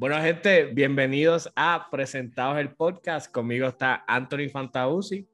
[0.00, 3.30] Bueno, gente, bienvenidos a Presentados el Podcast.
[3.30, 5.28] Conmigo está Anthony Fantausi,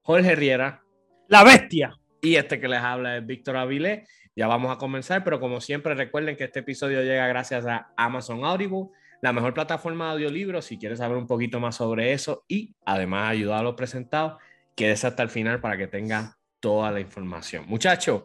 [0.00, 0.82] Jorge Riera.
[1.28, 1.94] La bestia.
[2.22, 4.08] Y este que les habla es Víctor Avilés.
[4.34, 8.46] Ya vamos a comenzar, pero como siempre recuerden que este episodio llega gracias a Amazon
[8.46, 8.86] Audible,
[9.20, 10.64] la mejor plataforma de audiolibros.
[10.64, 14.40] Si quieres saber un poquito más sobre eso y además ayudar a los presentados,
[14.74, 17.66] quédese hasta el final para que tengan toda la información.
[17.68, 18.22] Muchachos,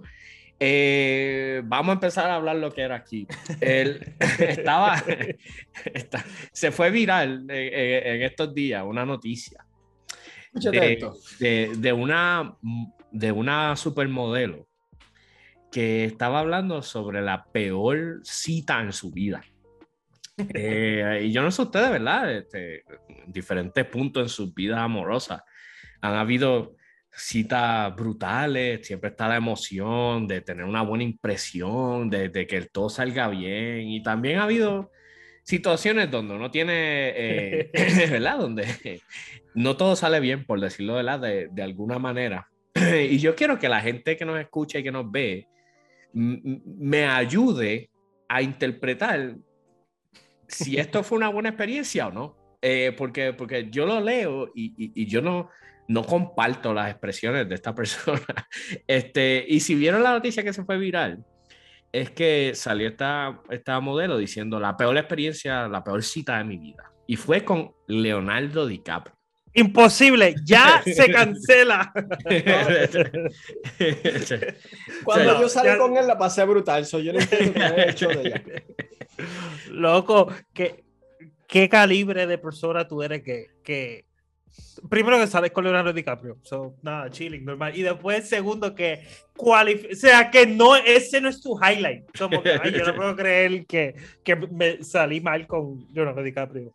[0.63, 3.27] eh, vamos a empezar a hablar lo que era aquí.
[3.59, 5.03] Él estaba,
[6.51, 9.65] se fue viral eh, eh, en, estos días una noticia
[10.53, 11.09] de,
[11.75, 12.55] de, una,
[13.11, 14.67] de una supermodelo
[15.71, 19.43] que estaba hablando sobre la peor cita en su vida.
[20.37, 22.35] y yo no sé ustedes, ¿verdad?
[22.35, 22.83] Este,
[23.25, 25.43] diferentes puntos en su vida amorosa.
[26.01, 26.75] Han habido
[27.13, 33.27] citas brutales, siempre está la emoción de tener una buena impresión, de, que todo salga
[33.29, 33.89] bien.
[33.89, 34.91] Y también ha habido
[35.43, 37.71] situaciones donde uno tiene, eh,
[38.11, 38.37] ¿verdad?
[38.37, 38.65] Donde
[39.55, 42.49] no todo sale bien, por decirlo De, de alguna manera.
[43.09, 45.47] y yo quiero que la gente que nos escucha y que nos ve
[46.13, 47.89] me ayude
[48.27, 49.35] a interpretar
[50.47, 52.37] si esto fue una buena experiencia o no.
[52.63, 55.49] Eh, porque, porque yo lo leo y, y yo no,
[55.87, 58.21] no comparto las expresiones de esta persona.
[58.87, 61.23] Este, y si vieron la noticia que se fue viral,
[61.91, 66.57] es que salió esta, esta modelo diciendo la peor experiencia, la peor cita de mi
[66.57, 66.91] vida.
[67.07, 69.17] Y fue con Leonardo DiCaprio.
[69.53, 71.91] Imposible, ya se cancela.
[75.03, 78.21] Cuando yo salí con él la pasé brutal, soy yo no entiendo qué hecho de
[78.21, 78.41] ella.
[79.69, 80.85] Loco, ¿qué,
[81.47, 84.05] qué calibre de persona tú eres que, que
[84.89, 87.75] primero que sales con Leonardo DiCaprio, so, nada, chilling, normal.
[87.75, 89.01] Y después, segundo, que
[89.37, 92.05] o sea, que no, ese no es tu highlight.
[92.17, 96.71] Como que, yo no puedo creer que, que me salí mal con Leonardo DiCaprio.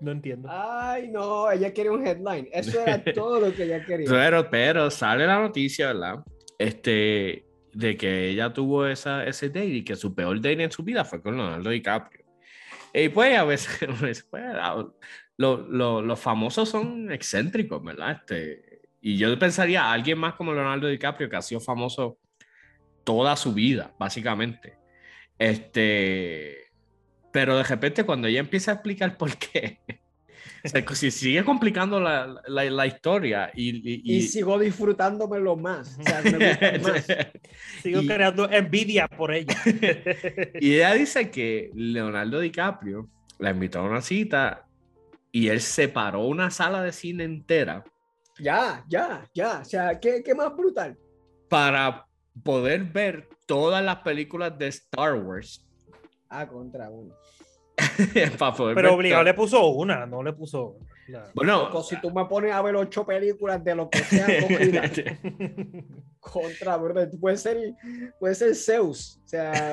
[0.00, 0.48] No entiendo.
[0.50, 2.48] Ay, no, ella quería un headline.
[2.52, 4.08] Eso era todo lo que ella quería.
[4.08, 6.24] Pero, pero sale la noticia, ¿verdad?
[6.58, 10.82] Este, de que ella tuvo esa, ese date y que su peor date en su
[10.82, 12.24] vida fue con Leonardo DiCaprio.
[12.94, 14.26] Y pues a veces, pues,
[15.40, 18.12] los famosos son excéntricos, ¿verdad?
[18.12, 22.18] Este, y yo pensaría alguien más como Leonardo DiCaprio, que ha sido famoso
[23.04, 24.76] toda su vida, básicamente.
[25.38, 26.58] Este,
[27.32, 29.80] pero de repente cuando ella empieza a explicar por qué,
[30.94, 35.98] si sigue complicando la, la, historia y, y, sigo disfrutándomelo más.
[35.98, 37.06] O sea, me más.
[37.82, 39.56] sigo creando envidia por ella.
[40.60, 43.08] y ella dice que Leonardo DiCaprio
[43.38, 44.66] la invitó a una cita
[45.32, 47.84] y él separó una sala de cine entera.
[48.38, 49.60] Ya, ya, ya.
[49.60, 50.98] O sea, ¿qué, qué más brutal?
[51.48, 52.06] Para
[52.42, 55.66] poder ver todas las películas de Star Wars.
[56.28, 57.14] Ah, contra uno.
[58.74, 60.76] Pero obligado le puso una, no le puso.
[61.34, 64.26] Bueno, si tú me pones a ver ocho películas de lo que sea,
[66.20, 67.10] contra, ¿verdad?
[67.20, 67.74] Puede ser,
[68.18, 69.72] puede ser Zeus, o sea,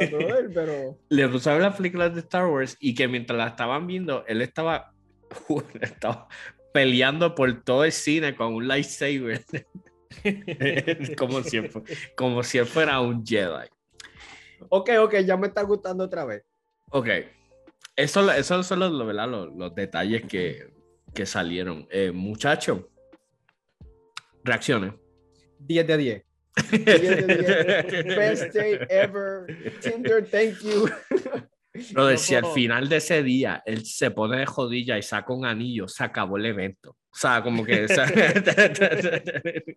[0.54, 0.98] pero.
[1.10, 4.26] Le puso a ver las películas de Star Wars y que mientras la estaban viendo,
[4.26, 4.94] él estaba
[5.82, 6.28] estaba
[6.74, 9.44] peleando por todo el cine con un lightsaber.
[11.18, 11.62] como, si
[12.16, 13.68] como si él fuera un Jedi.
[14.70, 16.44] Ok, ok, ya me está gustando otra vez.
[16.90, 17.08] Ok.
[17.96, 20.72] Eso, esos son los, los, detalles que,
[21.14, 21.88] que salieron.
[21.90, 22.90] Eh, Muchacho,
[24.44, 24.94] reacciones.
[25.60, 26.24] 10 de 10.
[26.72, 28.06] 10 de 10.
[28.18, 29.48] Best day ever.
[29.82, 30.90] Tinder, thank you.
[31.94, 35.34] Pero no, si al final de ese día él se pone de jodilla y saca
[35.34, 36.92] un anillo, se acabó el evento.
[36.92, 37.88] O sea, como que.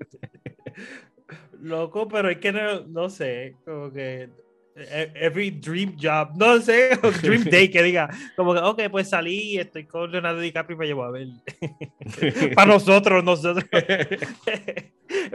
[1.60, 4.30] Loco, pero es que no, no sé, como que
[4.76, 9.58] e, every dream job, no sé, dream day que diga, como que, ok, pues salí,
[9.58, 11.28] estoy con Leonardo DiCaprio y me llevo a ver.
[12.54, 13.64] Para nosotros, nosotros.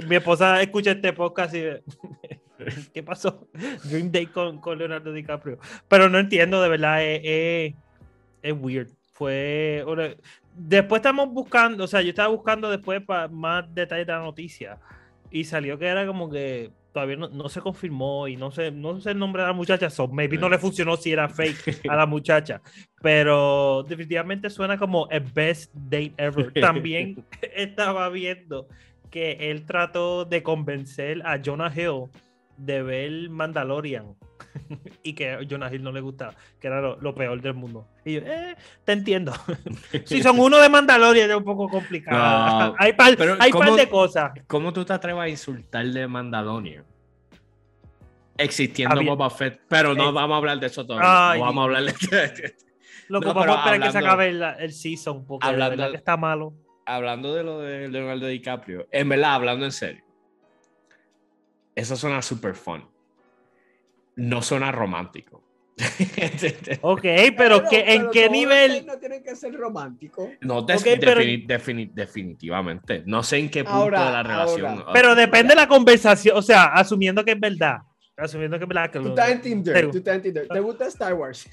[0.08, 1.64] Mi esposa escucha este podcast y
[2.94, 3.48] ¿qué pasó?
[3.84, 5.60] Dream day con, con, Leonardo DiCaprio.
[5.88, 7.74] Pero no entiendo, de verdad, es,
[8.42, 8.90] es, weird.
[9.14, 9.84] Fue.
[10.54, 14.78] Después estamos buscando, o sea, yo estaba buscando después para más detalles de la noticia
[15.32, 19.12] y salió que era como que todavía no, se confirmó y no sé, no sé
[19.12, 22.06] el nombre de la muchacha, so maybe no le funcionó si era fake a la
[22.06, 22.62] muchacha,
[23.02, 26.54] pero definitivamente suena como el best date ever.
[26.54, 28.70] También estaba viendo
[29.12, 32.06] que él trató de convencer a Jonah Hill
[32.58, 34.16] de ver Mandalorian
[35.04, 37.88] y que a Jonah Hill no le gustaba, que era lo, peor del mundo.
[38.04, 39.34] Y yo, eh, te entiendo.
[40.06, 42.76] si son uno de Mandalorian es un poco complicado.
[42.80, 44.32] hay par, hay par de cosas.
[44.48, 46.84] ¿Cómo tú te atreves a insultar de Mandalorian?
[48.38, 51.40] Existiendo Boba Fett, pero no vamos a hablar de eso todavía.
[51.40, 52.56] No vamos a hablar de
[53.08, 56.18] Loco, No, vamos a esperar que se acabe el, el season, porque Hablando- que está
[56.18, 56.54] malo.
[56.86, 60.04] hablando de lo de Leonardo DiCaprio, en verdad, hablando en serio,
[61.76, 62.84] eso suena super fun.
[64.16, 65.44] No suena romántico.
[66.82, 67.02] Ok,
[67.38, 68.86] pero, ¿qué- ¿en pero qué nivel?
[68.86, 70.30] No tienen que ser románticos.
[70.42, 73.04] No, des- Ok, pero- defini- defini- definitivamente.
[73.06, 74.66] No sé en qué punto Ahora, de la relación.
[74.80, 74.94] ahora.
[74.94, 77.80] Pero depende de la conversación, o sea, asumiendo que es verdad.
[78.16, 78.90] Asumiendo que es verdad.
[78.92, 79.74] Que Tú lo- estás en Tinder.
[79.74, 80.48] Pero- Tú estás en Tinder.
[80.48, 81.50] ¿Te gusta Star Wars?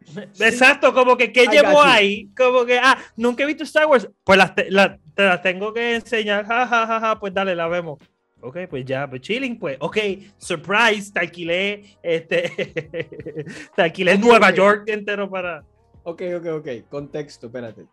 [0.40, 2.30] Exacto, como que ¿qué I llevo ahí?
[2.34, 4.08] Como que, ah, nunca he visto Star Wars.
[4.24, 6.46] Pues las te, la- te las tengo que enseñar.
[6.46, 7.98] Ja, ja, ja, ja, pues dale, la vemos.
[8.40, 9.76] Ok, pues ya, pues chilling, pues.
[9.80, 9.96] Ok,
[10.36, 12.48] surprise, te alquilé, este,
[13.76, 14.52] te alquilé Nueva.
[14.52, 15.64] York entero para...
[16.04, 16.68] Ok, ok, ok.
[16.88, 17.86] Contexto, espérate.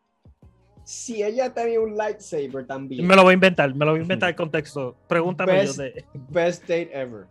[0.84, 3.06] Si ella tenía un lightsaber también.
[3.08, 4.96] Me lo voy a inventar, me lo voy a inventar el contexto.
[5.08, 6.06] Pregúntame yo Best- de...
[6.30, 7.26] Best date ever.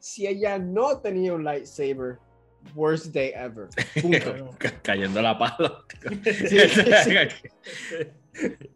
[0.00, 2.18] Si ella no tenía un lightsaber,
[2.74, 3.68] worst day ever.
[4.02, 4.50] Punto.
[4.58, 5.84] Ca- Cayendo la palo.
[6.24, 7.96] Sí, sí, sí.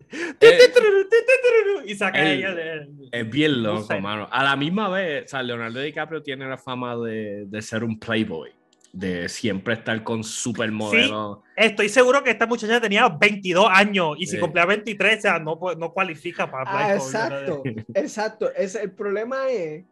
[1.85, 2.89] Y saca el- ella de...
[3.11, 4.01] Es bien loco, sé.
[4.01, 4.29] mano.
[4.31, 7.99] A la misma vez, o sea, Leonardo DiCaprio tiene la fama de, de ser un
[7.99, 8.51] playboy,
[8.93, 11.39] de siempre estar con supermodelos.
[11.57, 14.41] Estoy seguro que esta muchacha tenía 22 años y si Sí.
[14.41, 17.63] cumplía 23, o sea, no, no cualifica para Ah, exacto,
[17.95, 18.51] exacto.
[18.55, 19.85] Es, el problema es,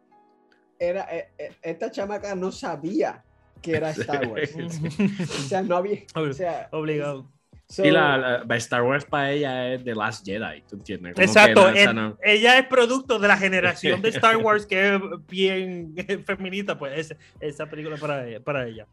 [0.79, 3.23] era, eh, eh, esta chamaca no sabía
[3.61, 4.53] que era Star Wars.
[4.55, 7.31] O sea, no había, o sea, Obligado.
[7.67, 11.13] So- Y la, la- Star Wars para ella es The Last Jedi, ¿tú entiendes?
[11.13, 11.73] Como que Exacto.
[11.73, 15.93] sea, el- no- Ella es producto de la generación de Star Wars que es bien
[16.25, 18.39] feminista, pues es- esa película para ella.
[18.39, 18.87] Para ella.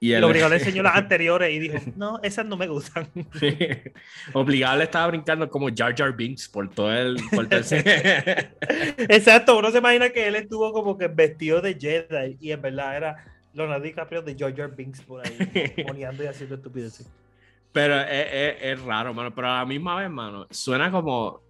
[0.00, 3.08] y el- obligado le enseñó las anteriores y dijo, no, esas no me gustan.
[4.32, 7.16] Obligado le estaba brincando como Jar Jar Binks por todo el.
[7.34, 8.48] Por todo el-
[9.08, 12.96] Exacto, uno se imagina que él estuvo como que vestido de Jedi y en verdad
[12.96, 17.08] era Leonardo DiCaprio de Jar Jar Binks por ahí, moneando y haciendo estupideces.
[17.76, 19.34] Pero es, es- es raro, mano.
[19.34, 21.42] Pero a la misma vez, mano, suena como.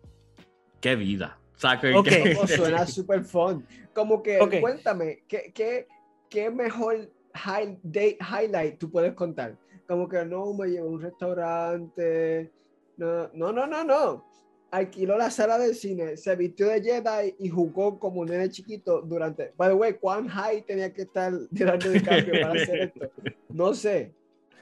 [0.80, 1.38] Qué vida.
[1.54, 2.04] O sea, que, Ok.
[2.08, 3.64] que- suena super fun.
[3.94, 4.60] Como que, Ok.
[4.60, 5.86] cuéntame, ¿qué, qué,
[6.28, 9.56] qué mejor high, date highlight tú puedes contar?
[9.86, 12.50] Como que no, me llevo a un restaurante.
[12.96, 14.24] No, no, no, no, no.
[14.72, 19.00] Alquiló la sala del cine, se vistió de Jedi y jugó como un nene chiquito
[19.00, 19.52] durante.
[19.56, 23.10] By the way, ¿cuán high tenía que estar Leonardo DiCaprio para hacer esto?
[23.48, 24.12] No sé.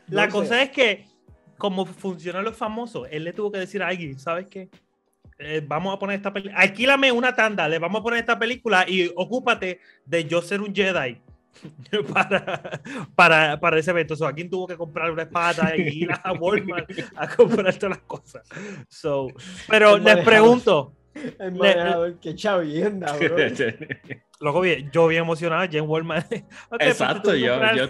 [0.09, 0.31] no La sé.
[0.31, 1.07] cosa es que,
[1.59, 4.69] como funcionan los famosos, él le tuvo que decir a alguien, ¿sabes qué?
[5.39, 8.85] Eh, vamos a poner esta película, alquílame una tanda, le vamos a poner esta película
[8.89, 11.19] y ocúpate de yo ser un Jedi
[12.13, 12.81] para,
[13.15, 14.15] para, para ese evento.
[14.17, 18.07] So, alguien tuvo que comprar una espada y ir a Walmart a comprar todas las
[18.07, 18.47] cosas.
[18.89, 19.29] So,
[19.69, 20.25] pero El les manejador.
[20.25, 20.93] pregunto,
[21.39, 23.37] El manejador, qué chavienda, bro.
[24.45, 26.31] Luego bien, yo bien emocionado, ya en Walmart.
[26.35, 27.89] Ok, pues, Exacto, yo, yo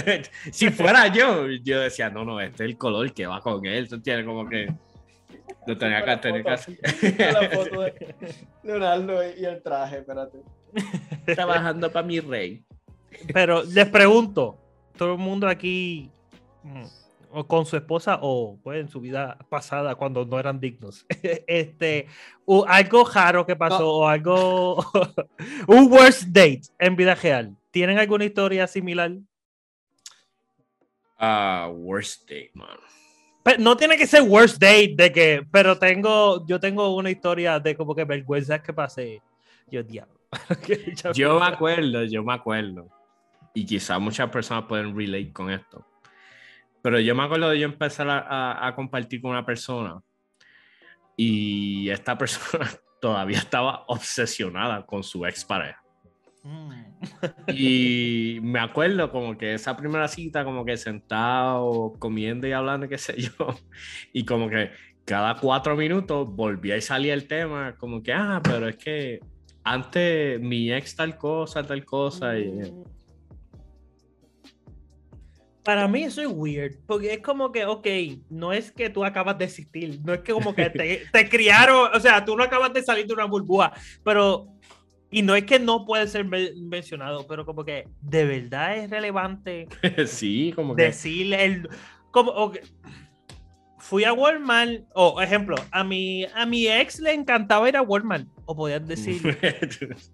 [0.52, 3.88] si fuera yo, yo decía, no, no, este es el color que va con él,
[3.88, 4.68] tú como que
[5.66, 6.78] lo tenía que tener hacer.
[7.32, 8.14] La foto de
[8.62, 10.38] Leonardo y el traje, espérate.
[11.34, 12.62] Trabajando para mi rey.
[13.32, 14.58] Pero les pregunto,
[14.98, 16.10] todo el mundo aquí
[16.64, 16.84] mm,
[17.34, 21.04] o con su esposa o pues, en su vida pasada cuando no eran dignos,
[21.46, 22.06] este,
[22.44, 23.88] o algo raro que pasó No.
[23.90, 24.76] o algo,
[25.68, 27.56] un worst date en vida real.
[27.70, 29.12] ¿Tienen alguna historia similar?
[31.18, 32.78] Ah, worst day, man.
[33.42, 37.58] Pe- no tiene que ser worst date de que, pero tengo, yo tengo una historia
[37.60, 39.22] de como que vergüenzas que pasé.
[39.70, 40.14] Yo diablo.
[41.14, 42.88] Yo me acuerdo, yo me acuerdo.
[43.54, 45.86] Y quizás muchas personas pueden relate con esto.
[46.84, 50.02] Pero yo me acuerdo de yo empezar a, a- a compartir con una persona.
[51.16, 52.68] Y esta persona
[53.00, 55.82] todavía estaba obsesionada con su expareja.
[56.42, 56.72] Mm.
[57.54, 62.98] Y me acuerdo como que esa primera cita, como que sentado, comiendo y hablando, qué
[62.98, 63.32] sé yo.
[64.12, 64.70] Y como que
[65.06, 69.20] cada cuatro minutos volvía y salía el tema, como que, ah, pero es que
[69.62, 72.38] antes mi ex tal cosa, tal cosa.
[72.38, 72.60] Y,
[75.64, 77.86] Para mí eso es weird, porque es como que, ok,
[78.28, 81.88] no es que tú acabas de existir, no es que como que te, te criaron,
[81.94, 83.72] o sea, tú no acabas de salir de una burbuja,
[84.04, 84.46] pero,
[85.10, 88.90] y no es que no puede ser men- mencionado, pero como que de verdad es
[88.90, 89.66] relevante
[90.06, 90.82] sí, como que.
[90.82, 91.68] decir el,
[92.10, 92.52] como,
[93.78, 98.26] fui a Walmart, o ejemplo, a mi, a mi ex le encantaba ir a Walmart,
[98.44, 99.20] o podías decir,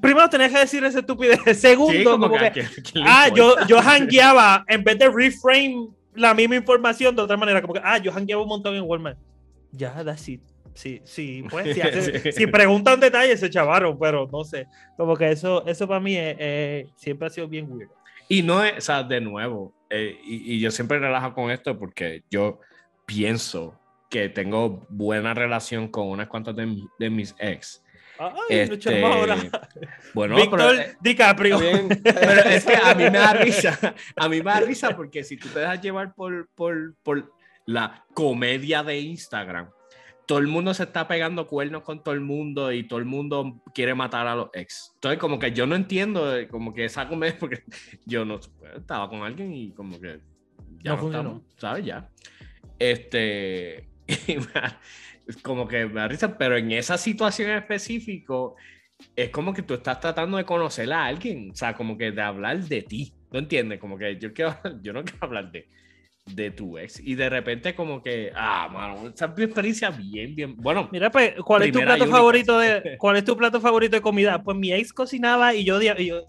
[0.00, 3.04] primero tenías que decir esa estupidez, segundo, sí, como, como que, que, ¿a quién- quién
[3.04, 7.60] le Ah, yo, yo hangueaba, en vez de reframe la misma información de otra manera,
[7.60, 9.18] como que, ah, yo hangueaba un montón en Walmart.
[9.72, 10.40] Ya, that's it.
[10.74, 12.32] Sí, sí, pues, si, hace- Sí.
[12.32, 14.66] si preguntan detalles, se chavaron, pero no sé.
[14.96, 17.90] Como que eso, eso para mí es- es- siempre ha sido bien weird.
[18.28, 21.78] Y no es, o sea, de nuevo, eh, y, y yo siempre relajo con esto
[21.78, 22.58] porque yo
[23.06, 27.83] pienso que tengo buena relación con unas cuantas de, mi- de mis ex.
[28.18, 29.36] Ay, Este, ahora.
[30.12, 31.58] Bueno, Víctor pero, eh, DiCaprio.
[31.58, 31.88] Bien.
[32.04, 33.94] pero es que a mí me da risa.
[34.16, 37.32] A mí me da risa porque si tú te dejas llevar por, por, por
[37.66, 39.70] la comedia de Instagram,
[40.26, 43.60] todo el mundo se está pegando cuernos con todo el mundo y todo el mundo
[43.74, 44.92] quiere matar a los ex.
[44.94, 47.62] Entonces, como que yo no entiendo, eh, como que esa comedia, porque
[48.06, 48.40] yo no
[48.76, 50.20] estaba con alguien y como que
[50.82, 51.28] ya No no, funcionó.
[51.30, 51.84] estamos, ¿sabes?
[51.84, 52.08] Ya.
[52.78, 53.88] Este,
[55.42, 58.56] como que me da risa, pero en esa situación en específico,
[59.16, 62.22] es como que tú estás tratando de conocer a alguien, o sea, como que de
[62.22, 63.78] hablar de ti, ¿no entiendes?
[63.80, 65.66] Como que yo, quiero, yo no quiero hablar de,
[66.26, 70.34] de tu ex, y de repente como que, ah, mano, esa es mi experiencia bien,
[70.34, 73.96] bien, bueno, Mira, pues, ¿cuál es tu plato favorito de cuál es tu plato favorito
[73.96, 74.42] de comida?
[74.42, 76.24] Pues mi ex cocinaba y yo, y yo-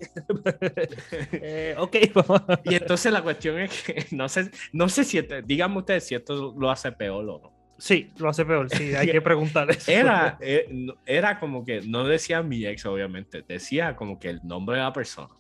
[1.34, 2.41] Eh, ok, vamos.
[2.63, 6.53] y entonces la cuestión es que no sé, no sé si, díganme ustedes si esto
[6.58, 7.55] lo hace peor o no.
[7.77, 9.91] Sí, lo hace peor, sí, hay que preguntar eso.
[9.91, 10.67] Era, eh,
[11.05, 14.94] era como que, no decía mi ex, obviamente, decía como que el nombre de la
[14.94, 15.34] persona.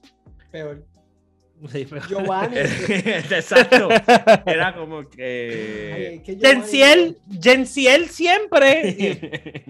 [0.51, 0.85] Peor.
[1.71, 2.57] Sí, pero- Giovanni.
[2.89, 3.87] Exacto.
[4.45, 6.15] Era como Ay, que.
[6.15, 9.63] es que Giovanni- Genciel, Genciel siempre.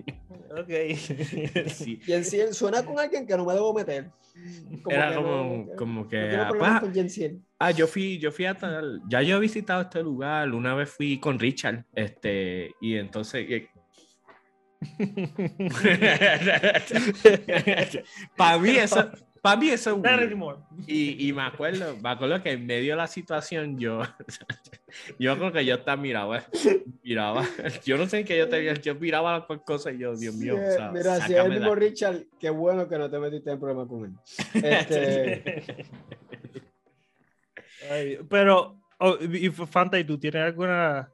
[0.61, 1.67] Ok.
[1.69, 1.99] Sí.
[2.05, 4.11] Y en sí, suena con alguien que no me debo meter.
[4.89, 6.35] Era que como, no- como que.
[6.35, 7.41] ah, pues, con Jensiel.
[7.59, 9.01] ah, yo fui, yo fui a tal.
[9.09, 10.51] Ya yo he visitado este lugar.
[10.53, 11.85] Una vez fui con Richard.
[11.93, 13.47] Este, y entonces.
[13.49, 13.67] y-
[18.37, 19.09] para mí eso.
[19.45, 20.57] Para mí eso es weird.
[20.87, 24.01] Y, y me acuerdo, me acuerdo que en medio de la situación yo,
[25.19, 26.43] yo creo que yo estaba miraba,
[27.03, 27.43] miraba,
[27.85, 30.55] yo no sé en qué yo tenía, yo miraba las cosas y yo, Dios mío,
[30.55, 33.51] Sí, o sea, mira, si es el mismo Richard, qué bueno que no te metiste
[33.51, 34.13] en problema con él.
[34.63, 35.85] Este,
[37.91, 41.07] Ay, pero, oh, y Fanta, ¿y tú tienes alguna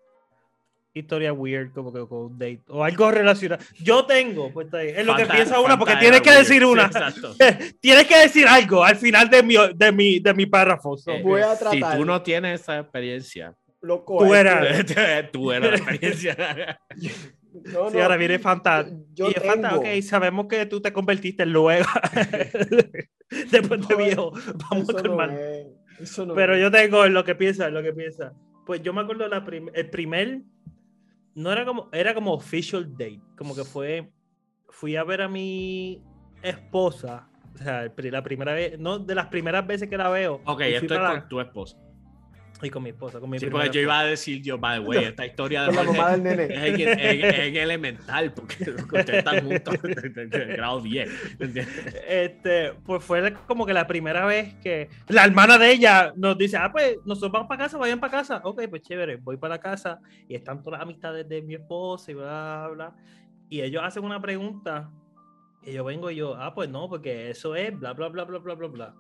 [0.94, 2.62] historia weird como que con un date?
[2.68, 3.64] O algo relacionado.
[3.80, 4.90] Yo tengo, pues está ahí.
[4.90, 6.86] Es lo que piensa una, porque tienes que weird, decir sí, una.
[6.86, 7.36] exacto.
[7.82, 10.98] tienes que decir algo al final de mi, de mi, de mi párrafo.
[10.98, 11.12] so.
[11.12, 11.98] Eh, voy a Si tratar.
[11.98, 16.36] tú no tienes esa experiencia, loco, Tú eras- que- tú eres la experiencia.
[16.96, 18.86] no, Sí, no, ahora viene Fanta.
[19.14, 21.86] Yo y es Fanta, tengo- ok, sabemos que tú te convertiste luego.
[23.50, 24.32] Después de No, viejo.
[24.70, 25.30] Vamos eso a no calmar.
[25.32, 25.68] es,
[26.02, 26.62] eso no Pero es.
[26.62, 28.34] yo tengo en lo que piensa, en lo que piensa.
[28.66, 30.42] Pues yo me acuerdo la prim- el primer,
[31.36, 34.12] no era como, era como official date, como que fue,
[34.70, 36.02] fui a ver a mi
[36.42, 40.42] esposa, o sea, la primera vez, no de las primeras veces que la veo.
[40.46, 41.78] Ok, y fui esto es para- con tu esposa.
[42.64, 43.82] Y con mi esposa, con mi Sí, porque yo esposa.
[43.82, 46.44] iba a decir, yo, by the way, esta historia de la del nene.
[46.46, 51.10] es en, en- en elemental, porque ustedes están juntos en grado 10.
[51.40, 51.68] ¿entiendes?
[52.08, 56.58] Este, pues fue como que la primera vez que la hermana de ella nos dice,
[56.58, 58.42] ah, pues nosotros vamos para casa, vayan para casa.
[58.44, 62.12] Ok, pues chévere, voy para la casa y están todas las amistades de mi esposa
[62.12, 62.96] y bla, bla, bla.
[63.50, 64.90] Y ellos hacen una pregunta
[65.64, 68.38] y yo vengo y yo, ah, pues no, porque eso es bla, bla, bla, bla,
[68.40, 68.94] bla, bla, bla.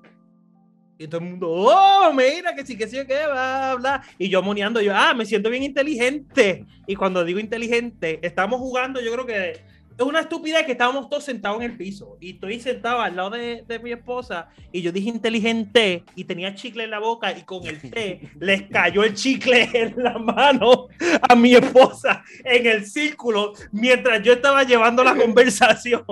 [1.01, 4.03] Y todo el mundo, oh, mira, que sí, que sí, que bla, bla.
[4.19, 6.67] Y yo moneando, yo, ah, me siento bien inteligente.
[6.85, 9.59] Y cuando digo inteligente, estamos jugando, yo creo que
[9.97, 13.31] es una estupidez que estábamos todos sentados en el piso y estoy sentado al lado
[13.31, 17.43] de, de mi esposa y yo dije inteligente y tenía chicle en la boca y
[17.43, 20.87] con el té les cayó el chicle en la mano
[21.21, 26.03] a mi esposa en el círculo mientras yo estaba llevando la conversación.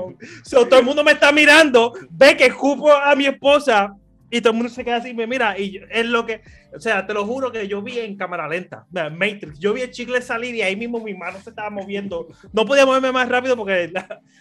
[0.43, 3.95] So, todo el mundo me está mirando, ve que escupo a mi esposa
[4.29, 6.41] y todo el mundo se queda así, me mira y es lo que,
[6.75, 9.91] o sea, te lo juro que yo vi en cámara lenta, Matrix, yo vi el
[9.91, 12.27] chicle salir y ahí mismo mi mano se estaba moviendo.
[12.53, 13.91] No podía moverme más rápido porque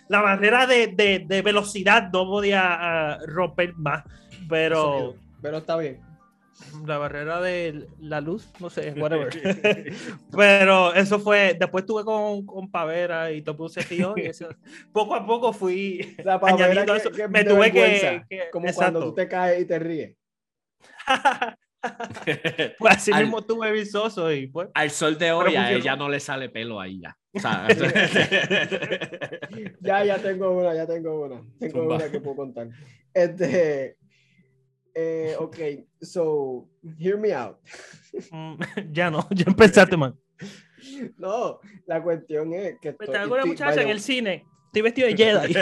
[0.08, 4.04] la, barrera de, de- velocidad no podía ah, romper más.
[4.48, 5.14] Pero.
[5.40, 6.07] Pero está bien.
[6.86, 9.28] La barrera de la luz, no sé, whatever.
[10.36, 14.48] Pero eso fue, después estuve con, con Pavera y se tío y eso,
[14.92, 17.10] poco a poco fui La pavera añadiendo que- eso.
[17.10, 18.92] que Me tuve que, que- Como exacto.
[18.92, 20.16] cuando tú te caes y te ríes.
[22.78, 24.68] Pues así Al- mismo tuve visoso y pues.
[24.74, 27.16] Al sol de hoy a ella no le sale pelo ahí ya.
[27.34, 27.68] O sea,
[29.80, 31.40] Ya, ya tengo una, ya tengo una.
[31.60, 31.96] Tengo Zumba.
[31.96, 32.68] una que puedo contar.
[33.14, 33.96] Este.
[35.00, 35.56] Eh, ok,
[36.00, 37.56] so, hear me out.
[38.32, 38.56] mm,
[38.92, 40.18] ya no, ya empezaste, man.
[41.18, 42.88] No, la cuestión es que.
[42.98, 44.44] Me estoy- con una muchacha vaya, en el cine.
[44.66, 45.54] Estoy vestido de Jedi.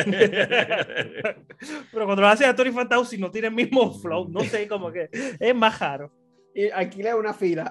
[1.93, 4.29] Pero cuando lo haces a Tony Fantauci no tiene el mismo flow.
[4.29, 6.11] No sé, como que es más raro.
[6.55, 7.65] Y alquilé una fila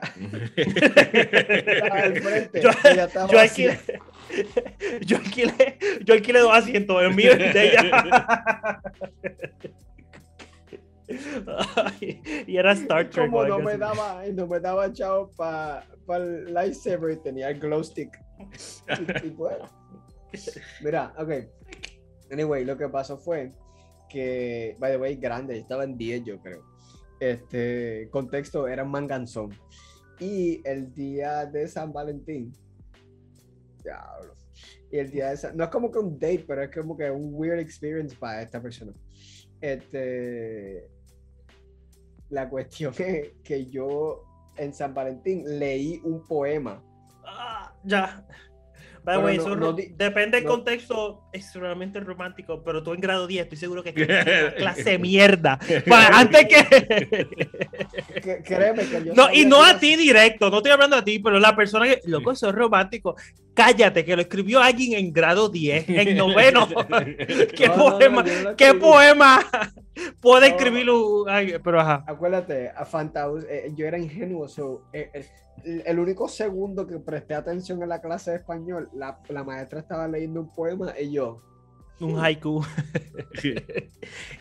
[1.92, 2.62] al frente.
[2.62, 2.70] Yo-
[3.32, 3.80] Yo alquilé,
[5.02, 8.82] yo alquilé, yo alquilé dos asientos, el mío de ella.
[12.48, 13.30] Y era Star Trek.
[13.30, 18.12] Como no me daba, no me daba chao para el lightsaber tenía el glow stick.
[19.24, 19.70] Y- y bueno.
[20.84, 21.32] Mira, ok.
[22.32, 23.52] Anyway, lo que pasó fue
[24.10, 26.64] que, by the way, grande, estaba en 10 yo creo.
[27.20, 29.52] Este contexto era un manganzón.
[30.20, 32.52] Y el día de San Valentín,
[33.84, 34.34] diablo.
[34.92, 37.10] Y el día de San, no es como que un date, pero es como que
[37.12, 38.94] un weird experience para esta persona.
[39.62, 40.88] Este,
[42.30, 44.24] la cuestión es que yo
[44.58, 46.82] en San Valentín leí un poema.
[47.26, 48.26] Ah, ya.
[49.04, 52.64] By the Pero way, no- eso no di- depende del no- contexto, es realmente romántico,
[52.64, 55.60] pero tú en grado 10 estoy seguro que es una clase de mierda.
[56.14, 57.28] Antes que...
[58.22, 61.20] Que- créeme que yo No, y no a ti directo, no estoy hablando a ti,
[61.20, 63.16] pero la persona que, loco, eso es romántico.
[63.56, 66.68] Cállate, que lo escribió alguien en grado 10, en noveno.
[67.56, 68.24] ¿Qué No, no, no, poema?
[68.44, 69.40] no ¿Qué poema
[70.22, 70.56] puede No.
[70.56, 71.26] escribirlo?
[71.28, 72.04] Ay, pero ajá.
[72.08, 75.10] Acuérdate, a Fantaus, eh, yo era ingenuo, so, eh,
[75.64, 79.80] el, el único segundo que presté atención en la clase de español, la, la maestra
[79.80, 81.42] estaba leyendo un poema y yo,
[82.02, 82.62] Un haiku.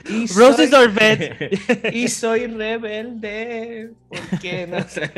[0.09, 1.93] Y Roses soy- are red.
[1.93, 3.93] y soy rebelde.
[4.09, 5.13] porque no sé?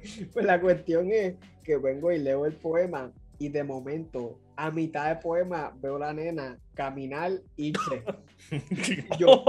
[0.32, 5.08] pues la cuestión es que vengo y leo el poema y de momento, a mitad
[5.08, 8.04] de poema, veo a la nena caminar, irse.
[9.18, 9.44] Yo,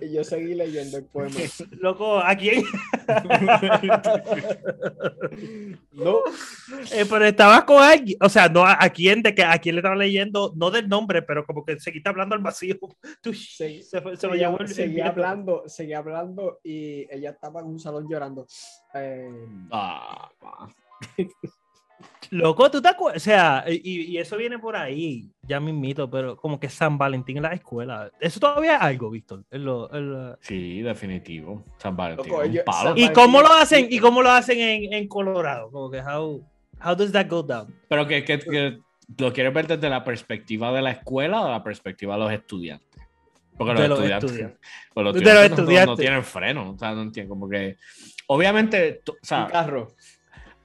[0.00, 1.34] y yo seguí leyendo el poema.
[1.72, 2.62] Loco, ¿a quién?
[5.92, 6.18] No,
[6.92, 9.74] Eh, pero estabas con alguien, o sea, no a, a quién, de que a quién
[9.74, 12.76] le estaba leyendo, no del nombre, pero como que seguiste hablando al vacío.
[13.22, 15.10] Tú, Sí, se, fue- se lo seguía, el- viento.
[15.10, 18.46] hablando, seguía hablando y ella estaba en un salón llorando.
[18.94, 19.28] Eh,
[19.70, 20.68] Ah, ah.
[22.30, 26.10] Loco, tú te acuerdas, o sea, y, y eso viene por ahí, ya me invito,
[26.10, 29.44] pero como que San Valentín en la escuela, eso todavía es algo, Víctor.
[29.50, 31.64] en lo- Sí, definitivo.
[31.78, 32.30] San Valentín.
[32.30, 32.90] Loco, palo.
[32.90, 33.86] San- ¿Y cómo lo hacen?
[33.90, 35.70] ¿Y cómo lo hacen en, en Colorado?
[35.70, 36.44] Como que how,
[36.84, 37.74] how does that go down?
[37.88, 38.78] Pero que, que- que
[39.16, 42.86] lo quieres ver desde la perspectiva de la escuela o la perspectiva de los estudiantes.
[43.56, 44.60] Porque los De los estudiantes, estudiantes.
[44.92, 46.04] pues los De los estudiantes no- no- no, estudiantes.
[46.04, 46.70] tienen freno.
[46.72, 47.30] O sea, no entiendo.
[47.30, 47.76] Como que.
[48.26, 49.88] Obviamente, tú- o sea, un carro.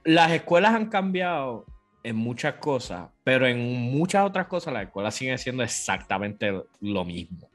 [0.04, 1.66] Las escuelas han cambiado
[2.02, 7.50] en muchas cosas, pero en muchas otras cosas las escuelas siguen siendo exactamente lo mismo.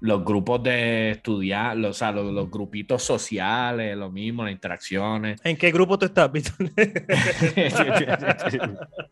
[0.00, 5.40] Los grupos de estudiar, los, o sea, los, los grupitos sociales, lo mismo, las interacciones.
[5.42, 6.70] ¿En qué grupo tú estás, Víctor?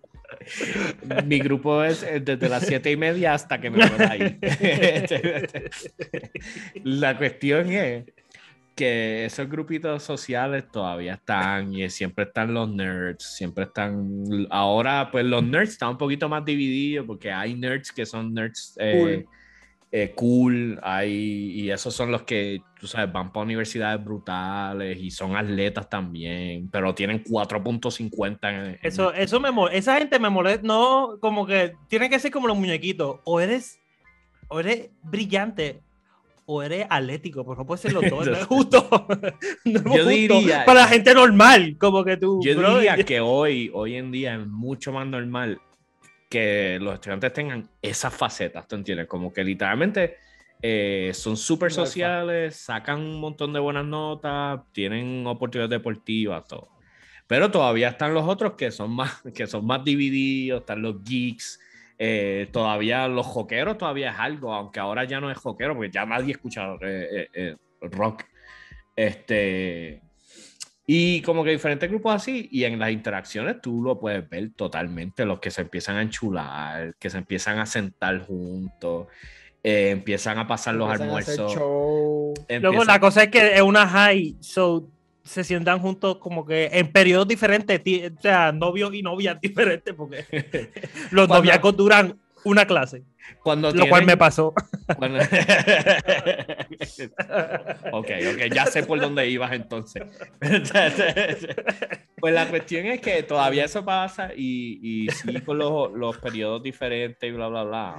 [1.24, 4.38] Mi grupo es eh, desde las siete y media hasta que me pueda ir.
[6.84, 8.04] La cuestión es
[8.74, 14.24] que esos grupitos sociales todavía están y siempre están los nerds, siempre están...
[14.50, 18.76] Ahora pues los nerds están un poquito más divididos porque hay nerds que son nerds
[18.80, 19.28] eh, Cool.
[19.92, 21.12] eh, cool, hay,
[21.60, 26.70] y esos son los que, tú sabes, van para universidades brutales y son atletas también,
[26.70, 31.74] pero tienen 4.50 en, en- Eso, eso me esa gente me molesta, no, como que
[31.88, 33.78] tiene que ser como los muñequitos, o eres,
[34.48, 35.82] o eres brillante,
[36.46, 38.88] o eres atlético, pero no puede ser los dos, no es justo.
[39.64, 42.96] No es Yo justo diría- para la gente normal, como que tú, Yo bro, diría
[43.04, 45.60] que hoy, hoy en día es mucho más normal
[46.28, 49.06] que los estudiantes tengan esas facetas, ¿tú entiendes?
[49.06, 50.16] Como que literalmente
[50.62, 56.68] eh, son súper sociales, sacan un montón de buenas notas, tienen oportunidades deportivas, todo.
[57.26, 61.60] Pero todavía están los otros que son más, que son más divididos, están los geeks,
[62.04, 66.04] eh, todavía los joqueros todavía es algo, aunque ahora ya no es joquero, porque ya
[66.04, 68.24] nadie escucha eh, eh, eh, rock.
[68.96, 70.02] Este,
[70.84, 75.24] y como que diferentes grupos así, y en las interacciones tú lo puedes ver totalmente,
[75.24, 79.06] los que se empiezan a enchular, que se empiezan a sentar juntos,
[79.62, 81.54] eh, empiezan a pasar los Empiezan almuerzos.
[81.54, 84.88] Luego empiezan- la cosa es que es una high, so
[85.24, 87.80] se sientan juntos como que en periodos diferentes,
[88.18, 90.24] o sea, novios y novias diferentes, porque
[91.10, 93.04] los Cuando- noviazgos duran una clase,
[93.44, 94.52] cuando lo cual me pasó.
[94.98, 95.20] cuando-
[97.92, 100.02] ok, ok, ya sé por dónde ibas entonces.
[102.18, 106.62] pues la cuestión es que todavía eso pasa y, y sí con los, los periodos
[106.62, 107.96] diferentes y bla, bla, bla.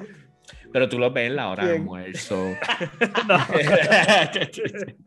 [0.71, 1.81] Pero tú lo ves en la hora de Bien.
[1.83, 2.37] almuerzo.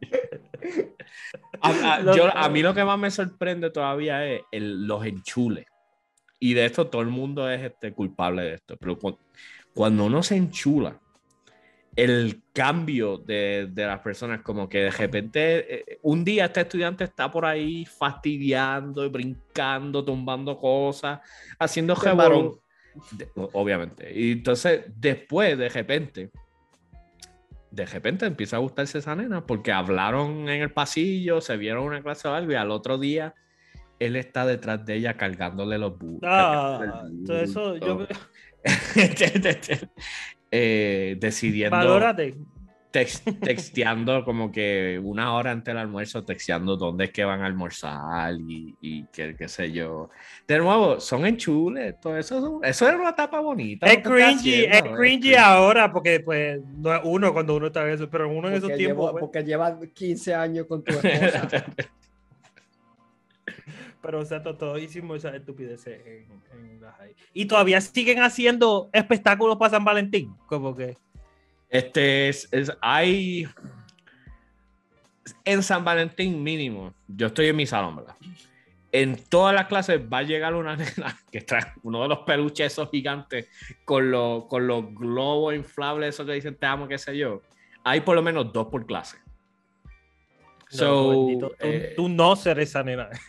[1.61, 5.67] A, a- yo- a mí lo que más me sorprende todavía es el- los enchules.
[6.39, 8.77] Y de esto todo el mundo es este, culpable de esto.
[8.77, 9.19] Pero cu-
[9.75, 11.01] cuando uno se enchula,
[11.95, 17.05] el cambio de, de las personas, como que de repente eh, un día este estudiante
[17.05, 21.21] está por ahí fastidiando y brincando, tumbando cosas,
[21.59, 22.61] haciendo De revolú-
[23.13, 24.13] de- obviamente.
[24.13, 26.31] Y entonces, después, de repente,
[27.71, 32.03] de repente empieza a gustarse esa nena porque hablaron en el pasillo, se vieron una
[32.03, 33.35] clase o algo y al otro día
[33.99, 36.21] él está detrás de ella cargándole los burros.
[36.25, 38.07] Ah, todo eso yo...
[40.51, 41.77] eh, decidiendo...
[41.77, 42.35] Valórate.
[43.01, 47.47] Tex- texteando como que una hora antes del almuerzo, texteando dónde es que van a
[47.47, 50.09] almorzar y, y qué, qué sé yo.
[50.49, 53.87] De nuevo, son enchules, todo eso, eso era una etapa bonita.
[53.87, 58.09] Es cringy, es haciendo, cringy ahora porque pues no es uno cuando uno está eso,
[58.09, 59.05] pero uno en esos Porque, tiempos.
[59.07, 61.65] llevo- pues, porque llevas 15 años con tu esposa.
[64.03, 67.15] Pero o sea, to- todos hicimos esas estupideces en, en la high.
[67.33, 70.33] Y todavía siguen haciendo espectáculos para San Valentín.
[70.47, 70.97] Como que.
[71.69, 73.47] Este es, es- hay
[75.45, 76.95] en San Valentín mínimo.
[77.09, 78.17] Yo estoy en mi salón, ¿verdad?
[78.93, 82.73] En todas las clases va a llegar una nena que trae uno de los peluches
[82.73, 83.49] esos gigantes
[83.85, 87.43] con los, con los globos inflables, esos que dicen te amo, qué sé yo.
[87.85, 89.19] Hay por lo menos dos por clase.
[90.73, 93.09] No, So, bendito, tú, eh, tú no ser esa nena.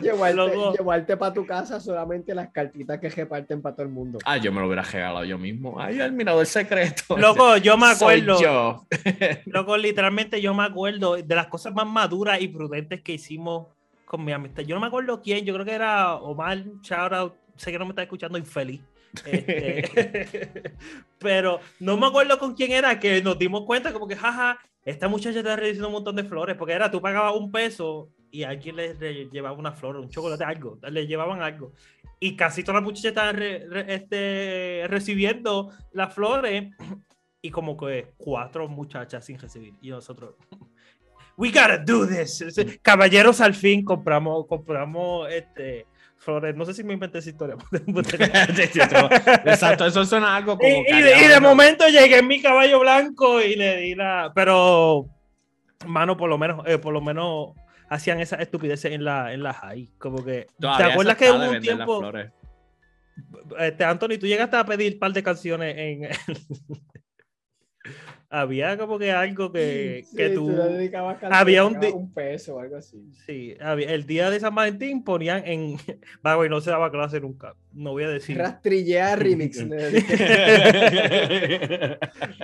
[0.00, 4.18] llevarte, para tu casa solamente las cartitas que reparten para todo el mundo.
[4.24, 5.80] ah, yo me lo hubiera regalado yo mismo.
[5.80, 7.16] Ay, el mirador secreto.
[7.18, 8.40] Loco, yo me Soy acuerdo.
[8.40, 8.86] yo.
[9.46, 13.66] Loco, literalmente yo me acuerdo de las cosas más maduras y prudentes que hicimos
[14.04, 14.62] con mi amistad.
[14.62, 17.84] Yo no me acuerdo quién, yo creo que era Omar, shout out, sé que no
[17.84, 18.80] me está escuchando infeliz.
[19.24, 20.62] Este,
[21.18, 25.08] pero no me acuerdo con quién era que nos dimos cuenta como que, jaja, esta
[25.08, 28.76] muchacha está recibiendo un montón de flores, porque era, tú pagabas un peso y alguien
[28.76, 31.72] le, le llevaba una flor, un chocolate, algo, le llevaban algo.
[32.18, 36.70] Y casi todas las muchachas estaban re- re- este, recibiendo las flores
[37.42, 39.74] y como que cuatro muchachas sin recibir.
[39.80, 40.34] Y nosotros,
[41.36, 42.44] we gotta do this.
[42.82, 45.86] Caballeros, al fin compramos, compramos este,
[46.20, 46.54] flores.
[46.54, 47.56] No sé si me inventé esa historia.
[49.44, 50.68] Exacto, eso suena algo como.
[50.68, 54.30] y, y de, y de momento llegué en mi caballo blanco y le di la.
[54.34, 55.06] Pero,
[55.86, 57.54] mano, por lo menos, eh, por lo menos
[57.88, 59.90] hacían esas estupideces en la, en la high.
[59.98, 60.46] Como que.
[60.60, 62.12] Todavía ¿Te acuerdas que hubo un tiempo?
[63.58, 66.08] Este, Anthony, tú llegaste a pedir un par de canciones en.
[68.32, 72.76] Había como que algo que, Sí, que tú dedicabas había un un peso o algo
[72.76, 73.10] así.
[73.26, 75.76] Sí, había- el día de San Valentín ponían en.
[76.24, 77.56] Va, güey, no se daba clase nunca.
[77.72, 78.38] No voy a decir.
[78.38, 79.58] Rastrillea remix.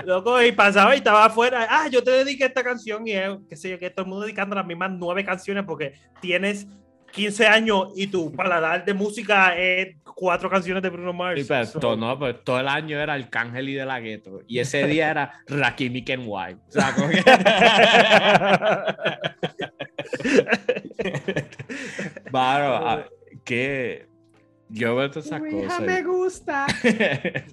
[0.05, 1.67] Loco, y pasaba y estaba afuera.
[1.71, 4.25] Ah, yo te dediqué esta canción y es, qué sé yo, que todo el mundo
[4.25, 6.67] dedicando las mismas nueve canciones porque tienes
[7.13, 11.41] 15 años y tu paladar de música es cuatro canciones de Bruno Mars.
[11.41, 14.41] Sí, pero So, todo, no, pues todo el año era Arcángel y de la Gueto.
[14.47, 16.61] Y ese día era Rakim y Ken White.
[16.69, 17.23] O sea, como que-
[22.31, 23.05] Claro, ah,
[23.45, 24.07] que
[24.69, 25.81] yo veo todas esas hija cosas.
[25.81, 26.67] me gusta.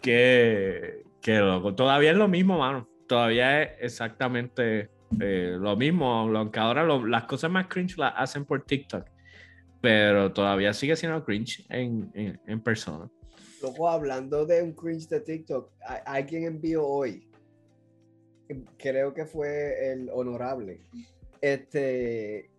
[0.00, 1.74] que, que loco.
[1.74, 2.88] Todavía es lo mismo, mano.
[3.06, 6.06] Todavía es exactamente eh, lo mismo.
[6.36, 9.04] Aunque ahora lo- las cosas más cringe las hacen por TikTok.
[9.80, 13.10] Pero todavía sigue siendo cringe en, en, persona.
[13.60, 15.70] Luego, hablando de un cringe de TikTok,
[16.06, 17.28] alguien envió hoy,
[18.76, 20.80] creo que fue el honorable,
[21.40, 22.50] este,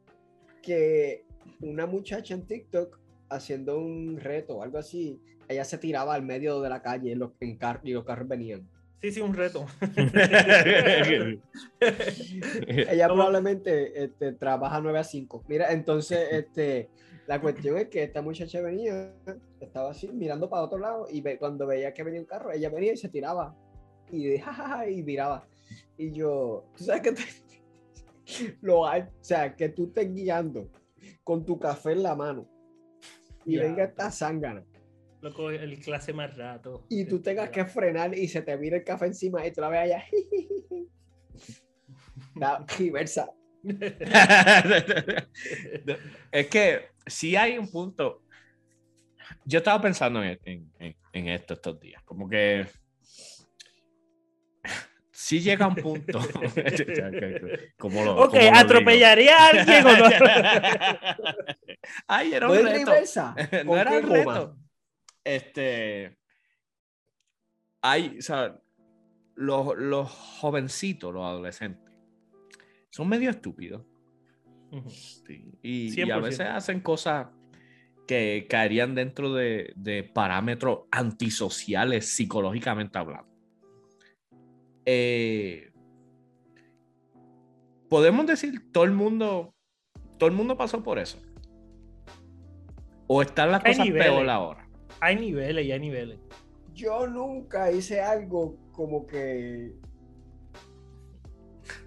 [0.62, 1.26] que
[1.62, 6.62] una muchacha en TikTok haciendo un reto o algo así, ella se tiraba al medio
[6.62, 8.68] de la calle los, car- y los carros venían.
[9.04, 9.66] Sí, sí, un reto.
[12.62, 15.44] Ella probablemente este, trabaja 9 a 5.
[15.50, 16.90] Mira, entonces, este,
[17.28, 19.14] la cuestión es que esta muchacha venía,
[19.60, 22.70] estaba así, mirando para otro lado, y ve- cuando veía que venía un carro, ella
[22.70, 23.54] venía y se tiraba.
[24.10, 25.46] Y de jajaja, y miraba.
[25.98, 28.90] Y yo, tú sabes que te- lo o
[29.20, 30.70] sea, que tú estés guiando
[31.26, 32.48] con tu café en la mano
[33.46, 33.64] y Ya.
[33.64, 34.64] venga esta zángana
[35.24, 36.86] Loco, el clase más rato.
[36.90, 39.70] y tú tengas que frenar y se te vira el café encima y tú la
[39.70, 40.04] ves allá.
[42.36, 43.30] Da reversa.
[46.32, 48.22] es que si hay un punto.
[49.46, 52.02] Yo estaba pensando en, en- en- esto estos días.
[52.04, 52.68] Como que.
[55.12, 56.20] Si llega un punto.
[57.78, 60.10] como lo, Ok, como lo ¿atropellaría a alguien o no?
[60.10, 60.26] digo.
[62.08, 62.92] Ay, era ¿No un es reto.
[62.92, 63.36] reversa?
[63.64, 64.58] no ¿Con era un reto.
[65.24, 66.18] Este.
[67.82, 68.62] Hay, o sea,
[69.36, 71.94] los, los jovencitos, los adolescentes,
[72.90, 73.86] son medio estúpidos.
[74.88, 76.22] Sí, Y, y a 100%.
[76.22, 77.28] veces hacen cosas
[78.08, 83.30] que caerían dentro de, de parámetros antisociales psicológicamente hablando.
[84.86, 85.70] Eh,
[87.90, 89.54] Podemos decir, todo el mundo,
[90.18, 91.22] todo el mundo pasó por eso.
[93.06, 94.08] O están las cosas niveles.
[94.08, 94.63] peor ahora.
[95.04, 96.18] Hay niveles y hay niveles.
[96.74, 99.74] yo nunca hice algo como que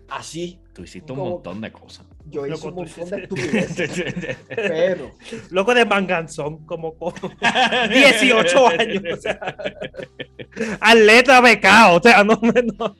[0.08, 0.60] así.
[0.72, 2.06] Tú hiciste un Como- montón de cosas.
[2.28, 5.12] Yo hice Loco, un montón de estupideces, pero
[5.50, 7.14] Loco de manganzón, como con
[7.90, 9.02] 18 años.
[9.12, 9.38] O sea,
[10.80, 11.96] atleta becado.
[11.98, 12.96] O sea, no, no.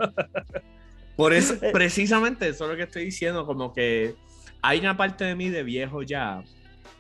[1.17, 4.15] Por eso, precisamente eso es lo que estoy diciendo, como que
[4.63, 6.43] hay una parte de mí de viejo ya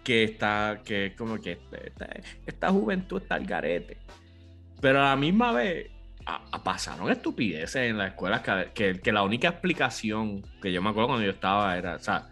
[0.07, 2.07] que está, que es como que esta,
[2.47, 3.97] esta juventud está al garete.
[4.81, 5.91] Pero a la misma vez
[6.25, 10.81] a- a- pasaron estupideces en la escuela que, que, que la única explicación que yo
[10.81, 12.29] me acuerdo cuando yo estaba era, o sea,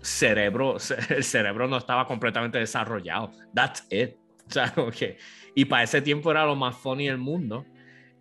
[0.00, 0.76] cerebro,
[1.10, 3.32] el cerebro no estaba completamente desarrollado.
[3.52, 4.14] That's it.
[4.48, 5.18] O sea, como que,
[5.56, 7.66] y para ese tiempo era lo más funny del mundo.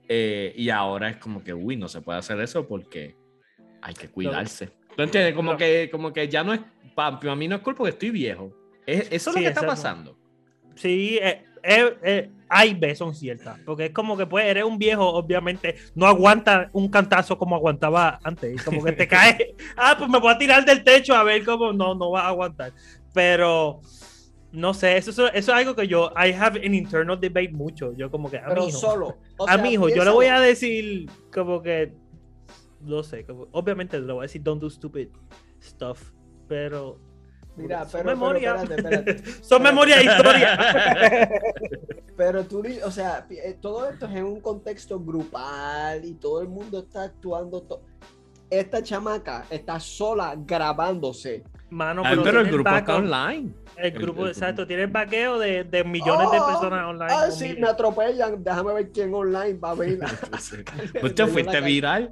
[0.10, 3.16] Eh, y ahora es como que, uy, no se puede hacer eso porque
[3.84, 4.70] hay que cuidarse.
[4.96, 5.36] ¿Tú entiendes?
[5.36, 6.62] Como, que, como que ya no es,
[6.96, 8.52] para mí no es culpa que estoy viejo.
[8.86, 9.68] Es- eso es lo Sí, que está exacto.
[9.68, 10.18] pasando.
[10.76, 13.60] Sí, eh, eh, eh, A y B son ciertas.
[13.66, 18.20] Porque es como que, pues, eres un viejo, obviamente, no aguanta un cantazo como aguantaba
[18.24, 18.62] antes.
[18.64, 21.74] Como que te cae, ah, pues me voy a tirar del techo a ver cómo
[21.74, 22.74] no, no va a aguantar.
[23.14, 23.82] Pero,
[24.52, 27.94] no sé, eso, eso, eso es algo que yo, I have an internal debate mucho.
[27.94, 29.18] Yo como que, a pero mi hijo, solo.
[29.38, 31.94] O a sea, mi hijo, yo le voy a decir como que,
[32.82, 35.08] no sé, como- obviamente le voy a decir don't do stupid
[35.62, 36.12] stuff,
[36.48, 37.00] pero...
[37.58, 38.64] Mira, son pero, pero memorias.
[38.64, 39.32] espérate, espérate.
[39.44, 40.60] son memorias e historias.
[42.18, 46.48] Pero tú, o sea, eh, todo esto es en un contexto grupal y todo el
[46.48, 47.62] mundo está actuando.
[47.64, 47.82] to-
[48.50, 51.44] Esta chamaca está sola grabándose.
[51.70, 53.54] Mano, Ah, pero, pero el grupo está online.
[53.76, 57.12] El grupo, el- exacto, tiene el vaqueo de, de millones de Oh, personas online.
[57.14, 58.42] Ah, sí, me atropellan.
[58.42, 60.00] Déjame ver quién online va a ver.
[61.02, 62.10] Pues te fuiste viral.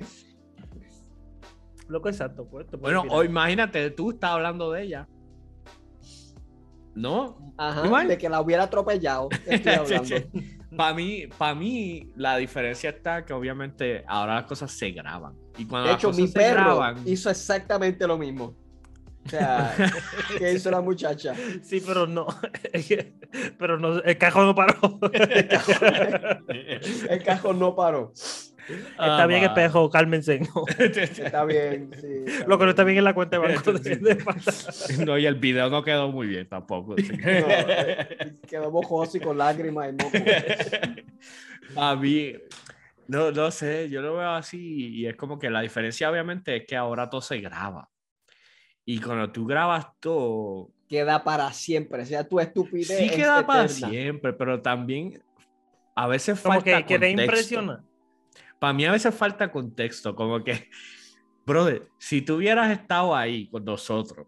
[1.87, 2.45] Loco, exacto.
[2.45, 5.07] Pues, Bueno, o imagínate, tú estás hablando de ella.
[6.95, 7.53] ¿No?
[7.57, 8.07] Ajá, Igual.
[8.07, 9.29] de que la hubiera atropellado.
[9.47, 10.15] Estoy hablando.
[10.75, 15.33] Para mí, para mí, la diferencia está que obviamente ahora las cosas se graban.
[15.57, 18.55] Y cuando De las hecho, cosas mi se perro graban, hizo exactamente lo mismo.
[19.25, 19.73] O sea,
[20.37, 21.33] ¿qué hizo la muchacha?
[21.61, 22.25] Sí, pero no.
[23.59, 24.99] pero no, el cajón no paró.
[27.09, 28.11] El cajón no paró.
[28.67, 29.53] Está bien, Ah, va.
[29.61, 30.39] espejo, cálmense.
[30.39, 30.63] No.
[30.77, 32.07] Está bien, sí.
[32.25, 33.73] está Lo que no está bien en la cuenta de banco.
[33.73, 34.17] de-
[35.05, 36.95] No, y el video no quedó muy bien tampoco.
[36.95, 37.17] que- No,
[37.49, 40.17] eh, quedó mojoso y con lágrimas y moco.
[41.75, 42.33] A mí,
[43.07, 46.65] no, no sé, yo lo veo así y es como que la diferencia obviamente es
[46.67, 47.89] que ahora todo se graba.
[48.85, 52.03] Y cuando tú grabas todo, Queda para siempre.
[52.03, 52.87] O sea, tu estupidez.
[52.97, 53.89] sí es queda para eterna.
[53.89, 55.23] siempre, pero también
[55.95, 57.83] a veces Como falta que, que te impresiona.
[58.63, 60.69] Para mí a veces falta contexto, como que,
[61.45, 64.25] brother, si tú hubieras estado ahí con nosotros,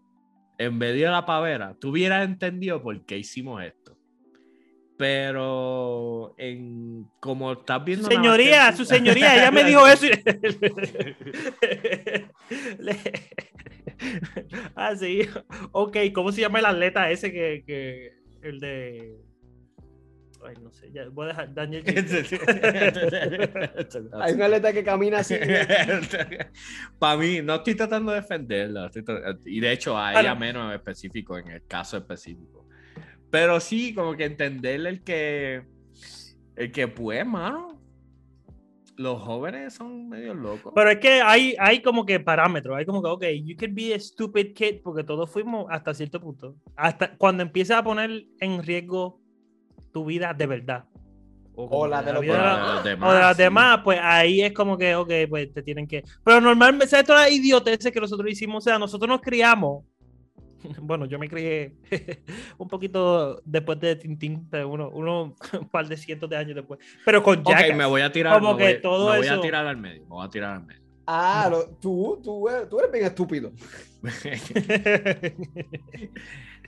[0.58, 3.96] en medio de la pavera, tú hubieras entendido por qué hicimos esto.
[4.98, 8.08] Pero en como estás viendo...
[8.08, 10.04] Señoría, su señoría, ella me dijo eso.
[10.04, 10.10] y-
[14.76, 15.20] ah, sí.
[15.72, 19.16] Ok, ¿cómo se llama el atleta ese que, que el de.
[20.46, 21.82] Ay, no sé, ya voy a dejar Daniel.
[24.20, 25.34] Hay un atleta que camina así.
[26.98, 28.86] Para mí, no estoy tratando de defenderla.
[28.86, 29.04] estoy
[29.44, 30.40] y de hecho, a ella no.
[30.40, 32.68] menos en específico, en el caso específico.
[33.30, 35.64] Pero sí, como que entenderle el que.
[36.54, 37.72] El que, pues, mano.
[38.96, 40.72] Los jóvenes son medio locos.
[40.74, 43.92] Pero es que hay, hay como que parámetros, hay como que, ok, you could be
[43.92, 46.56] a stupid kid, porque todos fuimos hasta cierto punto.
[46.76, 49.20] Hasta cuando empiezas a poner en riesgo
[49.96, 50.84] tu vida de verdad.
[51.54, 53.42] O la de los vida Para de- los o de las sí.
[53.44, 56.04] demás, pues ahí es como que, ok, pues te tienen que.
[56.22, 58.58] Pero normalmente, ¿sabes todas las idioteces que nosotros hicimos?
[58.58, 59.84] O sea, nosotros nos criamos.
[60.82, 61.76] Bueno, yo me crié
[62.58, 66.78] un poquito después de Tintín, pero uno, uno un par de cientos de años después.
[67.06, 67.76] Pero con Ok, Jackass.
[67.76, 68.38] me voy a tirar.
[68.38, 70.02] Como me que todo me voy eso- a tirar al medio.
[70.02, 70.82] Me voy a tirar al medio.
[71.06, 73.52] Ah, lo- tú, tú, eres- tú eres bien estúpido.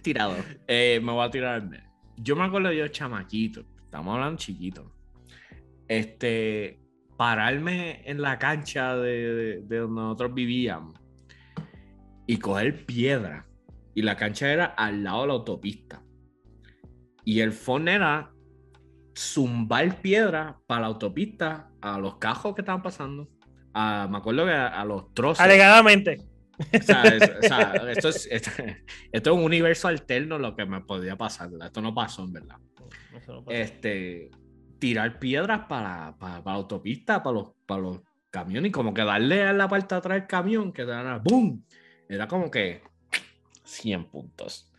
[0.03, 0.35] Tirado.
[0.67, 1.85] Eh, me voy a tirar al medio.
[2.20, 3.62] Yo me acuerdo yo, chamaquito.
[3.85, 4.92] Estamos hablando chiquito.
[5.88, 6.81] Este.
[7.16, 10.94] Pararme en la cancha de, de- de donde nosotros vivíamos
[12.28, 13.44] y coger piedra.
[13.94, 16.00] Y la cancha era al lado de la autopista.
[17.24, 18.31] Y el phone era
[19.16, 23.28] zumbar piedra para la autopista a los cajos que estaban pasando.
[23.74, 25.40] A- me acuerdo que a, a los trozos.
[25.40, 26.20] Alegadamente.
[26.59, 28.51] O sea, es- o sea, esto, es, esto,
[29.12, 31.68] esto es un universo alterno lo que me podía pasar, ¿verdad?
[31.68, 32.57] Esto no pasó, en verdad.
[33.16, 33.51] Eso no.
[33.53, 34.31] Este,
[34.79, 39.05] tirar piedras para, para, para la autopista, para los, para los camiones, y como que
[39.05, 41.64] darle a la parte de atrás del camión, que era ¡boom!
[42.09, 42.83] Era como que
[43.64, 44.71] 100 puntos.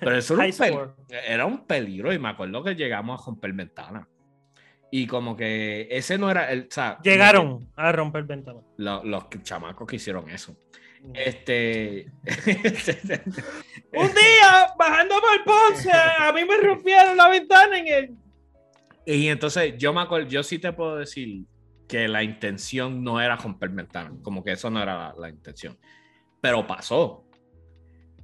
[0.00, 0.94] Pero eso era un, pel- score.
[1.26, 4.06] era un peligro, y me acuerdo que llegamos a romper ventanas.
[4.90, 6.62] Y como que ese no era el.
[6.62, 8.62] O sea, Llegaron a romper ventanas.
[8.76, 10.56] lo- los chamacos que hicieron eso.
[11.12, 12.06] Este.
[13.92, 18.10] Un día, bajando por Ponce, a mí me rompieron la ventana en el.
[19.06, 21.44] y entonces yo me acuerdo, yo sí te puedo decir
[21.86, 25.78] que la intención no era romper ventanas, como que eso no era la, la intención.
[26.40, 27.24] Pero pasó.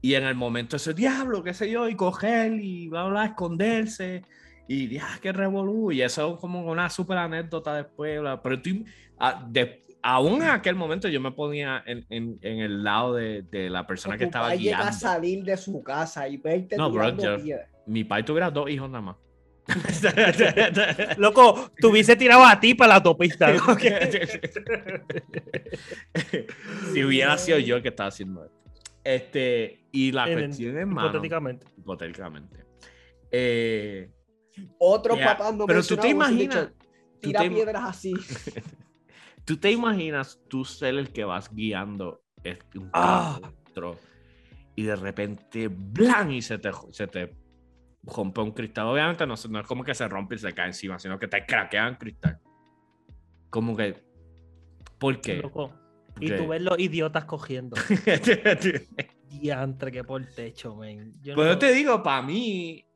[0.03, 4.23] Y en el momento ese diablo, qué sé yo, y coger y bla, bla, esconderse.
[4.67, 5.93] Y ya, qué revolú.
[5.93, 8.19] Y eso es como una súper anécdota después.
[8.21, 8.41] bla.
[8.41, 8.71] Pero tú,
[9.19, 13.43] a- de- aún en aquel momento yo me ponía en, en- en el lado de,
[13.43, 14.99] de la persona que estaba papá llega a guiando.
[14.99, 17.37] salir de su casa y verte No, bro, yo-.
[17.87, 19.17] Mi padre tuviera dos hijos nada más.
[21.17, 23.53] Loco, te hubiese tirado a ti para la autopista.
[26.93, 28.57] si hubiera sido yo el que estaba haciendo esto.
[29.03, 31.67] Este, y la En- cuestión es, mano, Hipotéticamente.
[31.79, 32.65] hipotéticamente.
[33.31, 34.11] Eh,
[34.79, 36.73] Otros papás no pero tú te imaginas- dicho,
[37.21, 38.13] tú Tira te piedras así.
[39.51, 43.41] ¿Tú te imaginas tú ser el que vas guiando este- un Ah.
[43.75, 43.97] carro
[44.77, 46.31] y de repente ¡blan!
[46.31, 47.37] y se te, se te
[48.05, 48.87] rompe un cristal?
[48.87, 51.45] Obviamente no, no es como que se rompe y se cae encima, sino que te
[51.45, 52.39] craquean cristal.
[53.51, 54.01] Como que...
[55.01, 55.39] ¿Por qué?
[55.39, 55.73] Loco.
[56.21, 57.77] Y tú ves los idiotas cogiendo.
[59.31, 61.13] Diantre que por el techo, men.
[61.23, 62.87] Yo Pues no- yo te digo, para mí,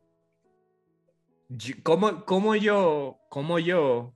[1.82, 4.13] ¿cómo, cómo yo, cómo yo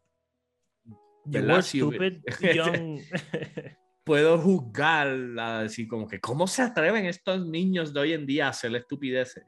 [1.30, 2.22] You were stupid,
[2.54, 3.00] young.
[4.08, 8.46] puedo juzgar, a decir como que, ¿cómo se atreven estos niños de hoy en día
[8.46, 9.44] a hacer estupideces?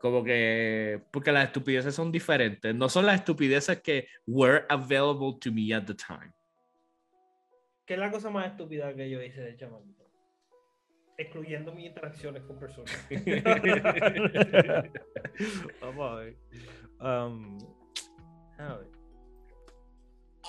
[0.00, 5.50] Como que, porque las estupideces son diferentes, no son las estupideces que were available to
[5.50, 6.32] me at the time.
[7.84, 10.08] ¿Qué es la cosa más estúpida que yo hice de chamaquito?
[11.18, 13.08] Excluyendo mis interacciones con personas.
[15.80, 16.36] Vamos a ver.
[17.00, 17.58] Um,
[18.58, 19.01] a ver.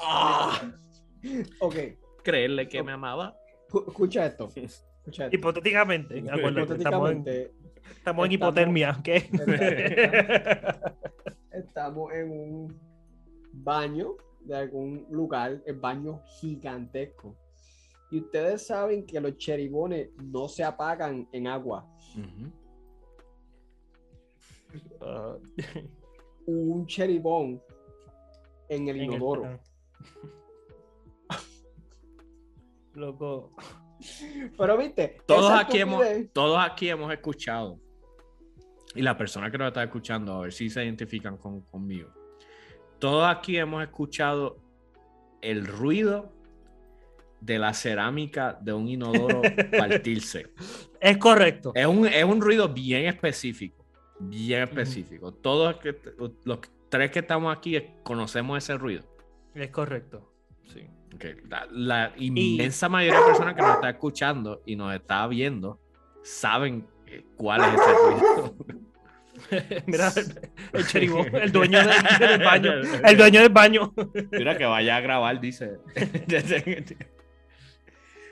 [0.01, 0.71] Ah.
[1.59, 1.75] Ok,
[2.23, 3.35] Creerle que me amaba.
[3.87, 4.49] escucha esto.
[4.55, 5.35] Escucha esto.
[5.35, 7.51] Hipotéticamente, acuérdate, estamos en, Hipotéticamente,
[7.97, 9.07] estamos en hipotermia, ¿ok?
[11.51, 12.79] estamos en un
[13.53, 17.35] baño de algún lugar, el baño gigantesco.
[18.11, 21.87] Y ustedes saben que los cheribones no se apagan en agua.
[25.01, 25.35] Ah,
[26.45, 27.61] un cheribón
[28.69, 29.59] en el en el- inodoro.
[32.93, 33.55] Loco.
[34.57, 37.79] Pero viste, Todos aquí, hemos, todos aquí hemos escuchado,
[38.95, 42.09] y la persona que nos está escuchando, a ver si se identifican con, conmigo.
[42.99, 44.57] Todos aquí hemos escuchado
[45.41, 46.31] el ruido
[47.41, 49.41] de la cerámica de un inodoro
[49.77, 50.51] partirse.
[51.01, 51.71] Es correcto.
[51.75, 53.85] Es un, es un ruido bien específico,
[54.19, 55.33] bien específico.
[55.33, 55.75] Todos
[56.45, 59.12] los tres que estamos aquí conocemos ese ruido.
[59.55, 60.33] Es correcto.
[60.65, 60.87] Sí.
[61.13, 65.79] Ok, La, la inmensa mayoría de personas que nos está escuchando y nos está viendo
[66.23, 68.55] saben eh, cuál es ese ruido.
[69.87, 72.71] Mira, el, el cheribón, el dueño del, del baño.
[73.03, 73.93] El dueño del baño.
[74.31, 75.79] Mira que vaya a grabar, dice.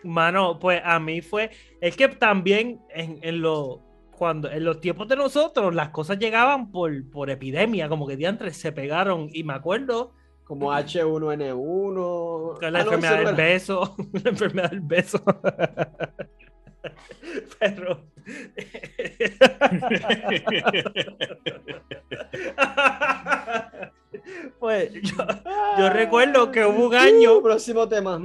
[0.03, 1.51] Mano, pues a mí fue.
[1.79, 3.79] Es que también en, en los.
[4.11, 8.55] Cuando, en los tiempos de nosotros, las cosas llegaban por, por epidemia, como que diantres
[8.55, 9.29] se pegaron.
[9.33, 10.13] Y me acuerdo
[10.51, 12.59] como H1N1.
[12.59, 13.95] que la Ah, enfermedad no del beso.
[14.21, 15.23] La enfermedad del beso.
[17.57, 18.03] Pero.
[24.59, 25.15] pues yo,
[25.79, 27.37] yo recuerdo que hubo un año.
[27.37, 28.21] Uh, próximo tema.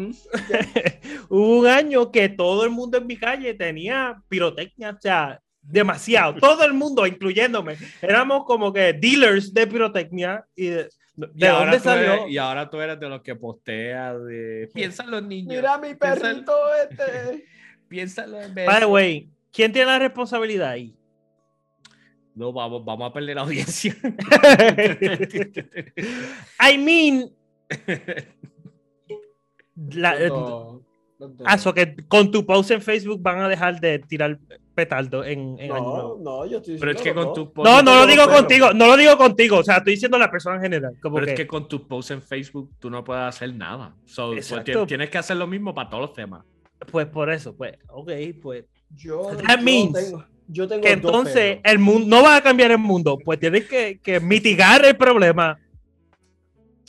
[1.28, 6.40] Hubo un año que todo el mundo en mi calle tenía pirotecnia, o sea, demasiado.
[6.40, 10.44] Todo el mundo, incluyéndome, éramos como que dealers de pirotecnia.
[10.56, 12.28] ¿Y de, de Y ahora dónde tú eres- salió?
[12.28, 14.68] y ahora tú eres de los que postea de.
[14.74, 15.48] Piensa en los niños.
[15.54, 16.52] Mira mi Piensa perrito
[16.90, 17.46] este.
[17.88, 20.94] Piensa en los By the way, ¿quién tiene la responsabilidad ahí?
[22.34, 23.96] No, vamos, vamos a perder la audiencia.
[26.60, 27.30] I mean,
[29.92, 30.82] la- los dos.
[31.44, 34.38] Ah, so que con tu post en Facebook van a dejar de tirar
[34.74, 36.18] petardo en, en Año No, Nuevo.
[36.22, 37.62] no, yo estoy Pero es que diciendo con tu.
[37.62, 40.30] No, no lo digo pero- contigo, no lo digo contigo, o sea, estoy diciendo la
[40.30, 40.96] persona en general.
[41.00, 43.94] Como Pero que, es que con tus posts en Facebook tú no puedes hacer nada.
[44.04, 44.52] So, pues,
[44.86, 46.44] tienes que hacer lo mismo para todos los temas.
[46.90, 48.10] pues por eso, pues, ok,
[48.42, 48.64] pues.
[48.94, 51.62] Yo, That yo means tengo, yo tengo que dos entonces perros.
[51.64, 55.58] el mundo no va a cambiar el mundo, pues tienes que, que mitigar el problema.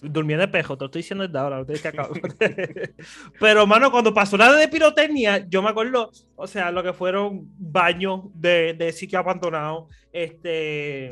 [0.02, 2.12] Durmiendo de pejo, te lo estoy diciendo desde ahora, no tienes que acabar.
[3.40, 7.48] Pero, mano, cuando pasó la de pirotecnia, yo me acuerdo, o sea, lo que fueron
[7.58, 11.10] baños de, de sitio abandonado, este,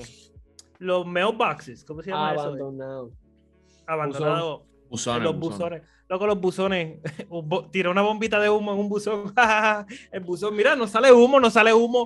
[0.77, 2.41] los mailboxes, ¿cómo se llama eso?
[2.41, 3.11] Abandonado.
[3.87, 4.65] abandonado.
[4.87, 5.81] Buzones, los buzones.
[5.81, 5.95] buzones.
[6.07, 6.99] Loco, los buzones.
[7.71, 9.33] Tiró una bombita de humo en un buzón.
[10.11, 12.05] El buzón, mira, no sale humo, no sale humo.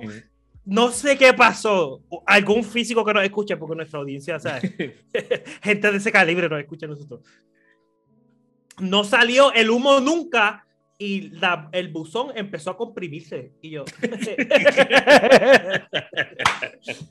[0.70, 2.00] No sé qué pasó.
[2.26, 4.62] Algún físico que nos escuche, porque nuestra audiencia, ¿sabes?
[5.62, 7.20] gente de ese calibre nos escucha a nosotros.
[8.78, 10.64] No salió el humo nunca
[10.96, 13.52] y la- el buzón empezó a comprimirse.
[13.60, 13.84] Y yo.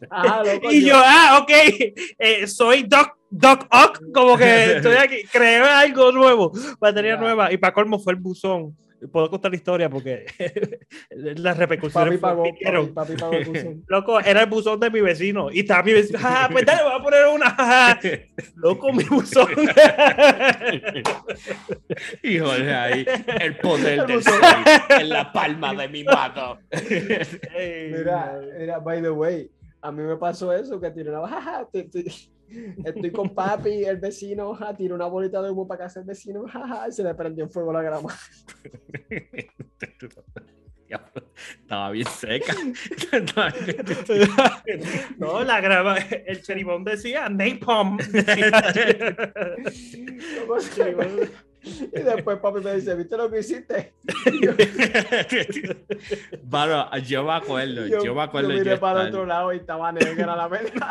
[0.09, 1.51] Ajá, loco, y yo, ah, ok,
[2.17, 7.19] eh, soy Doc, Doc Ock, como que estoy aquí, creé algo nuevo, batería Ya.
[7.19, 7.51] nueva.
[7.51, 8.75] Y para colmo fue el buzón.
[9.11, 10.25] Puedo contar la historia porque
[11.09, 13.83] las repercusiones Papi pagó, papi, papi pagó el buzón.
[13.87, 15.51] Loco, era el buzón de mi vecino.
[15.51, 16.19] Y estaba mi vecino.
[16.21, 17.49] Ah, pues dale, voy a poner una.
[17.49, 17.99] jaja".
[18.55, 19.47] Loco, mi buzón.
[22.23, 23.05] Y Jorge ahí,
[23.39, 24.39] el poder El del sol
[24.89, 26.59] en la palma de mi mano.
[26.71, 29.49] Mira, mira, by the way,
[29.81, 31.21] a mí me pasó eso, que tiré una
[32.85, 36.47] estoy, con papi, el vecino, ja, tiró una bolita de humo para casa el vecino,
[36.47, 38.09] jaja, y se le prendió en fuego la grama.
[41.61, 42.53] Estaba bien seca.
[45.17, 45.97] No, la graba.
[45.97, 47.97] El cheribón decía Napalm.
[51.61, 53.93] Y después papi me dice, ¿viste lo que hiciste?
[56.43, 58.49] Bueno, yo me acuerdo, yo, me acuerdo.
[58.49, 60.89] Yo yo miré para el estar- otro lado y estaba negra la verdad.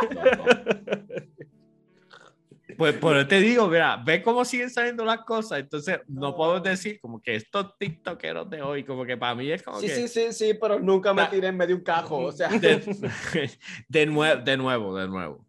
[2.79, 5.59] Pues por eso te digo, mira, ve cómo siguen saliendo las cosas.
[5.59, 6.37] Entonces, no No.
[6.37, 9.89] puedo decir como que estos TikTokeros de hoy, como que para mí es como Sí,
[9.89, 9.95] que.
[9.97, 12.49] sí, sí, sí, pero nunca me tiré en medio de un cajo, o sea.
[12.51, 12.81] De,
[13.89, 15.45] de nuevo, de nuevo, de nuevo.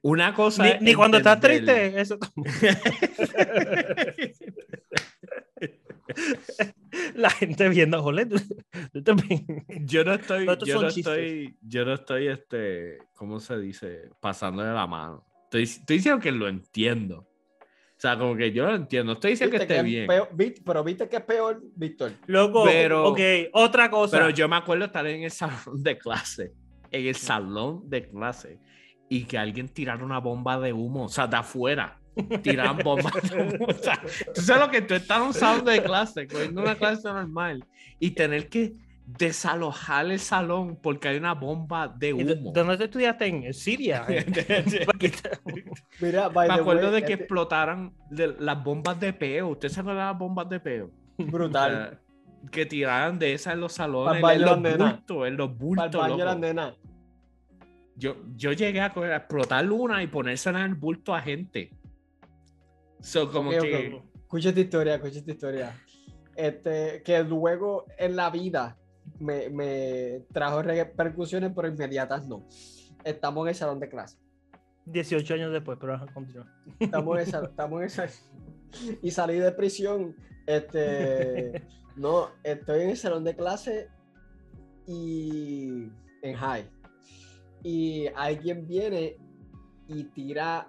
[0.00, 0.62] Una cosa.
[0.64, 2.16] Ni, es ni cuando estás triste, eso
[7.14, 8.38] la gente viendo, tú-
[8.92, 9.64] tú también.
[9.84, 11.06] yo no estoy, yo no chistes.
[11.18, 14.10] estoy, yo no estoy, este, ¿cómo se dice?
[14.20, 15.26] Pasándole la mano.
[15.50, 17.18] Estoy, estoy diciendo que lo entiendo.
[17.18, 19.14] O sea, como que yo lo entiendo.
[19.14, 20.06] Estoy diciendo que ¿Viste esté es bien.
[20.06, 22.12] peor- vi- pero viste que es peor, Víctor.
[22.26, 23.18] Loco, Pero- ok,
[23.52, 24.16] otra cosa.
[24.16, 26.52] Pero yo me acuerdo estar en el salón de clase,
[26.92, 28.58] en el salón de clase,
[29.08, 31.98] y que alguien tirara una bomba de humo, o sea, de afuera.
[32.42, 33.66] Tiraban bombas de humo.
[33.66, 34.00] O sea,
[34.34, 37.64] tú sabes lo que tú estás en un salón de clase, cogiendo una clase normal,
[37.98, 38.72] y tener que
[39.18, 42.52] desalojar el salón porque hay una bomba de ¿Y d- humo.
[42.52, 43.26] ¿Dónde te estudiaste?
[43.26, 44.06] En Siria.
[46.00, 49.48] Mira, by Me the acuerdo way, de que este- explotaran de las bombas de peo.
[49.48, 50.90] ¿Usted se acuerda de las bombas de peo?
[51.18, 52.00] brutal.
[52.50, 55.58] Que tiraran de esas en los salones, baño en los bultos, en los Para
[55.90, 56.76] bultos.
[57.96, 61.70] Yo, yo llegué a, coger- a explotar una y ponérsela en el bulto a gente.
[63.00, 63.58] So, como que.
[63.58, 64.04] ok.
[64.22, 65.80] Escucha esta historia, escucha esta historia.
[66.34, 68.78] Este, que luego en la vida
[69.18, 72.44] me, me trajo repercusiones, pero inmediatas no.
[73.04, 74.18] Estamos en el salón de clase.
[74.86, 76.46] 18 años después, pero continúa.
[76.78, 78.06] Estamos en esa, estamos en esa.
[79.02, 80.16] Y salí de prisión.
[80.46, 81.62] Este,
[81.96, 83.88] no, estoy en el salón de clase
[84.86, 85.88] y
[86.22, 86.68] en high.
[87.62, 89.16] Y alguien viene
[89.86, 90.66] y tira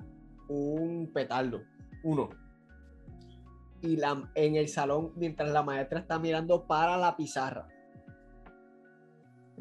[0.47, 1.61] un petardo,
[2.03, 2.29] uno.
[3.81, 7.67] Y la, en el salón, mientras la maestra está mirando para la pizarra.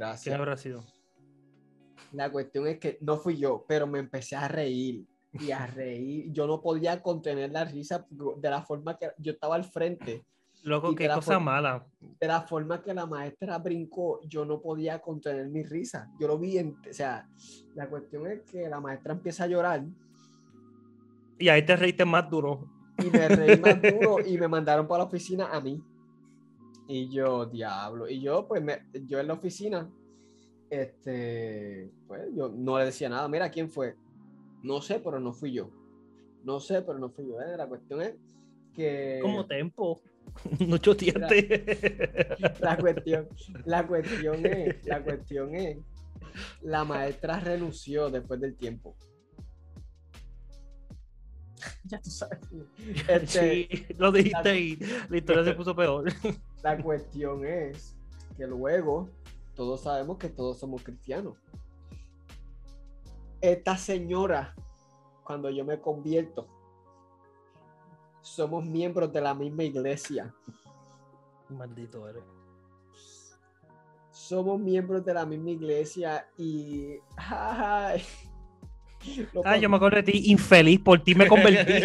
[0.00, 0.38] ¿Quién Gracias.
[0.38, 0.84] habrá sido?
[2.12, 6.32] La cuestión es que no fui yo, pero me empecé a reír y a reír.
[6.32, 10.24] Yo no podía contener la risa de la forma que yo estaba al frente,
[10.62, 11.86] Loco, qué cosa mala.
[12.00, 16.10] de la forma que la maestra brincó, yo no podía contener mi risa.
[16.18, 17.28] Yo lo vi, en, o sea,
[17.74, 19.84] la cuestión es que la maestra empieza a llorar
[21.38, 22.68] Y ahí te reíste más duro.
[22.98, 25.82] y me reí más duro y me mandaron para la oficina a mí.
[26.92, 28.08] Y yo, diablo.
[28.08, 29.88] Y yo, pues, me- yo en la oficina,
[30.68, 33.28] este, pues, yo no le decía nada.
[33.28, 33.94] Mira, ¿quién fue?
[34.62, 35.70] No sé, pero no fui yo.
[36.42, 37.40] No sé, pero no fui yo.
[37.40, 37.56] ¿eh?
[37.56, 38.14] La cuestión es
[38.74, 39.20] que...
[39.22, 40.00] Como tempo.
[40.60, 42.36] No choteaste.
[42.60, 43.28] La cuestión,
[43.64, 45.78] la cuestión es, la cuestión es,
[46.62, 48.96] la maestra renunció después del tiempo.
[51.84, 52.38] Ya tú sabes.
[53.08, 54.76] Este, Sí, lo dijiste y
[55.08, 56.12] la historia se puso peor.
[56.62, 57.96] La cuestión es
[58.36, 59.08] que luego
[59.54, 61.36] todos sabemos que todos somos cristianos.
[63.40, 64.54] Esta señora,
[65.24, 66.46] cuando yo me convierto,
[68.20, 70.34] somos miembros de la misma iglesia.
[71.48, 72.22] Maldito eres.
[74.10, 76.98] Somos miembros de la misma iglesia y...
[77.16, 78.02] ay,
[79.44, 81.72] Ah, yo me acuerdo de ti, infeliz, por ti me convertí.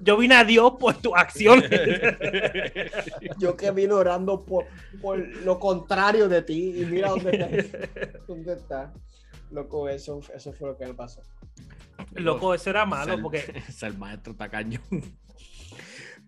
[0.00, 1.62] yo vine a Dios por tu acción.
[3.38, 4.66] Yo que vine orando por,
[5.00, 7.48] por lo contrario de ti y mira dónde está.
[8.26, 8.92] ¿Dónde está?
[9.50, 11.20] Loco, eso, eso fue lo que me pasó.
[12.14, 14.80] Loco, eso era Es malo el- porque es el maestro tacaño.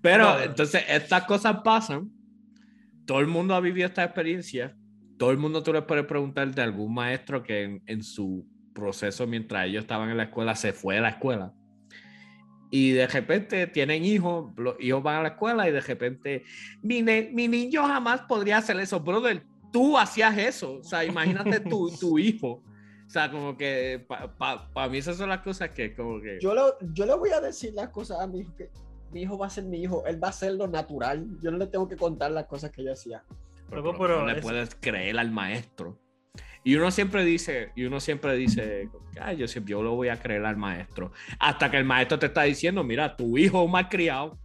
[0.00, 0.44] Pero No, no.
[0.44, 2.10] entonces estas cosas pasan.
[3.06, 4.76] Todo el mundo ha vivido esta experiencia.
[5.18, 9.26] Todo el mundo tú le puedes preguntar de algún maestro que en, en su proceso
[9.26, 11.52] mientras ellos estaban en la escuela se fue de la escuela.
[12.70, 16.42] Y de repente tienen hijos, los hijos van a la escuela y de repente
[16.82, 19.44] mi, ne- mi niño jamás podría hacer eso, brother.
[19.72, 20.78] Tú hacías eso.
[20.80, 22.62] O sea, imagínate tu, tu hijo.
[23.06, 26.38] O sea, como que para mí esas son las cosas que como que...
[26.40, 28.68] Yo, lo- yo le voy a decir las cosas a mi hijo que
[29.12, 31.24] mi hijo va a ser mi hijo, él va a ser lo natural.
[31.40, 33.22] Yo no le tengo que contar las cosas que yo hacía.
[33.70, 35.98] Pero, pero menos le es- puedes creer al maestro.
[36.64, 38.88] Y uno siempre dice, y uno siempre dice,
[39.20, 41.12] "Ay, yo yo lo voy a creer al maestro.
[41.38, 44.36] Hasta que el maestro te está diciendo, mira, tu hijo es un malcriado.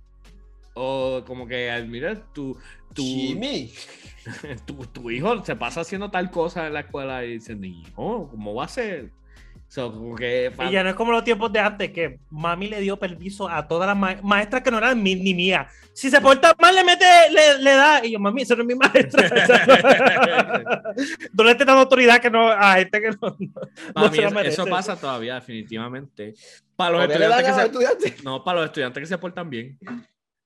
[0.75, 2.57] O como que, mira, tu,
[2.93, 3.71] tu, Jimmy.
[4.65, 8.53] tu, tu hijo se pasa haciendo tal cosa en la escuela y dice, hijo, ¿cómo
[8.53, 9.11] va a ser?
[9.73, 12.99] So, que, y ya no es como los tiempos de antes que mami le dio
[12.99, 15.65] permiso a todas las ma- maestras que no eran mi- ni mía.
[15.93, 18.05] Si se porta mal, le mete, le, le da.
[18.05, 19.29] Y yo, mami, eso no es mi maestra.
[21.33, 23.37] No le estés dando autoridad que no, a gente que no.
[23.39, 23.53] no
[23.93, 26.33] Para se eso, eso pasa todavía, definitivamente.
[26.75, 27.65] Para los ¿Por qué le dan estudiantes que se,
[27.95, 28.23] estudiantes?
[28.25, 29.79] No, para los estudiantes que se portan bien.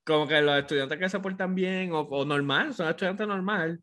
[0.04, 3.80] Como que los estudiantes que se portan bien o, o normal, son estudiantes normal.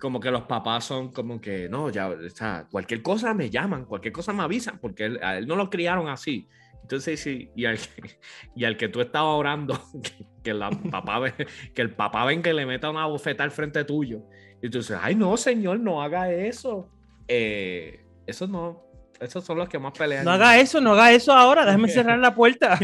[0.00, 3.84] Como que los papás son como que, no, ya, o sea, cualquier cosa me llaman,
[3.84, 6.48] cualquier cosa me avisan, porque él- a él no lo criaron así.
[6.82, 7.78] Entonces, sí, y al,
[8.56, 11.20] y al que tú estabas orando, que, que la papá
[11.74, 14.22] que el papá ven que le meta una bofeta al frente tuyo.
[14.62, 16.90] Y tú dices, ay, no, señor, no haga eso.
[17.28, 18.82] Eh, eso no,
[19.20, 20.24] esos son los que más pelean.
[20.24, 21.64] No haga eso, no haga eso ahora.
[21.64, 22.78] Déjame cerrar la puerta.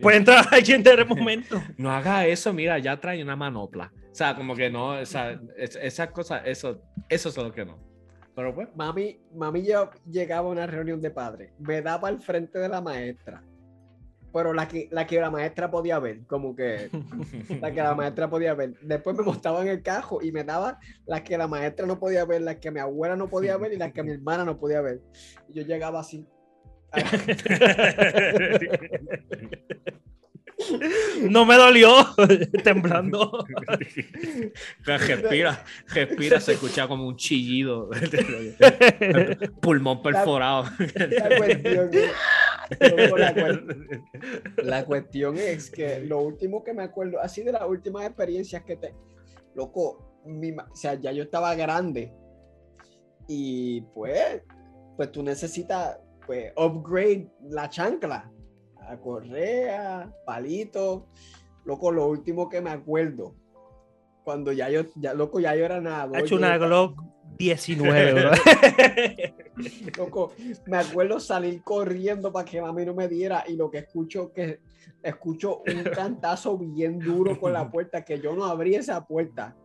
[0.00, 1.62] Puede entrar alguien de momento.
[1.76, 3.92] no haga eso, mira, ya trae una manopla.
[4.10, 7.64] O sea, como que no, o sea, es- esas cosas, eso, eso es lo que
[7.64, 7.78] no.
[8.34, 12.58] Pero pues, Mami, mami yo llegaba a una reunión de padres, me daba al frente
[12.58, 13.42] de la maestra,
[14.32, 16.88] pero la que, la que la maestra podía ver, como que
[17.60, 18.74] la que la maestra podía ver.
[18.82, 22.24] Después me montaba en el cajo y me daba las que la maestra no podía
[22.24, 24.80] ver, las que mi abuela no podía ver y las que mi hermana no podía
[24.80, 25.00] ver.
[25.48, 26.26] Y yo llegaba así.
[31.30, 31.90] No me dolió,
[32.64, 33.44] temblando.
[34.84, 37.90] respira, respira, se escucha como un chillido.
[39.60, 40.64] Pulmón perforado.
[41.08, 41.90] La cuestión,
[43.16, 44.06] la cuestión-
[44.62, 48.76] la cuestión es que lo último que me acuerdo, así de las últimas experiencias que
[48.76, 48.94] te.
[49.54, 52.12] Loco, mi o sea, ya yo estaba grande.
[53.28, 54.42] Y pues,
[54.96, 58.30] pues tú necesitas pues, upgrade la chancla.
[58.90, 61.06] A correa, palito.
[61.64, 63.36] Loco, lo último que me acuerdo.
[64.24, 66.18] Cuando ya yo, ya, loco, ya yo era nada.
[66.18, 67.00] Ha hecho una Glock
[67.38, 68.30] 19, bro.
[69.96, 70.32] Loco,
[70.66, 74.58] me acuerdo salir corriendo para que mami no me diera y lo que escucho que
[75.02, 79.56] escucho un cantazo bien duro con la puerta que yo no abrí esa puerta.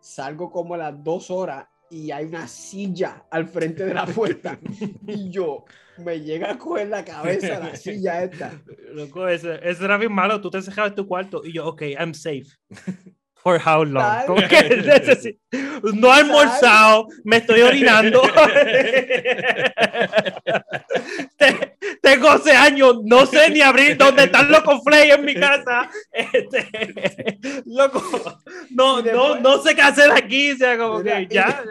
[0.00, 4.58] Salgo como a las dos horas y hay una silla al frente de la puerta
[5.06, 5.64] y yo
[5.98, 8.52] me llega a coger la cabeza la silla esta.
[8.92, 10.40] Loco, eso, eso era bien malo.
[10.40, 12.46] Tú te encerrabas en tu cuarto y yo, ok, I'm safe.
[13.34, 14.24] For how long?
[14.48, 15.38] Que
[15.94, 18.22] no he almorzado, me estoy orinando.
[22.06, 25.90] Te- Tengo 11 años, no sé ni abrir dónde están los conflay en mi casa.
[26.12, 28.02] Este, loco,
[28.70, 30.52] no, Y no, después- no sé qué hacer aquí.
[30.52, 31.64] O sea, como Mira, que y- ya.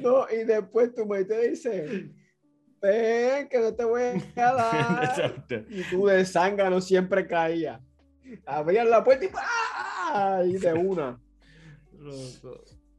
[0.00, 2.10] No, y después tu madre te dice,
[2.80, 4.02] ven que no te voy
[4.36, 5.44] a dar.
[5.68, 7.80] Y tú de zángano siempre caía.
[8.46, 10.42] Abrían la puerta y ¡pah!
[10.44, 11.18] Y de una.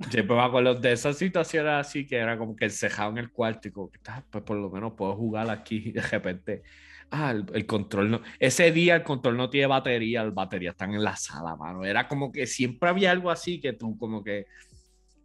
[0.09, 3.67] Siempre me acuerdo de esas situaciones así que era como que encerrado en el cuarto
[3.67, 6.63] y como que "Ah, pues por lo menos puedo jugar aquí y de repente.
[7.11, 8.21] Ah, el, el control no.
[8.39, 11.83] Ese día el control no tiene batería, las baterías están en la sala, mano.
[11.83, 14.45] Era como que siempre había algo así que tú, como que,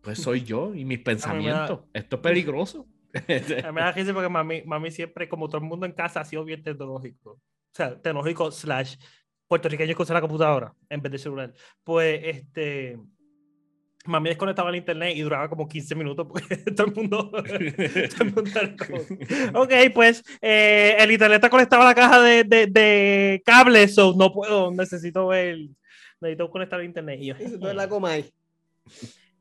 [0.03, 1.81] pues soy yo y mis pensamientos.
[1.93, 2.87] Esto es peligroso.
[3.14, 6.20] A mí me da risa porque mami, mami siempre, como todo el mundo en casa,
[6.20, 7.33] ha sido bien tecnológico.
[7.33, 7.41] O
[7.72, 8.97] sea, tecnológico slash
[9.47, 11.53] puertorriqueños que usan la computadora en vez de celular.
[11.85, 12.99] Pues, este...
[14.07, 17.30] Mami desconectaba el internet y duraba como 15 minutos porque todo el mundo...
[17.30, 17.44] todo
[18.24, 18.50] el mundo
[19.55, 24.14] ok, pues eh, el internet está conectado a la caja de, de, de cables, so
[24.16, 25.59] no puedo, necesito ver...
[26.20, 27.18] Necesito conectar el internet.
[27.20, 28.32] Y yo, tú la comáis.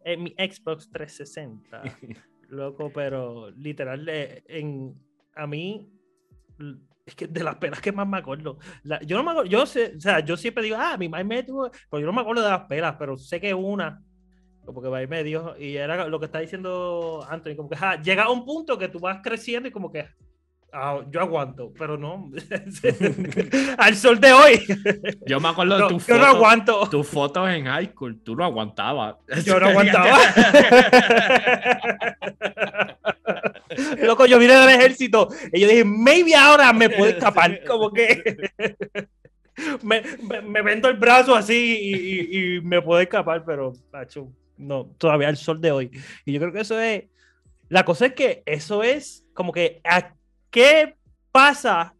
[0.04, 1.82] en mi Xbox 360.
[2.50, 4.94] Loco, pero literal, eh, en,
[5.36, 5.90] a mí,
[7.06, 8.60] es que de las pelas que más me acuerdo.
[8.84, 11.24] la- yo no me acuerdo, yo sé, o sea, yo siempre digo, ah, mi mamá
[11.24, 14.02] me tuvo, pero yo no me acuerdo de las pelas, pero sé que una,
[14.66, 18.02] como que va me dio, y era lo que está diciendo Anthony, como que ah,
[18.02, 20.08] llega a un punto que tú vas creciendo y como que
[20.76, 22.32] Ah, yo aguanto, pero no.
[23.78, 24.60] Al sol de hoy.
[25.28, 26.90] Yo me acuerdo No, de tu yo no aguanto.
[26.90, 29.18] tus fotos en high school, tú no aguantabas.
[29.46, 30.18] Yo no aguantaba.
[34.02, 37.64] Loco, yo vine del ejército y yo dije, maybe ahora me puedo escapar.
[37.66, 38.24] Como que
[39.84, 44.28] me, me, me vendo el brazo así y, y- y me puedo escapar, pero macho,
[44.64, 45.92] no, todavía al sol de hoy.
[46.26, 47.06] Y yo creo que eso es.
[47.70, 50.14] La cosa es que eso es como que ¿a
[50.52, 50.96] qué
[51.32, 51.96] pasa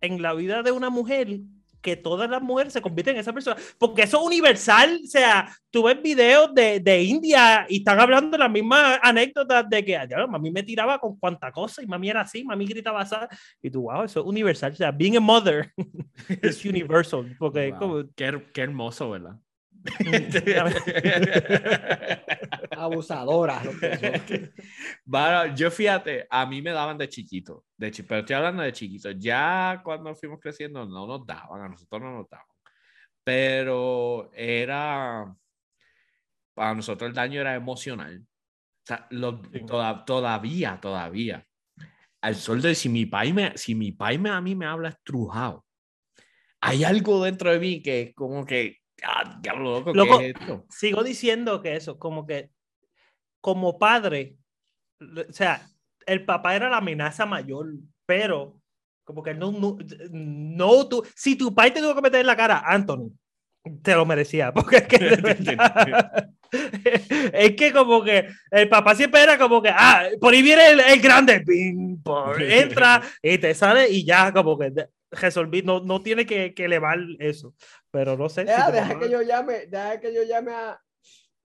[0.00, 1.40] en la vida de una mujer
[1.80, 3.56] que todas las mujeres se convierten en esa persona?
[3.78, 5.00] Porque eso es universal.
[5.04, 9.84] O sea, tú ves videos de, de India y están hablando las mismas anécdotas de
[9.84, 13.14] que "Ay, mami me tiraba con cuanta cosa y mami era así, mami gritaba así.
[13.62, 14.72] Y tú, wow, eso es universal.
[14.72, 15.72] O sea, being a mother
[16.42, 17.34] is universal.
[17.38, 18.04] Porque Wow, como.
[18.16, 19.36] qué, qué hermoso, ¿verdad?
[22.76, 23.66] Abusadoras.
[25.04, 28.72] Bueno, yo fíjate, a mí me daban de chiquito, de chi- pero estoy hablando de
[28.72, 29.10] chiquito.
[29.12, 32.46] Ya cuando fuimos creciendo no nos daban, a nosotros no nos daban.
[33.24, 35.34] Pero era,
[36.54, 38.22] para nosotros el daño era emocional.
[38.22, 41.44] O sea, lo- toda- todavía, todavía.
[42.22, 44.90] Al sol de si mi pai me, si mi pai me, a mí me habla
[44.90, 45.64] estrujado,
[46.60, 50.34] hay algo dentro de mí que es como que, ah, diablo loco, ¿qué Loco, es
[50.34, 50.66] esto?
[50.68, 52.50] sigo diciendo que eso, como que
[53.40, 54.36] como padre,
[55.00, 55.68] o sea,
[56.06, 57.66] el papá era la amenaza mayor,
[58.04, 58.60] pero
[59.04, 59.78] como que no, no,
[60.10, 63.12] no tú, si tu padre te tuvo que meter en la cara, Anthony,
[63.82, 66.30] te lo merecía, porque es que de verdad,
[67.32, 70.80] es que como que el papá siempre era como que, ah, por ahí viene el,
[70.80, 74.72] el grande, ping, por, entra y te sale y ya como que
[75.16, 77.54] resolví, no, no tiene que, que elevar eso,
[77.90, 78.42] pero no sé.
[78.42, 80.80] si Deja, que yo llame, deja que yo llame a.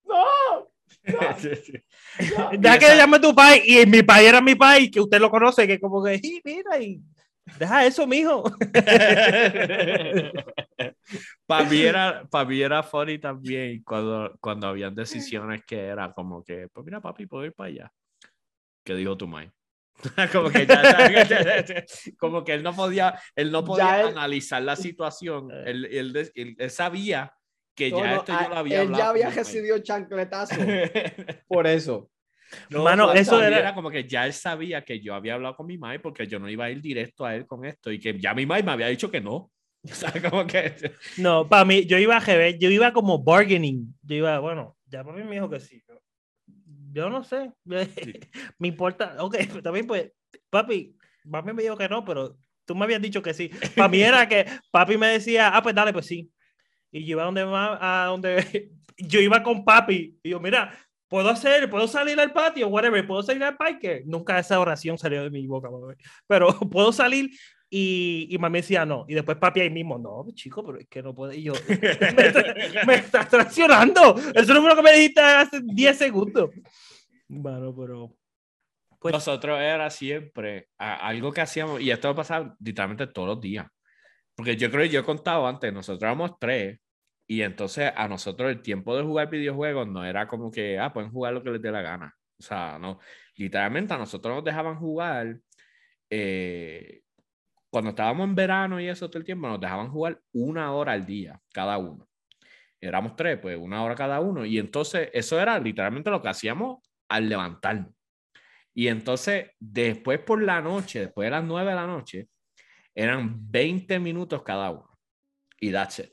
[0.03, 0.69] ¡No!
[1.05, 1.19] no.
[2.59, 5.19] Deja que le llame a tu pai y mi pai era mi pai, que usted
[5.19, 7.01] lo conoce, que como que, "Sí, mira, y
[7.57, 8.43] deja eso, mijo.
[11.45, 16.43] Para mí, era, pa' mí era funny también cuando, cuando habían decisiones que era como
[16.43, 17.91] que, pues mira, papi, puedo ir para allá.
[18.83, 19.51] ¿Qué dijo tu mai?
[20.31, 21.85] como que ya,
[22.19, 25.49] como que él no podía, él no podía Ya él- analizar la situación.
[25.65, 27.33] Él, él, él- él sabía
[27.75, 30.55] que No, ya no, esto yo lo había él hablado ya con había recibido chancletazo.
[31.47, 32.09] Por eso.
[32.69, 35.55] No, Mano, para eso mí era- como que ya él sabía que yo había hablado
[35.55, 37.99] con mi mai porque yo no iba a ir directo a él con esto y
[37.99, 39.49] que ya mi mai me había dicho que no.
[39.83, 40.75] O sea, como que
[41.17, 43.95] No, para mí, yo iba a GB, yo iba como bargaining.
[44.03, 45.81] Yo iba, bueno, ya papi me dijo que sí.
[45.87, 45.95] Yo,
[46.91, 47.51] yo no sé.
[48.59, 49.15] me importa.
[49.19, 50.11] Ok, también pues,
[50.49, 50.95] papi,
[51.29, 53.49] papi me dijo que no, pero tú me habías dicho que sí.
[53.75, 56.31] Para mí era que papi me decía, ah, pues dale, pues sí.
[56.91, 60.19] Y yo iba a donde, a donde yo iba con papi.
[60.23, 60.77] Y yo, mira,
[61.07, 64.03] puedo hacer, puedo salir al patio, whatever, puedo salir al parque.
[64.05, 65.69] Nunca esa oración salió de mi boca,
[66.27, 67.31] pero puedo salir.
[67.73, 69.05] Y, y mami decía no.
[69.07, 71.37] Y después papi ahí mismo, no, chico, pero es que no puede.
[71.37, 71.73] Y yo, me,
[72.27, 74.15] está- me estás traicionando.
[74.35, 76.49] Eso no fue lo que me dijiste hace 10 segundos.
[77.29, 78.13] Bueno, pero.
[78.99, 83.65] Pues, Nosotros era siempre algo que hacíamos, y esto pasaba literalmente todos los días.
[84.35, 86.77] Porque yo creo que yo he contado antes, nosotros éramos tres,
[87.25, 91.09] y entonces a nosotros el tiempo de jugar videojuegos no era como que, ah, pueden
[91.09, 92.13] jugar lo que les dé la gana.
[92.37, 92.99] O sea, no.
[93.37, 95.39] Literalmente a nosotros nos dejaban jugar,
[96.09, 97.01] eh,
[97.71, 101.05] cuando estábamos en verano y eso todo el tiempo, nos dejaban jugar una hora al
[101.05, 102.05] día, cada uno.
[102.81, 104.45] Éramos tres, pues una hora cada uno.
[104.45, 107.93] Y entonces eso era literalmente lo que hacíamos al levantarnos.
[108.73, 112.27] Y entonces, después por la noche, después de las 9 de la noche,
[112.93, 114.99] eran 20 minutos cada uno.
[115.59, 116.11] Y that's it.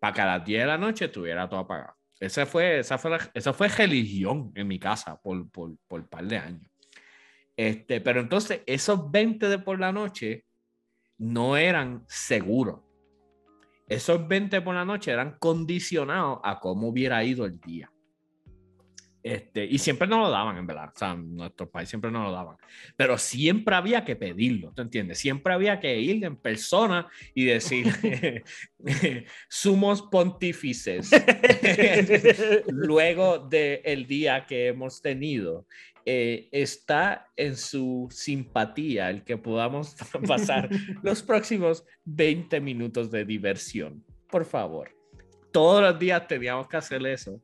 [0.00, 1.94] Para que a las 10 de la noche estuviera todo apagado.
[2.20, 6.08] Esa fue, esa fue, la- esa fue religión en mi casa por, por, por un
[6.08, 6.70] par de años.
[7.56, 10.44] Este, pero entonces, esos 20 de por la noche
[11.18, 12.80] no eran seguros.
[13.86, 17.90] Esos 20 por la noche eran condicionados a cómo hubiera ido el día.
[19.24, 20.90] Este, y siempre nos lo daban, en verdad.
[20.94, 22.56] O sea, nuestros países siempre nos lo daban.
[22.94, 25.18] Pero siempre había que pedirlo, ¿te entiendes?
[25.18, 28.44] Siempre había que ir en persona y decir,
[29.48, 31.10] sumos pontífices.
[32.68, 35.66] Luego del día que hemos tenido,
[36.06, 39.96] eh, está en su simpatía el que podamos
[40.26, 40.68] pasar
[41.02, 44.04] los próximos 20 minutos de diversión.
[44.28, 44.90] Por favor.
[45.52, 47.40] Todos los días teníamos que hacer eso.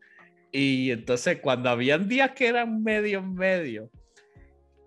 [0.52, 3.88] Y entonces cuando habían días que eran medio medio,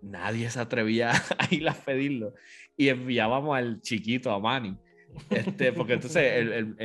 [0.02, 2.34] nadie se atrevía a ir a pedirlo.
[2.76, 4.78] Y enviábamos al chiquito, a Manny.
[5.30, 6.76] Este, porque entonces el, el-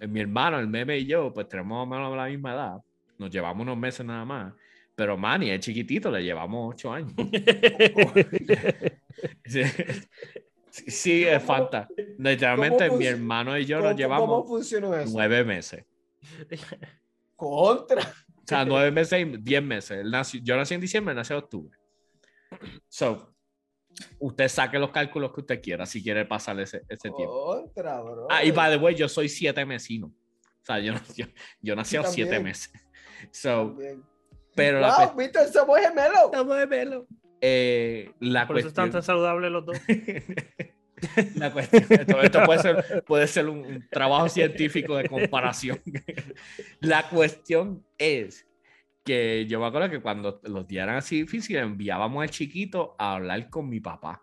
[0.00, 2.76] el- mi hermano, el meme y yo, pues tenemos más o menos la misma edad.
[3.18, 4.52] Nos llevamos unos meses nada más.
[4.98, 7.12] Pero Manny es chiquitito, le llevamos ocho años.
[9.44, 9.62] Sí,
[10.86, 11.88] sí, es falta.
[12.18, 15.84] Literalmente ¿Cómo mi hermano y yo ¿Cómo, nos cómo llevamos nueve meses.
[17.34, 18.02] Contra.
[18.02, 20.04] O sea, nueve meses y diez meses.
[20.04, 21.78] Nació- yo nací en diciembre, nació en octubre.
[22.88, 23.34] So,
[24.20, 27.44] usted saque los cálculos que usted quiera si quiere pasar ese, ese tiempo.
[27.44, 28.28] Contra, bro.
[28.30, 30.06] Ah, y by the way, yo soy siete mesino.
[30.08, 31.26] O sea, yo, yo,
[31.60, 32.72] yo nací a los siete meses.
[33.32, 34.04] So, También.
[34.54, 36.30] Pero la, Wow, Víctor, somos gemelos.
[36.30, 37.06] cuestión-
[37.40, 38.90] eh, la Por eso están cuestión...
[38.90, 39.78] tan saludables los dos.
[41.36, 45.80] La cuestión, esto, esto puede ser, puede ser un, un trabajo científico de comparación.
[46.80, 48.48] La cuestión es
[49.04, 53.14] que yo me acuerdo que cuando los días eran así difíciles, enviábamos al chiquito a
[53.14, 54.22] hablar con mi papá.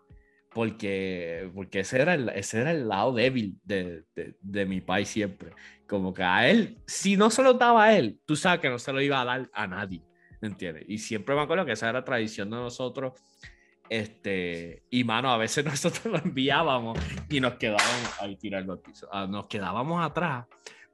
[0.52, 5.08] Porque, porque ese, era el, ese era el lado débil de, de, de mi país
[5.08, 5.52] siempre.
[5.86, 8.78] Como que a él, si no se lo daba a él, tú sabes que no
[8.78, 10.02] se lo iba a dar a nadie.
[10.46, 10.84] ¿Entiendes?
[10.88, 13.12] Y siempre me acuerdo que esa era tradición de nosotros.
[13.88, 19.08] Este, y mano, a veces nosotros lo enviábamos y nos quedábamos ahí tirando al piso.
[19.12, 20.46] Ah, nos quedábamos atrás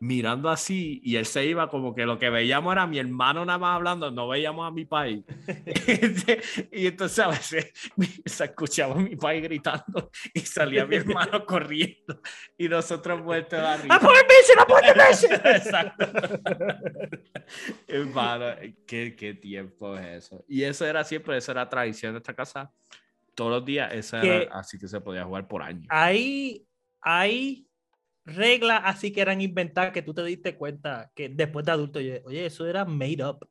[0.03, 3.61] mirando así y él se iba como que lo que veíamos era mi hermano nada
[3.61, 5.23] más hablando, no veíamos a mi país.
[6.73, 7.73] y entonces a veces
[8.27, 12.21] se escuchaba a mi país gritando y salía mi hermano corriendo
[12.59, 13.95] y nosotros muertos de la risa.
[13.95, 14.53] ¡Apoya Messi!
[14.59, 15.27] ¡Apoya Messi!
[15.27, 16.07] Exacto.
[17.87, 18.47] Hermano,
[18.85, 20.45] ¿qué, qué tiempo es eso.
[20.49, 22.73] Y eso era siempre, eso era tradición de esta casa.
[23.37, 25.87] Todos los días, eso era así que se podía jugar por años.
[25.91, 26.67] Hay,
[27.01, 27.69] hay
[28.25, 32.23] reglas así que eran inventadas que tú te diste cuenta que después de adulto, oye,
[32.25, 33.49] oye, eso era made up.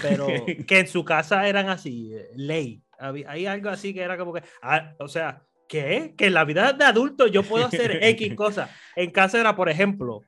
[0.00, 0.26] Pero
[0.66, 2.82] que en su casa eran así, eh, ley.
[2.98, 6.14] Había- Hay algo así que era como que, ah, o sea, ¿qué?
[6.16, 8.70] Que en la vida de adulto yo puedo hacer X cosas.
[8.96, 10.20] En casa era, por ejemplo,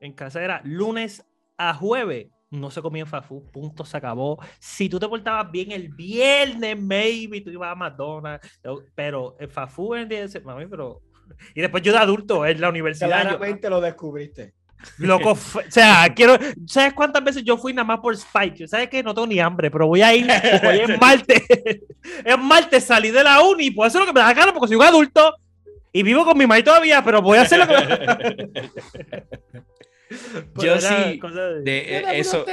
[0.00, 1.24] en casa era lunes
[1.56, 2.28] a jueves.
[2.50, 4.38] No se comía en food, punto, se acabó.
[4.58, 8.48] Si tú te portabas bien el viernes, maybe tú ibas a McDonald's,
[8.94, 11.02] pero el fast food en el día de mami, pero.
[11.54, 13.08] Y después yo de adulto en la universidad.
[13.08, 14.54] yo- Claramente lo descubriste.
[14.98, 15.38] Loco, o
[15.70, 18.68] sea, quiero, ¿sabes cuántas veces yo fui nada más por Spike?
[18.68, 21.42] ¿Sabes que No tengo ni hambre, pero voy a ir, hoy es martes,
[22.24, 24.68] es martes, salí de la uni, puedo hacer lo que me da la gana porque
[24.68, 25.34] soy un adulto
[25.92, 28.48] y vivo con mi madre todavía, pero voy a hacer lo que
[29.52, 29.64] Pero
[30.62, 32.44] Yo era sí, de- De, eh, eso,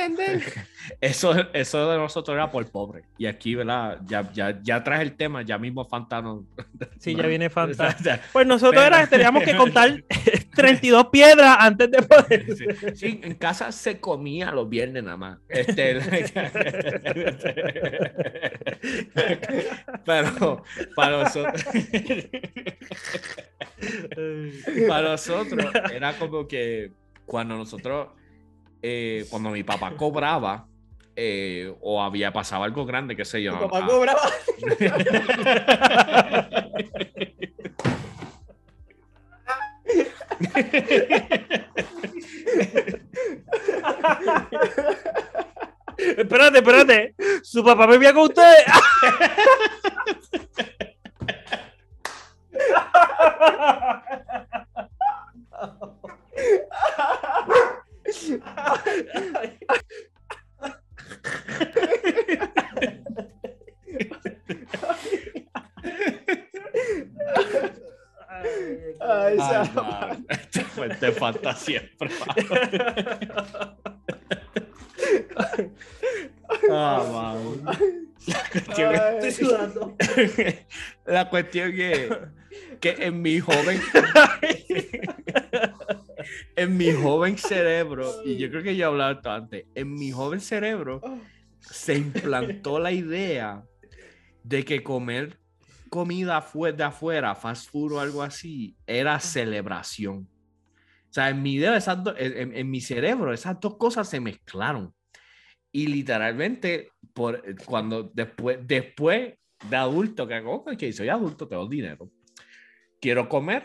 [1.02, 3.04] eso, eso de nosotros era por pobre.
[3.18, 4.00] Y aquí, ¿verdad?
[4.06, 6.46] Ya, ya, ya traes el tema, ya mismo Fantano.
[7.00, 7.46] Sí, ya viene.
[7.46, 8.10] Exacto.
[8.34, 10.04] Pues nosotros Pero- era, teníamos que contar
[10.56, 12.46] 32 piedras antes de poder.
[12.56, 15.38] Sí, sí, en casa se comía los viernes nada más.
[15.48, 16.00] Este,
[20.06, 20.64] pero
[20.96, 21.64] para nosotros,
[24.88, 26.92] para nosotros era como que
[27.26, 28.10] cuando nosotros,
[28.82, 30.68] eh, cuando mi papá cobraba
[31.16, 33.54] eh, o había pasado algo grande, qué sé yo.
[33.54, 34.22] Tu papá ah, cobraba.
[45.98, 47.16] Espérate, espérate.
[47.44, 48.66] Su papá vivía con ustedes.
[71.12, 72.36] Fantasía, por favor.
[76.70, 77.36] Ah.
[78.28, 79.18] La cuestión es- Ay.
[79.28, 79.96] Estoy sudando.
[81.06, 82.10] La cuestión es
[82.80, 83.80] que en mi joven
[86.56, 90.12] en mi joven cerebro, y yo creo que yo he hablado esto antes, en mi
[90.12, 91.02] joven cerebro
[91.60, 93.64] se implantó la idea
[94.44, 95.40] de que comer
[95.90, 96.44] comida
[96.76, 100.28] de afuera, fast food o algo así, era celebración.
[101.16, 104.94] Sea, en mi, idea, esas do- en, en- mi cerebro esas dos cosas se mezclaron.
[105.72, 109.34] Y literalmente, por, cuando después, después
[109.70, 112.12] de adulto, que hago, ok, soy adulto, tengo dinero.
[113.00, 113.64] ¿Quiero comer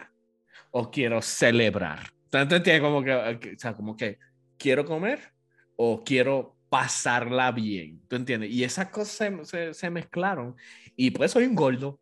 [0.70, 2.12] o quiero celebrar?
[2.26, 2.82] Entonces, entiendes?
[2.82, 4.18] Como que, que- o sea, como que
[4.56, 5.32] quiero comer
[5.74, 8.00] o quiero pasarla bien.
[8.06, 8.50] ¿Tú entiendes?
[8.52, 10.54] Y esas cosas se, se- se mezclaron.
[10.94, 11.98] Y pues soy un gordo.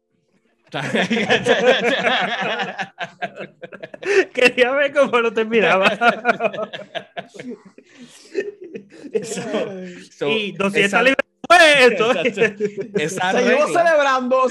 [4.34, 5.86] Quería ver cómo lo terminaba.
[5.96, 6.18] Ay.
[10.10, 11.62] So, y 200 esa- libras después,
[11.92, 12.64] esto- Exacto.
[12.98, 14.44] Esa Seguimos regla- celebrando.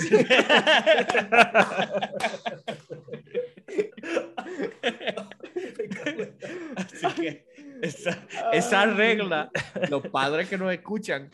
[6.75, 7.45] Así que
[7.81, 8.17] esa,
[8.53, 9.49] esa regla,
[9.89, 11.29] los padres que nos escuchan,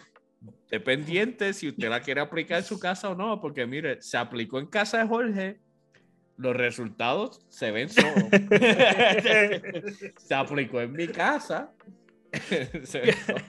[0.74, 4.18] esté pendiente si usted la quiere aplicar en su casa o no, porque mire, se
[4.18, 5.60] aplicó en casa de Jorge,
[6.36, 8.26] los resultados se ven solos.
[10.18, 11.72] se aplicó en mi casa,
[12.84, 13.44] se ven solos.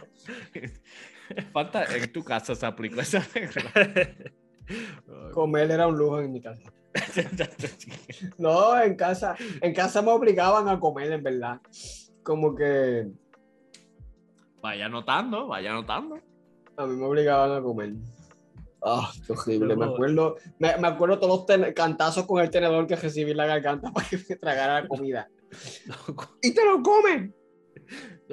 [1.53, 3.73] Falta, en tu casa se aplicó esa regla.
[5.33, 6.73] Comer era un lujo en mi casa.
[8.39, 11.61] No, en casa, en casa me obligaban a comer, en verdad.
[12.23, 13.09] Como que
[14.61, 16.19] Vaya anotando, vaya anotando.
[16.77, 17.95] A mí me obligaban a comer.
[18.83, 19.77] Ah, qué horrible.
[19.77, 23.39] Me acuerdo, me, me acuerdo todos los ten- cantazos con el tenedor que recibí en
[23.39, 25.29] la garganta para que me tragara la comida.
[26.43, 27.35] ¡Y te lo comen!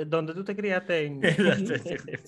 [0.08, 1.06] ¿Dónde tú te criaste?
[1.06, 1.22] En...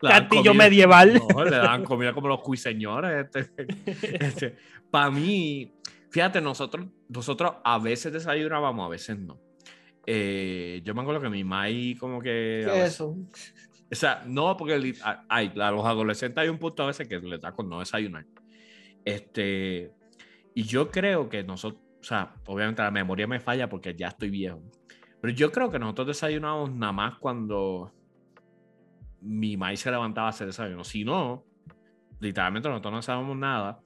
[0.00, 1.14] Castillo medieval.
[1.14, 3.26] No, le dan comida como los cuiseñores.
[3.34, 4.56] Este,
[4.90, 5.72] Para mí,
[6.10, 9.38] fíjate, nosotros, nosotros a veces desayunábamos, a veces no.
[10.06, 12.62] Eh, yo me acuerdo que mi maíz como que...
[12.64, 13.16] ¿Qué es eso?
[13.90, 14.94] O sea, no, porque
[15.28, 18.24] hay, a los adolescentes hay un punto a veces que les da con no desayunar.
[19.04, 19.92] Este,
[20.54, 24.30] y yo creo que nosotros, o sea, obviamente la memoria me falla porque ya estoy
[24.30, 24.62] viejo.
[25.20, 27.92] Pero yo creo que nosotros desayunamos nada más cuando
[29.20, 30.84] mi maíz se levantaba a hacer desayuno.
[30.84, 31.44] Si no,
[32.20, 33.80] literalmente nosotros no sabemos nada.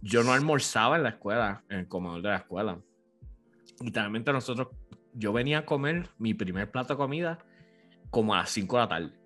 [0.00, 2.78] Yo no almorzaba en la escuela, en el comedor de la escuela.
[3.82, 4.68] Literalmente nosotros,
[5.12, 7.38] yo venía a comer mi primer plato de comida
[8.10, 9.19] como a las 5 de la tarde.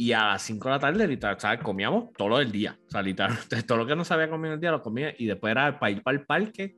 [0.00, 1.60] Y a las 5 de la tarde, literal, ¿sabes?
[1.60, 2.78] comíamos todo del día.
[2.86, 5.12] O sea, literalmente todo lo que no se había comido el día lo comía.
[5.18, 6.76] Y después era para ir para el parque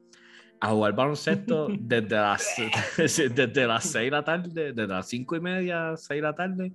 [0.58, 2.48] a jugar baloncesto desde las,
[2.96, 6.72] desde las 6 de la tarde, desde las 5 y media, 6 de la tarde,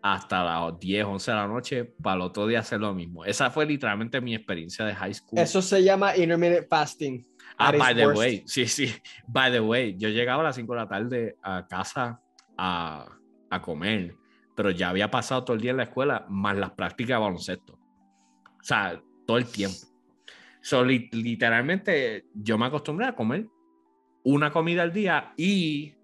[0.00, 3.26] hasta las 10, 11 de la noche, para el otro día hacer lo mismo.
[3.26, 5.38] Esa fue literalmente mi experiencia de high school.
[5.38, 7.26] Eso se llama intermittent fasting.
[7.58, 8.18] Ah, by the worst.
[8.18, 8.94] way, sí, sí.
[9.26, 12.18] By the way, yo llegaba a las 5 de la tarde a casa
[12.56, 13.06] a,
[13.50, 14.16] a comer,
[14.54, 17.74] pero ya había pasado todo el día en la escuela, más las prácticas de baloncesto.
[17.74, 19.76] O sea, todo el tiempo.
[20.60, 23.46] So, li- literalmente, yo me acostumbré a comer
[24.24, 25.94] una comida al día y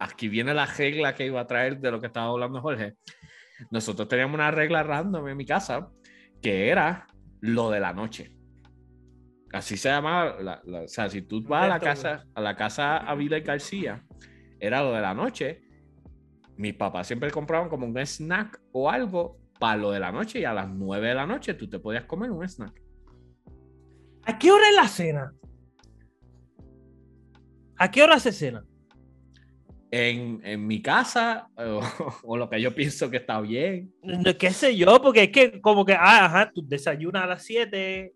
[0.00, 2.94] aquí viene la regla que iba a traer de lo que estaba hablando Jorge.
[3.70, 5.88] Nosotros teníamos una regla random en mi casa
[6.42, 7.06] que era
[7.40, 8.32] lo de la noche.
[9.52, 12.56] Así se llamaba, la- la- o sea, si tú vas a la casa, a la
[12.56, 14.04] casa Ávila y García,
[14.60, 15.62] era lo de la noche.
[16.58, 20.44] Mis papás siempre compraban como un snack o algo para lo de la noche y
[20.44, 22.82] a las 9 de la noche tú te podías comer un snack.
[24.24, 25.32] ¿A qué hora es la cena?
[27.76, 28.64] ¿A qué hora se cena?
[29.92, 31.80] En, en mi casa, o,
[32.24, 33.94] o lo que yo pienso que está bien.
[34.02, 35.00] No, ¿Qué sé yo?
[35.00, 38.12] Porque es que como que, ah, ajá, tú desayunas a las 7,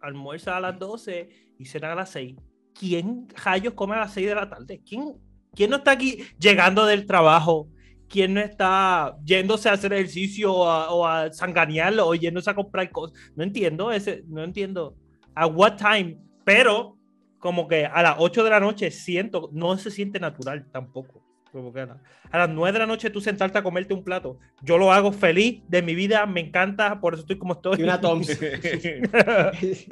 [0.00, 1.28] almuerzas a las 12
[1.58, 2.36] y cenas a las 6.
[2.72, 4.80] ¿Quién rayos come a las 6 de la tarde?
[4.88, 5.16] ¿Quién,
[5.56, 7.68] ¿Quién no está aquí llegando del trabajo?
[8.10, 12.54] ¿Quién no está yéndose a hacer ejercicio o a, o a sanganear o yéndose a
[12.54, 13.16] comprar cosas?
[13.36, 14.96] No entiendo ese, no entiendo.
[15.34, 16.18] ¿A what time?
[16.44, 16.98] Pero
[17.38, 21.22] como que a las 8 de la noche siento, no se siente natural tampoco.
[21.52, 22.02] Como que a la-
[22.32, 24.38] a las 9 de la noche tú sentarte a comerte un plato.
[24.62, 27.78] Yo lo hago feliz de mi vida, me encanta, por eso estoy como estoy.
[27.80, 28.28] Y una Toms.
[29.60, 29.86] Ese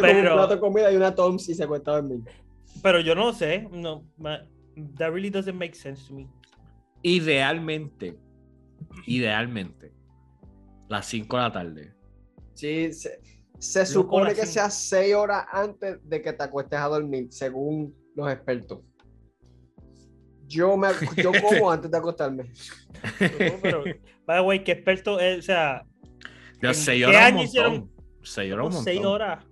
[0.00, 2.20] como un Pero- plato de comida y una Toms y se cuesta dormir.
[2.82, 4.04] Pero yo no sé, no,
[4.96, 6.26] that really doesn't make sense to me.
[7.02, 8.18] Idealmente,
[9.06, 9.92] idealmente,
[10.88, 11.94] las 5 de la tarde.
[12.54, 12.90] Sí,
[13.58, 18.30] se, supone que sea seis horas antes de que te acuestes a dormir, según los
[18.30, 18.80] expertos.
[20.46, 20.88] Yo, me,
[21.22, 22.44] yo como antes de acostarme.
[22.44, 23.84] No, pero,
[24.26, 25.84] by the way, qué experto es, o sea,
[26.62, 27.72] Ya ¿En 6 qué horas año hicieron?
[27.72, 28.04] montón.
[28.22, 28.84] 6 horas un como montón.
[28.84, 29.44] seis horas.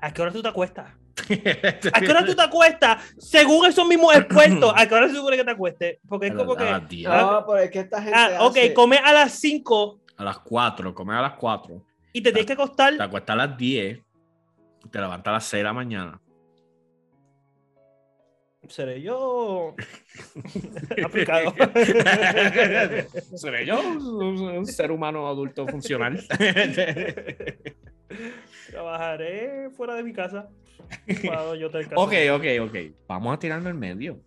[0.00, 0.92] ¿A qué hora tú te acuestas?
[1.92, 3.14] ¿A qué hora tú te acuestas?
[3.18, 5.98] Según esos mismos expertos, ¿a qué hora se supone que te acuestes?
[6.08, 6.64] Porque es como que.
[6.64, 7.08] las 10.
[7.08, 8.18] No, pero es que esta gente.
[8.18, 11.82] Ah, ok, hace- come a las 5 A las 4, comer a las 4.
[12.12, 12.96] y te tienes que acostar.
[12.96, 14.00] Te acuestas a las 10.
[14.90, 16.20] Te levantas a las 6 de la mañana.
[18.68, 19.74] Seré yo.
[21.04, 21.54] aplicado.
[23.36, 26.22] Seré yo un, un ser humano adulto funcional.
[28.70, 30.48] Trabajaré fuera de mi casa.
[31.58, 32.76] Yo ok, ok, ok.
[33.06, 34.20] Vamos a tirarlo en medio.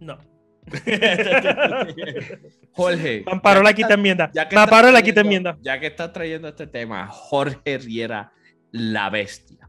[0.00, 0.18] No.
[2.72, 3.22] Jorge.
[3.26, 4.30] Mamparo ya la que quita estás- enmienda.
[4.34, 5.58] ya que Mamparo estás la quita trayendo- enmienda.
[5.62, 8.32] Ya que estás trayendo este tema, Jorge Riera,
[8.72, 9.68] la bestia.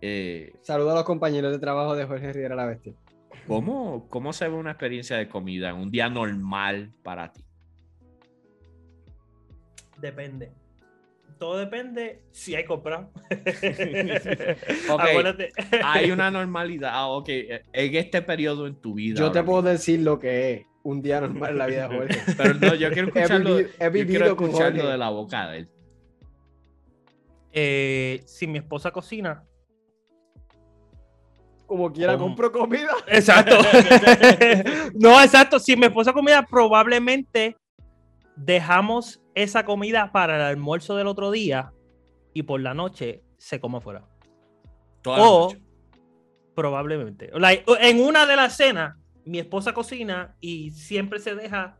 [0.00, 2.94] Eh, Saludo a los compañeros de trabajo de Jorge Riera la Bestia.
[3.46, 7.44] ¿cómo, ¿Cómo se ve una experiencia de comida en un día normal para ti?
[9.98, 10.52] Depende.
[11.42, 13.10] Todo depende si hay compra.
[14.88, 15.00] Ok.
[15.00, 15.48] Acuérdate.
[15.82, 17.12] Hay una normalidad.
[17.16, 17.28] Ok.
[17.30, 19.18] En este periodo en tu vida.
[19.18, 20.66] Yo te puedo decir lo que es.
[20.84, 22.20] un día normal en la vida de Jorge.
[22.36, 25.08] Pero no, yo quiero He escucharlo, vivido- he yo vivido quiero con escucharlo de la
[25.10, 25.68] boca de él.
[27.50, 29.44] Eh, si mi esposa cocina.
[31.66, 32.26] Como quiera, ¿Cómo?
[32.26, 32.92] compro comida.
[33.08, 33.56] Exacto.
[34.94, 35.58] no, exacto.
[35.58, 37.56] Si mi esposa comida, probablemente
[38.36, 41.72] dejamos esa comida para el almuerzo del otro día
[42.34, 44.06] y por la noche se come afuera.
[45.02, 45.62] Toda la O noche.
[46.54, 47.30] probablemente.
[47.34, 51.78] Like, en una de las cenas, mi esposa cocina y siempre se deja.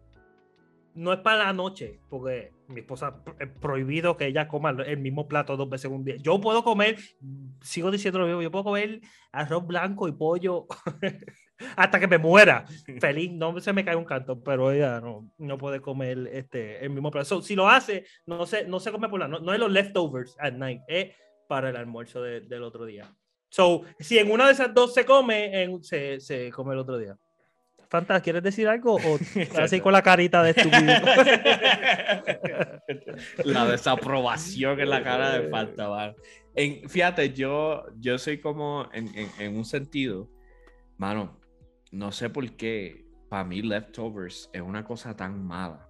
[0.95, 5.27] No es para la noche, porque mi esposa es prohibido que ella coma el mismo
[5.27, 6.17] plato dos veces en un día.
[6.19, 6.99] Yo puedo comer,
[7.63, 9.01] sigo diciendo lo mismo, yo puedo comer
[9.33, 10.67] arroz blanco y pollo
[11.77, 12.65] hasta que me muera.
[13.01, 16.91] Feliz, no se me cae un canto, pero ella no, no puede comer este, el
[16.91, 17.25] mismo plato.
[17.27, 19.71] So, si lo hace, no se, no se come por la noche, no es los
[19.73, 21.15] leftovers at night, es
[21.49, 23.13] para el almuerzo de- del otro día.
[23.51, 26.97] So, si en una de esas dos se come, en- se, se come el otro
[26.99, 27.17] día.
[27.91, 28.95] Fanta, ¿quieres decir algo?
[28.95, 29.19] O
[29.61, 30.81] así con la carita de estúpido.
[33.45, 36.15] la desaprobación en la cara de falta, mano.
[36.55, 40.29] En, fíjate, yo, yo soy como en, en- en un sentido,
[40.97, 41.39] mano,
[41.93, 45.89] no sé por qué, para mí leftovers es una cosa tan mala.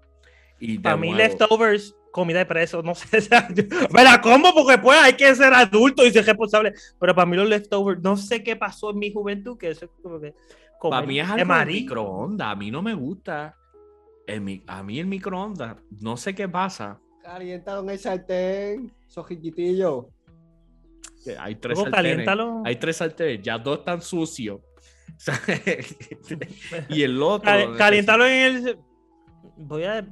[0.60, 3.06] Y Para mí, nuevo, leftovers, comida de preso, no sé.
[3.92, 6.72] me la como porque pues hay que ser adulto y ser responsable.
[7.00, 9.90] Pero para mí, los leftovers, no sé qué pasó en mi juventud, que eso es
[10.02, 10.34] como que.
[10.90, 11.44] Para mí es algo de
[11.80, 13.56] microondas, a mí no me gusta.
[14.26, 17.00] el mi- a mí el microondas, no sé qué pasa.
[17.22, 20.08] Caliéntalo en el sartén, sojiquitillo.
[21.38, 22.18] Hay tres sartenes.
[22.64, 24.60] Hay tres sartenes, ya dos están sucios.
[26.88, 27.44] Y el otro.
[27.44, 28.32] Cal- caliéntalo en
[28.66, 28.78] el.
[29.56, 30.06] Voy a.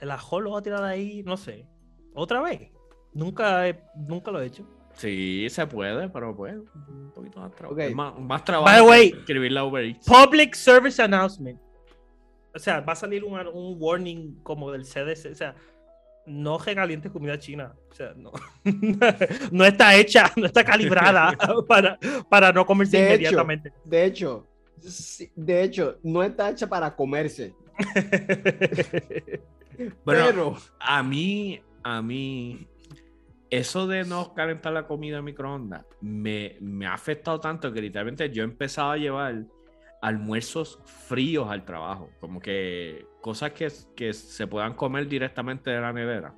[0.00, 1.66] El ajo lo voy a tirar ahí, no sé.
[2.14, 2.70] Otra vez.
[3.14, 4.66] Nunca, he- nunca lo he hecho.
[4.94, 6.54] Sí, se puede, pero pues
[6.88, 7.78] un poquito más trabajo.
[7.94, 10.06] Más, más By trabajo the way, escribir la Uber Eats.
[10.06, 11.58] Public Service Announcement.
[12.54, 15.32] O sea, va a salir un, un warning como del CDC.
[15.32, 15.54] O sea,
[16.26, 17.74] no recalientes comida china.
[17.90, 18.32] O sea, no.
[19.52, 21.36] no está hecha, no está calibrada
[21.68, 21.98] para,
[22.28, 23.72] para no comerse De hecho, inmediatamente.
[23.84, 24.46] De hecho,
[25.34, 27.54] de hecho, no está hecha para comerse.
[30.06, 32.66] Bueno, pero a mí, a mí,
[33.50, 38.30] eso de no calentar la comida en microondas me, me ha afectado tanto que literalmente
[38.30, 39.44] yo he empezado a llevar
[40.06, 45.92] almuerzos fríos al trabajo, como que cosas que, que se puedan comer directamente de la
[45.92, 46.32] nevera.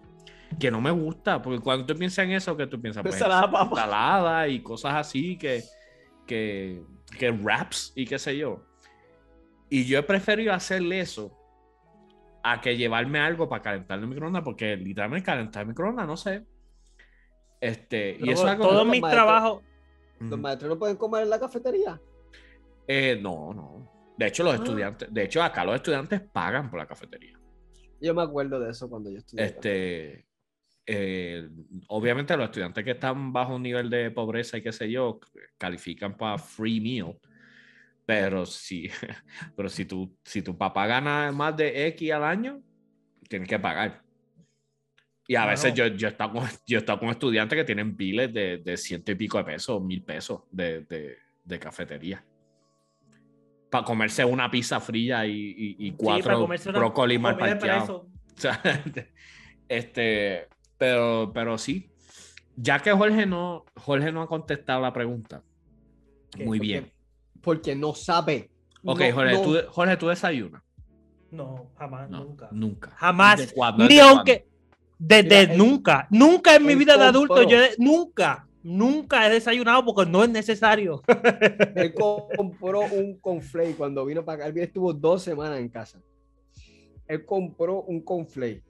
[0.59, 3.03] Que no me gusta, porque cuando tú piensas en eso, que tú piensas?
[3.03, 3.69] Pues, Ensalada, papa.
[3.69, 5.63] ensalada y cosas así que,
[6.27, 6.83] que,
[7.19, 8.65] que wraps y qué sé yo.
[9.69, 11.37] Y yo he preferido hacerle eso
[12.43, 16.47] a que llevarme algo para calentar el microondas, porque literalmente calentar el microondas, no sé.
[17.61, 18.67] Este, y eso es algo.
[18.67, 19.63] Todos mis trabajos.
[20.21, 22.01] Los maestros no pueden comer en la cafetería.
[22.89, 24.15] Eh, no, no.
[24.17, 24.57] De hecho, los Ah.
[24.57, 27.39] estudiantes, de hecho, acá los estudiantes pagan por la cafetería.
[28.01, 29.45] Yo me acuerdo de eso cuando yo estudié.
[29.45, 30.27] Este,
[30.87, 31.49] eh,
[31.89, 35.21] obviamente los estudiantes que están bajo un nivel de pobreza y qué sé yo,
[35.59, 37.19] califican para free meal.
[38.07, 38.89] Pero si,
[39.57, 42.63] pero si tu, si tu papá gana más de X al año,
[43.29, 44.03] tienes que pagar.
[45.27, 45.51] Y a Claro.
[45.51, 48.57] veces yo, yo he estado con, yo he estado con estudiantes que tienen biles de,
[48.59, 52.25] de ciento y pico de pesos, mil pesos de, de, de cafetería.
[53.71, 57.85] Para comerse una pizza fría y, y, Sí, cuatro una brócoli mal parqueados.
[57.87, 57.97] preso.
[58.37, 58.63] O sea,
[59.69, 61.91] este, pero, pero sí.
[62.57, 65.43] Ya que Jorge no, Jorge no ha contestado la pregunta.
[66.31, 66.45] ¿Qué?
[66.45, 66.93] Muy Porque- bien.
[67.43, 68.51] Porque no sabe.
[68.85, 70.63] Ok, No- Jorge, no- tú, Jorge, tú desayunas.
[71.31, 72.49] No, jamás, No, nunca.
[72.51, 72.91] nunca.
[72.97, 73.55] Jamás.
[73.77, 74.49] Ni ¿Desde aunque.
[74.99, 76.09] Desde nunca.
[76.11, 77.43] Nunca en mi vida de adulto.
[77.43, 78.48] Yo nunca.
[78.71, 81.03] Nunca he desayunado porque no es necesario.
[81.75, 84.49] Él compró un conflay cuando vino para acá.
[84.49, 86.03] Él estuvo dos semanas en casa.
[87.07, 88.63] Él compró un conflay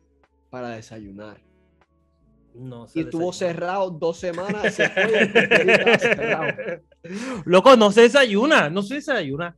[0.50, 1.38] para desayunar.
[2.54, 4.72] No Y estuvo cerrado dos semanas.
[4.72, 6.80] Se fue.
[7.44, 9.56] Loco, no se desayuna, no se desayuna.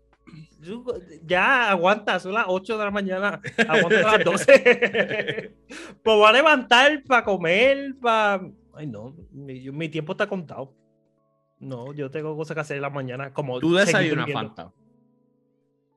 [1.27, 5.55] Ya aguanta, son las 8 de la mañana, aguanta a las 12.
[6.03, 8.41] pues voy a levantar para comer, para...
[8.81, 10.75] Ay, no, mi, yo- mi tiempo está contado.
[11.59, 14.31] No, yo tengo cosas que hacer en la mañana, como Tú desayunas.
[14.33, 14.73] Fanta.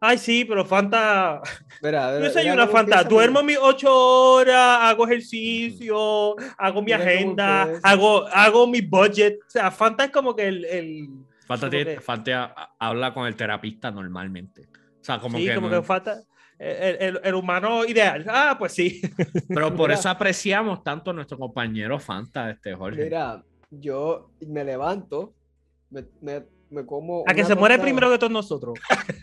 [0.01, 1.41] Ay, sí, pero Fanta...
[1.81, 3.87] Yo desayuno cómo Fanta, empieza, duermo mis 8
[4.33, 9.39] horas, hago ejercicio, hago mi agenda, hago, hago mi budget.
[9.47, 10.65] O sea, Fanta es como que el...
[10.65, 11.07] el
[11.47, 14.67] Fanta, tiene- que- Fanta ha- habla con el terapista normalmente.
[14.99, 15.55] O sea, como sí, que.
[15.55, 16.21] como no- que falta
[16.59, 18.25] el, el- el humano ideal.
[18.29, 19.01] Ah, pues sí.
[19.47, 19.99] Pero por Mira.
[19.99, 23.03] eso apreciamos tanto a nuestro compañero Fanta, este Jorge.
[23.03, 25.33] Mira, yo me levanto,
[25.89, 27.23] me, me- me como.
[27.27, 28.75] A que se muere primero que todos nosotros.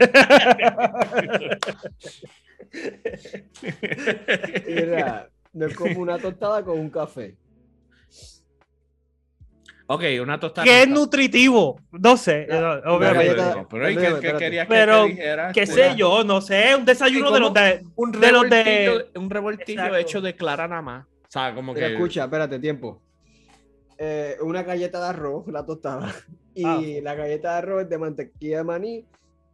[4.66, 7.36] Mira, me como una tostada con un café.
[9.92, 10.64] Ok, una tostada.
[10.64, 11.80] que es nutritivo.
[11.90, 12.46] No sé,
[12.86, 13.34] obviamente.
[13.68, 15.52] Pero ¿y qué, qué querías Pero, que te dijera?
[15.52, 16.22] ¿Qué sé yo?
[16.22, 17.84] No sé, un desayuno de los de.
[17.96, 19.96] Un de los de- revoltillo, un revoltillo Exacto.
[19.96, 21.06] hecho de clara nada más.
[21.06, 21.84] O sea, como que.
[21.92, 23.02] escucha, espérate, tiempo.
[23.98, 26.14] Eh, una galleta de arroz, la tostada.
[26.54, 26.80] Y Ah.
[27.02, 29.04] la galleta de arroz es de mantequilla de maní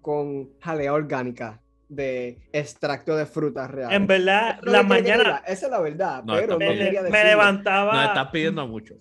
[0.02, 3.96] con jalea orgánica de extracto de frutas reales.
[3.96, 7.92] En verdad, la mañana Esa es la verdad, No, pero no me, quería me levantaba.
[7.92, 8.94] No estás pidiendo mucho.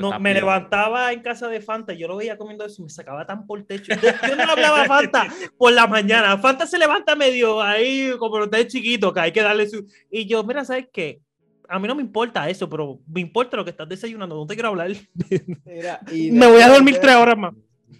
[0.00, 0.40] No me pidiendo.
[0.40, 3.62] levantaba en casa de Fanta, yo lo veía comiendo eso y me sacaba tan por
[3.64, 3.92] techo.
[3.94, 5.26] Yo, no le hablaba a Fanta
[5.58, 6.38] por la mañana.
[6.38, 9.86] Fanta se levanta medio ahí, como los de chiquito, que hay que darle su.
[10.10, 11.20] Y yo, mira, ¿sabes qué?
[11.68, 14.54] A mí no me importa eso, pero me importa lo que estás desayunando, no te
[14.54, 14.90] quiero hablar.
[15.64, 17.54] Mira, y Me voy a dormir de- tres horas más.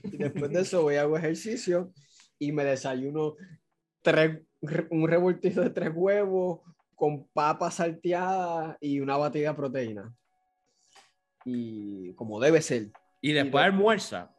[0.04, 1.92] Y después de eso voy a hago ejercicio
[2.38, 3.36] y me desayuno
[4.02, 4.40] tres,
[4.90, 6.60] un revoltijo de tres huevos
[6.94, 10.12] con papas salteadas y una batida de proteína.
[11.44, 12.90] Y como debe ser.
[13.20, 14.30] Y después de- almuerza.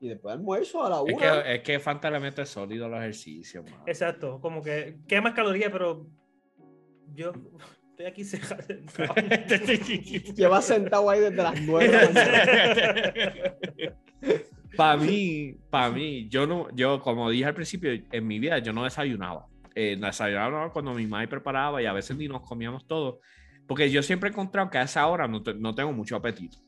[0.00, 1.42] Y después almuerzo a la Es una.
[1.42, 3.64] que, es que Fanta le mete sólido a los ejercicios.
[3.64, 3.82] mano.
[3.86, 6.06] Exacto, como que quemas calorías, pero
[7.14, 7.32] yo
[7.90, 8.62] estoy aquí sentado.
[10.36, 13.56] Lleva sentado ahí desde las nueve de la mañana.
[14.76, 18.72] Para mí, para mí, yo no, yo como dije al principio, en mi vida yo
[18.72, 19.46] no desayunaba.
[19.74, 23.20] Eh, desayunaba cuando mi madre preparaba y a veces ni nos comíamos todo.
[23.68, 26.58] Porque yo siempre he encontrado que a esa hora no, te- no tengo mucho apetito.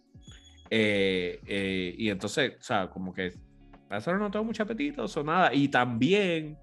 [0.71, 3.33] Eh, eh, y entonces, o sea, como que
[3.89, 5.53] a esa hora no tengo mucho apetito o nada.
[5.53, 6.57] Y también,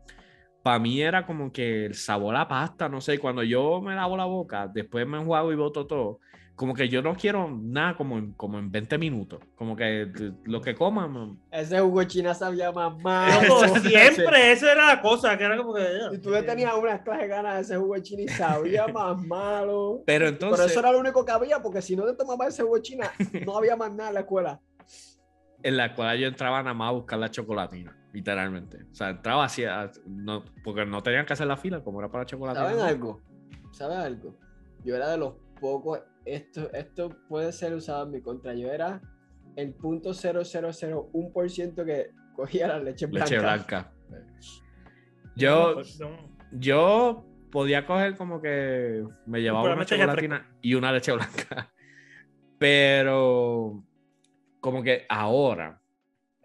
[0.64, 4.16] para mí era como que el sabor a pasta, no sé, cuando yo me lavo
[4.16, 6.20] la boca, después me enjuago y boto todo.
[6.58, 9.40] Como que yo no quiero nada como en, como en 20 minutos.
[9.56, 10.12] Como que
[10.44, 11.40] lo que coman.
[11.52, 13.60] Ese jugo de china sabía más malo.
[13.80, 15.86] Siempre, eso era la cosa, que era como que.
[16.14, 19.24] Y tú le tenías unas clases de ganas de ese jugo china y sabía más
[19.24, 20.02] malo.
[20.06, 20.58] Pero entonces.
[20.60, 23.12] Pero eso era lo único que había, porque si no te tomabas ese jugo china,
[23.46, 24.60] no había más nada en la escuela.
[25.62, 28.80] en la cual yo entraba nada más a buscar la chocolatina, literalmente.
[28.92, 32.10] O sea, entraba así, a- no, porque no tenían que hacer la fila, como era
[32.10, 32.66] para la chocolatina.
[32.68, 33.22] ¿Saben algo?
[33.72, 34.36] ¿Saben algo?
[34.84, 36.00] Yo era de los pocos,
[36.36, 39.02] esto, esto puede ser usado en mi contra, yo era
[39.56, 43.26] el punto 0001% que cogía la leche blanca.
[43.26, 43.94] Leche blanca.
[45.36, 51.74] Yo, No, yo podía coger como que me llevaba una chocolatina y una leche blanca.
[52.60, 53.84] Pero
[54.60, 55.82] como que ahora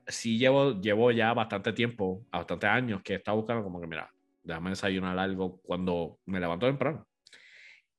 [0.06, 4.10] sí llevo, llevo ya bastante tiempo, bastante años que he estado buscando como que, mira,
[4.42, 7.06] déjame desayunar algo cuando me levanto temprano.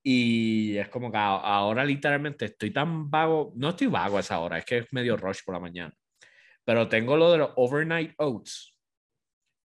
[0.06, 4.58] Y es como que ahora literalmente estoy tan vago, no estoy vago a esa hora,
[4.58, 5.96] es que es medio rush por la mañana.
[6.66, 8.78] Pero tengo lo de los overnight oats,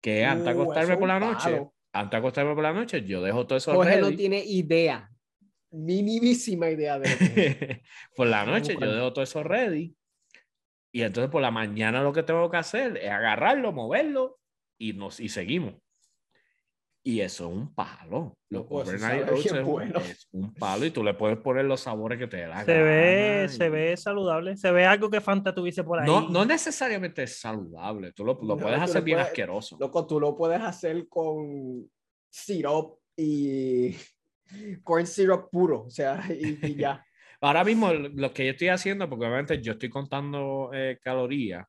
[0.02, 3.22] que antes de Uh, acostarme por la noche, antes de acostarme por la noche, yo
[3.22, 5.10] dejo todo eso Jorge no tiene idea,
[5.72, 7.84] minimísima idea de lo que
[8.16, 9.96] por la noche yo dejo todo eso ready.
[10.94, 14.40] Y entonces por la mañana lo que tengo que hacer es agarrarlo, moverlo
[14.80, 15.76] y, nos, y seguimos.
[17.08, 18.38] Y eso es un palo.
[18.50, 20.00] Los overnight oats es, un- bueno.
[20.02, 22.82] es un palo y tú le puedes poner los sabores que te dé la Se
[22.84, 24.58] ve, se ve saludable.
[24.58, 26.06] Se ve algo que Fanta tuviese por ahí.
[26.06, 28.12] No, no necesariamente es saludable.
[28.12, 29.78] Tú lo, lo No, puedes tú hacer bien puedes- asqueroso.
[29.80, 31.90] Loco, tú lo puedes hacer con
[32.30, 33.96] syrup y
[34.84, 37.02] corn syrup puro, o sea, y, y ya.
[37.42, 41.66] Ahora mismo lo que yo estoy haciendo, porque obviamente yo estoy contando eh, calorías,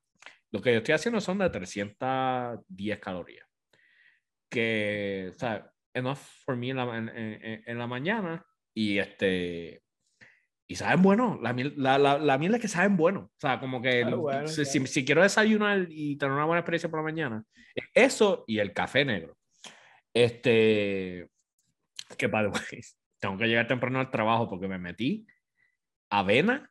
[0.51, 3.48] lo que yo estoy haciendo son de 310 calorías.
[4.51, 8.45] Que, o sea, enough for me en la, en, en- en la mañana
[8.75, 9.83] y este...
[10.71, 13.21] Y saben bueno, la miel, la, la, la miel es que saben bueno.
[13.21, 16.61] O sea, como que Claro, bueno, si, si- si quiero desayunar y tener una buena
[16.61, 17.45] experiencia por la mañana,
[17.75, 19.39] es eso y el café negro.
[20.13, 21.29] Este,
[22.17, 22.51] que way,
[23.19, 25.27] tengo que llegar temprano al trabajo porque me metí
[26.11, 26.71] avena.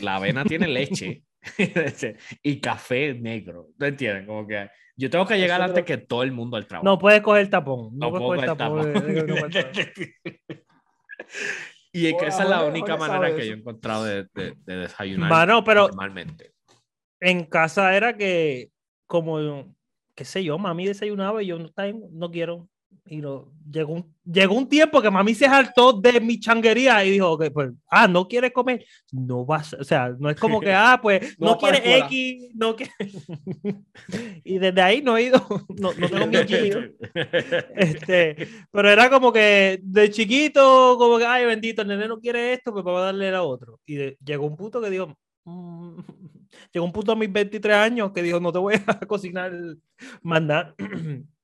[0.00, 1.22] La avena tiene leche
[2.42, 3.68] y café negro.
[3.78, 4.26] ¿No entienden?
[4.26, 6.84] Como que yo tengo que llegar Eso antes creo- que todo el mundo al trabajo.
[6.84, 7.90] No puedes coger tapón.
[7.98, 8.92] No No, puedes puedo coger tapón.
[11.92, 14.76] y es que esa es la única manera que yo he encontrado de, de- de
[14.76, 16.52] desayunar Mano, pero normalmente.
[17.20, 18.70] en casa era que,
[19.06, 19.74] como,
[20.14, 21.70] qué sé yo, mami desayunaba y yo no,
[22.12, 22.68] no quiero.
[23.06, 27.10] Y no, llegó, un, llegó un tiempo que mami se hartó de mi changuería y
[27.10, 30.72] dijo, ok, pues, ah, no quieres comer, no vas, o sea, no es como que,
[30.72, 31.82] ah, pues, No no, quieres.
[31.84, 32.96] X, no quieres.
[34.44, 35.44] y desde ahí no he ido,
[35.80, 36.70] no, no tengo mi.
[37.74, 42.52] Este, pero era como que de chiquito, como que, ay, bendito, el nene no quiere
[42.54, 43.80] esto, pues vamos a darle a otro.
[43.84, 45.14] Y de- llegó un punto que digo,
[45.44, 45.98] mm,
[46.72, 49.52] llegó un punto a mis 23 años que dijo, no te voy a cocinar
[50.22, 50.74] más nada.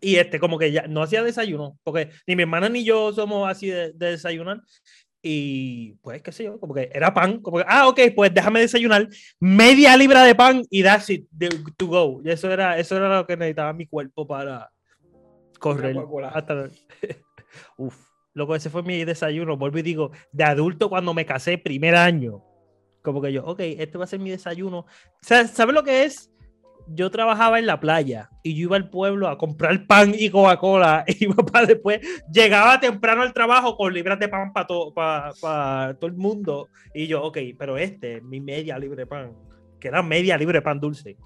[0.00, 3.48] Y este, como que ya no hacía desayuno, porque ni mi hermana ni yo somos
[3.48, 4.62] así de, de desayunar.
[5.22, 8.60] Y pues, qué sé yo, como que era pan, como que, ah, ok, pues déjame
[8.60, 9.06] desayunar
[9.38, 11.28] media libra de pan y that's it,
[11.76, 12.22] to go.
[12.24, 14.70] Y eso era, eso era lo que necesitaba mi cuerpo para
[15.58, 15.96] correr.
[16.32, 16.68] Hasta...
[17.76, 17.96] Uf,
[18.32, 19.58] loco, ese fue mi desayuno.
[19.58, 22.42] Vuelvo y digo, de adulto cuando me casé, primer año.
[23.02, 24.86] Como que yo, ok, este va a ser mi desayuno.
[25.20, 26.29] ¿sabes lo que es?
[26.92, 31.04] Yo trabajaba en la playa y yo iba al pueblo a comprar pan y Coca-Cola.
[31.20, 32.00] Y papá después
[32.32, 34.92] llegaba temprano al trabajo con libras de pan para todo,
[36.02, 36.68] el mundo.
[36.92, 39.32] Y yo, ok, pero este, mi media libre pan,
[39.78, 41.16] que era media libre pan dulce.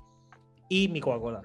[0.69, 1.43] Y mi Coca-Cola.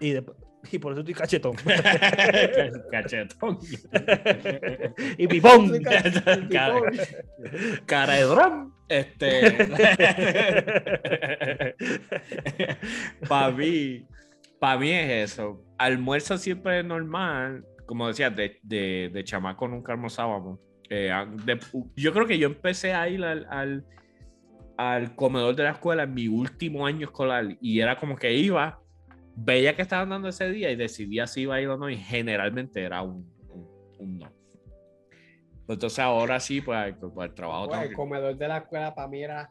[0.00, 1.54] Y, después- y por eso estoy cachetón.
[2.90, 3.58] Cachetón.
[5.18, 5.82] y pipón.
[6.50, 6.80] Cara,
[7.86, 8.72] cara de drum.
[8.88, 9.68] Este.
[13.28, 14.06] para mí,
[14.60, 15.62] para mí es eso.
[15.78, 17.64] Almuerzo siempre es normal.
[17.86, 20.58] Como decía, de, de, de chamaco nunca almorzábamos.
[20.88, 21.10] Eh,
[21.44, 21.58] de-
[21.96, 23.84] yo creo que yo empecé a ir al, al,
[24.76, 28.80] al comedor de la escuela en mi último año escolar y era como que iba,
[29.36, 31.96] veía que estaban dando ese día y decidía si iba a ir o no y
[31.96, 33.68] generalmente era un, un,
[33.98, 34.32] un no.
[35.68, 37.66] Entonces ahora sí, pues, pues el trabajo...
[37.68, 39.50] Pues, tengo el comedor de la escuela para mí era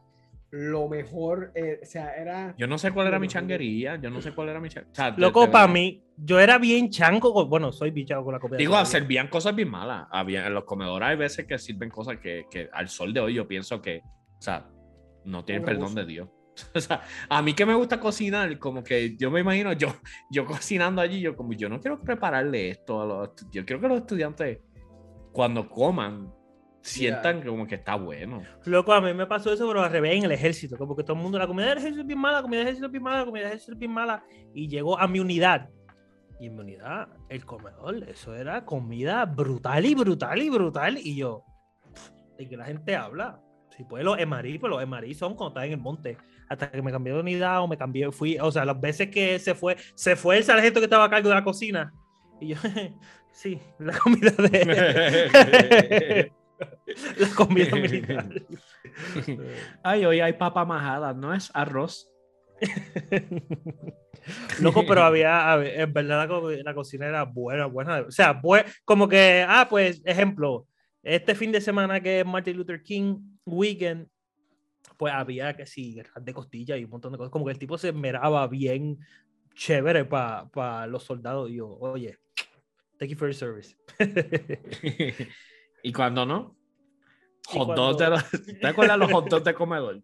[0.50, 1.52] lo mejor.
[1.54, 2.54] eh, o sea, era.
[2.56, 5.14] Yo no sé cuál era mi Bueno, changuería, yo no sé cuál era mi changuería.
[5.18, 7.34] Loco, para mí, yo era bien chanco.
[7.34, 8.56] con- Bueno, soy bichado con la comida.
[8.56, 10.06] Digo, servían cosas bien malas.
[10.10, 13.34] Había, en los comedores hay veces que sirven cosas que, que al sol de hoy
[13.34, 14.00] yo pienso que,
[14.38, 14.66] o sea,
[15.24, 16.28] no tienen perdón de Dios.
[16.74, 19.88] O sea, a mí que me gusta cocinar, como que yo me imagino yo,
[20.30, 23.88] yo cocinando allí, yo como yo no quiero prepararle esto a los yo quiero que
[23.88, 24.60] los estudiantes
[25.32, 26.32] cuando coman
[26.86, 28.42] sientan que como que está bueno.
[28.64, 30.76] Loco, a mí me pasó eso, pero al revés en el ejército.
[30.78, 32.68] Como que todo el mundo, la comida del ejército es bien mala, la comida del
[32.68, 34.24] ejército es bien mala, la comida del ejército es bien mala.
[34.54, 35.68] Y llegó a mi unidad.
[36.38, 40.98] Y en mi unidad, el comedor, eso era comida brutal y brutal y brutal.
[40.98, 41.44] Y yo,
[42.38, 43.40] ¿de qué la gente habla?
[43.76, 46.16] Si pues los emarí, pues los emarí son cuando estás en el monte.
[46.48, 49.38] Hasta que me cambié de unidad o me cambié, fui, o sea, las veces que
[49.38, 51.92] se fue, se fue el sargento que estaba a cargo de la cocina.
[52.40, 52.56] Y yo,
[53.32, 56.32] sí, la comida de.
[57.18, 58.28] la comida militar.
[59.82, 62.10] Ay, hoy hay papa majada, no es arroz.
[64.60, 68.00] Loco, pero había, en verdad la, la cocina era buena, buena.
[68.00, 70.66] O sea, bue- como que, ah, pues, ejemplo,
[71.02, 74.08] este fin de semana que es Martin Luther King Weekend,
[74.96, 77.30] pues había que guerras de costilla y un montón de cosas.
[77.30, 78.98] Como que el tipo se esmeraba bien
[79.54, 81.50] chévere para los soldados.
[81.50, 82.18] Y yo, oye,
[82.98, 83.76] thank you for your service.
[85.82, 86.56] y cuando no,
[87.48, 90.02] hot dogs de cuando- los- ¿te acuerdas los hot dogs de comedor?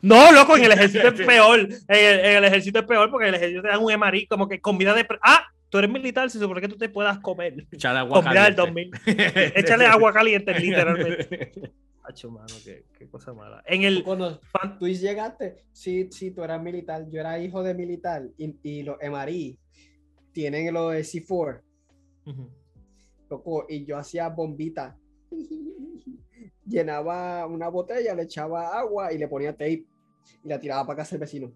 [0.00, 1.60] No, loco, en el ejército es peor.
[1.60, 4.26] En el, en el ejército es peor porque en el ejército te dan un emarí
[4.26, 5.06] como que comida de.
[5.22, 7.66] Ah, tú eres militar, se supone que tú te puedas comer.
[7.70, 8.98] Echarle agua Comida del caliente.
[9.04, 9.52] 2000.
[9.54, 11.72] Échale agua caliente, literalmente.
[12.08, 13.62] Hacho, mano, qué, qué cosa mala.
[13.66, 14.04] En el.
[14.04, 18.54] Cuando fan- tú llegaste, sí, sí, tú eras militar, yo era hijo de militar y,
[18.62, 19.58] y los MRI
[20.32, 21.62] tienen lo de C4,
[22.26, 22.48] Ujú.
[23.28, 24.96] loco, y yo hacía bombita.
[26.66, 29.84] Llenaba una botella, le echaba agua y le ponía tape
[30.42, 31.52] y la tiraba para casa el vecino.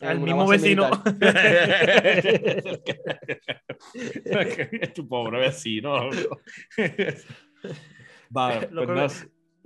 [0.00, 0.90] Al mismo vecino.
[4.94, 6.10] tu pobre vecino.
[6.10, 6.40] loco.
[8.36, 9.08] Va, pues no-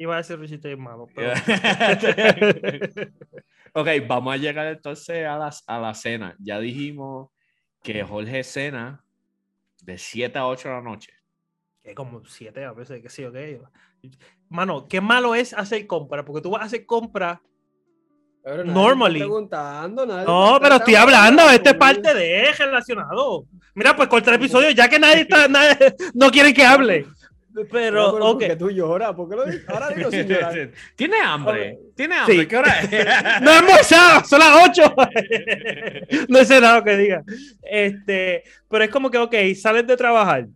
[0.01, 1.35] Iba a decir bien malo, pero.
[3.75, 6.35] ok, vamos a llegar entonces a, las, a la cena.
[6.39, 7.29] Ya dijimos
[7.83, 9.05] que Jorge cena
[9.83, 11.13] de 7 a 8 de la noche.
[11.85, 13.61] que como siete a veces, qué sé yo qué.
[14.49, 17.43] Mano, qué malo es hacer compra, porque tú vas a hacer compra.
[18.43, 19.19] Pero Normally.
[19.19, 23.45] preguntando, nadie No, pero estoy hablando, esto es parte de relacionado.
[23.75, 27.07] Mira, pues corta el episodio, ya que nadie está, nadie- no quieren que hable.
[27.71, 28.39] Pero, No, ok.
[28.39, 29.13] ¿por qué tú lloras?
[29.15, 29.69] ¿Por qué lo dices?
[29.69, 30.71] Ahora digo sin llorar.
[30.97, 31.79] ¿Tiene hambre?
[31.97, 32.41] ¿Tiene hambre?
[32.41, 32.47] Sí.
[32.47, 32.91] ¿Qué hora es?
[33.43, 34.95] No he almorzado, son las 8.
[36.29, 37.25] no sé nada que diga.
[37.63, 40.47] Este, pero es como que, ok, sales de trabajar,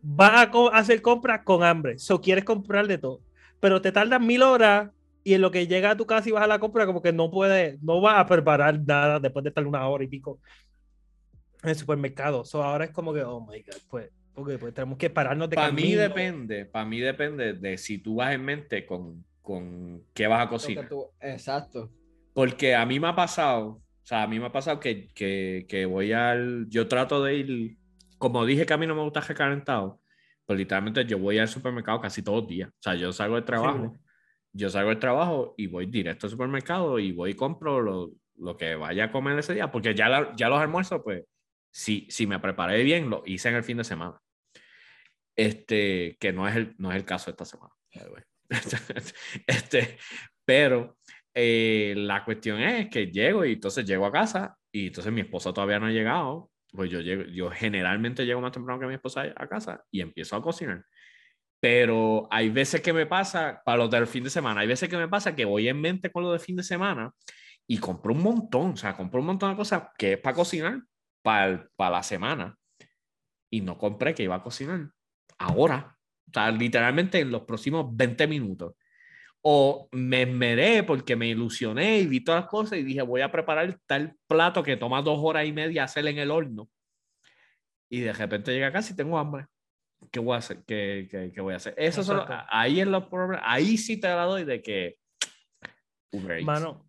[0.00, 3.20] vas a co- hacer compras con hambre, so quieres comprar de todo,
[3.60, 4.90] pero te tardas mil horas
[5.24, 7.12] y en lo que llega a tu casa y vas a la compra, como que
[7.12, 10.38] no puedes, no vas a preparar nada después de estar una hora y pico
[11.62, 12.44] en el supermercado.
[12.44, 15.56] So ahora es como que, oh my god, pues, ok, pues tenemos que pararnos de
[15.56, 20.26] Para mí depende, para mí depende de si tú vas en mente con, con qué
[20.26, 20.88] vas a cocinar.
[20.88, 21.90] tú- Exacto.
[22.32, 25.66] Porque a mí me ha pasado, o sea, a mí me ha pasado que, que,
[25.68, 27.76] que voy al, yo trato de ir,
[28.18, 30.00] como dije que a mí no me gusta recalentado,
[30.44, 32.68] pues literalmente yo voy al supermercado casi todos los días.
[32.70, 33.78] O sea, yo salgo del trabajo
[34.56, 38.56] yo salgo del trabajo y voy directo al supermercado y voy y compro lo, lo
[38.56, 41.24] que vaya a comer ese día, porque ya, la- ya los almuerzos, pues,
[41.72, 44.20] si, si me preparé bien, lo hice en el fin de semana.
[45.36, 47.72] Este, que no es el, no es el caso esta semana.
[49.46, 49.98] este,
[50.44, 50.96] pero
[51.34, 55.52] eh, la cuestión es que llego y entonces llego a casa y entonces mi esposa
[55.52, 56.50] todavía no ha llegado.
[56.70, 60.36] Pues yo, llego, yo generalmente llego más temprano que mi esposa a casa y empiezo
[60.36, 60.84] a cocinar.
[61.60, 64.96] Pero hay veces que me pasa, para los del fin de semana, hay veces que
[64.96, 67.12] me pasa que voy en mente con lo de fin de semana
[67.66, 70.82] y compro un montón, o sea, compro un montón de cosas que es para cocinar
[71.22, 72.56] para, para la semana
[73.50, 74.90] y no compré que iba a cocinar
[75.38, 75.96] ahora,
[76.28, 78.74] o sea, literalmente en los próximos 20 minutos.
[79.42, 83.30] O me esmeré porque me ilusioné y vi todas las cosas y dije, voy a
[83.30, 86.68] preparar tal plato que toma dos horas y media hacer en el horno.
[87.90, 89.46] Y de repente llega acá y tengo hambre.
[90.10, 90.64] ¿Qué voy a hacer?
[90.66, 91.74] ¿Qué, qué, qué voy a hacer?
[91.76, 93.42] Eso solo, ahí es los problemas.
[93.44, 94.96] Ahí sí te la doy de que.
[96.10, 96.42] Uber.
[96.42, 96.88] Mano,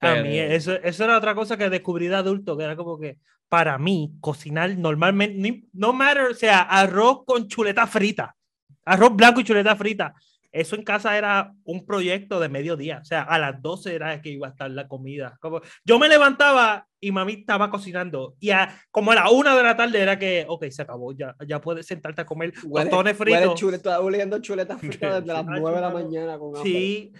[0.00, 3.18] a mí eso, eso era otra cosa que descubrí de adulto, que era como que
[3.50, 8.36] para mí cocinar normalmente, no matter, o sea, arroz con chuleta frita,
[8.84, 10.14] arroz blanco y chuleta frita,
[10.52, 14.30] eso en casa era un proyecto de mediodía, o sea, a las 12 era que
[14.30, 15.36] iba a estar la comida.
[15.40, 19.62] Como, yo me levantaba y mami estaba cocinando y a, como a la una de
[19.62, 23.14] la tarde era que, ok, se acabó, ya, ya puedes sentarte a comer tostones huele
[23.14, 23.54] fritos.
[23.58, 26.62] chuleta, oliendo chuletas fritas desde las Ah, 9 de la mañana con hambre.
[26.72, 27.12] Sí,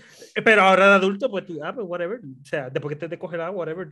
[0.44, 2.19] pero ahora de adulto, pues tú, ah, pues whatever.
[2.19, 3.89] O sea, después que te te congelado, whatever,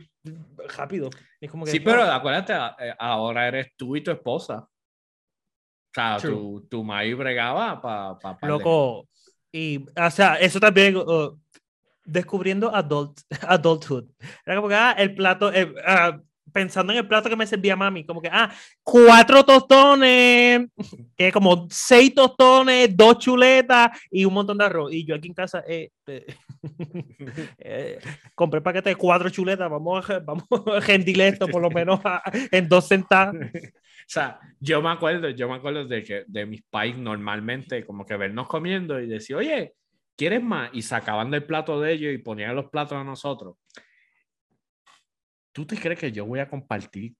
[0.77, 1.09] rápido.
[1.39, 4.67] Es como que, Sí, no, pero acuérdate, eh, ahora eres tú y tu esposa.
[5.91, 6.31] O sea, True.
[6.35, 8.19] tu, tu maíz bregaba para.
[8.19, 9.07] Pa, pa- Loco,
[9.51, 11.37] y, o sea, eso también, uh,
[12.05, 14.05] descubriendo adult, adulthood.
[14.45, 15.51] Era como que, ah, el plato,
[15.85, 16.21] ah,
[16.51, 18.51] pensando en el plato que me servía mami, como que, ah,
[18.83, 20.67] cuatro tostones,
[21.17, 24.93] que como seis tostones, dos chuletas y un montón de arroz.
[24.93, 26.25] Y yo aquí en casa, eh, eh,
[27.59, 27.99] eh,
[28.35, 32.21] compré paquete de cuatro chuletas, vamos a, vamos a rendir esto por lo menos a-
[32.51, 33.35] en dos centavos.
[33.35, 38.05] O sea, yo me acuerdo, yo me acuerdo de que de mis pais normalmente, como
[38.05, 39.75] que vernos comiendo y decir, oye,
[40.15, 40.71] ¿quieres más?
[40.73, 43.55] Y sacaban del plato de ellos y ponían los platos a nosotros.
[45.59, 47.13] ¿Tú te crees que yo voy a compartir?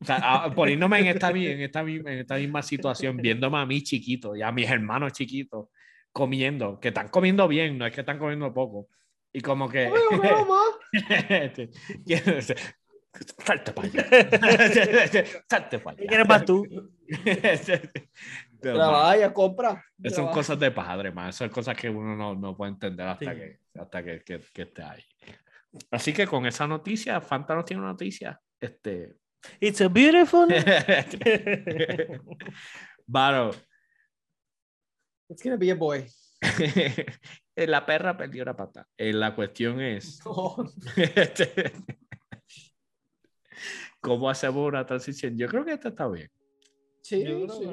[0.00, 3.82] O sea, a- poniéndome en esta, en, esta, en esta misma situación, viéndome a mí
[3.82, 5.68] chiquito y a mis hermanos chiquitos
[6.10, 8.88] comiendo, que están comiendo bien, no es que están comiendo poco.
[9.30, 9.92] Y como que...
[13.44, 14.06] Salte para allá.
[15.50, 16.08] Salte para ¿Qué allá.
[16.08, 16.66] quieres más tú?
[18.60, 19.84] Trabaja, compra.
[19.98, 21.30] man, son cosas de padre, man.
[21.34, 23.38] Son cosas que uno no, no puede entender hasta, Sí.
[23.38, 25.02] que, hasta que, que, que esté ahí.
[25.90, 28.40] Así que con esa noticia, Fanta nos tiene una noticia.
[28.60, 29.14] Este.
[29.60, 30.48] It's a beautiful.
[33.06, 33.52] Varo,
[35.28, 36.06] It's gonna be a boy.
[37.56, 38.86] la perra perdió la pata.
[38.96, 40.20] Eh, La cuestión es.
[40.24, 40.56] No.
[44.00, 45.36] ¿Cómo hacemos una transición?
[45.36, 46.30] Yo creo que esta está bien.
[47.02, 47.64] Sí, Yo creo sí.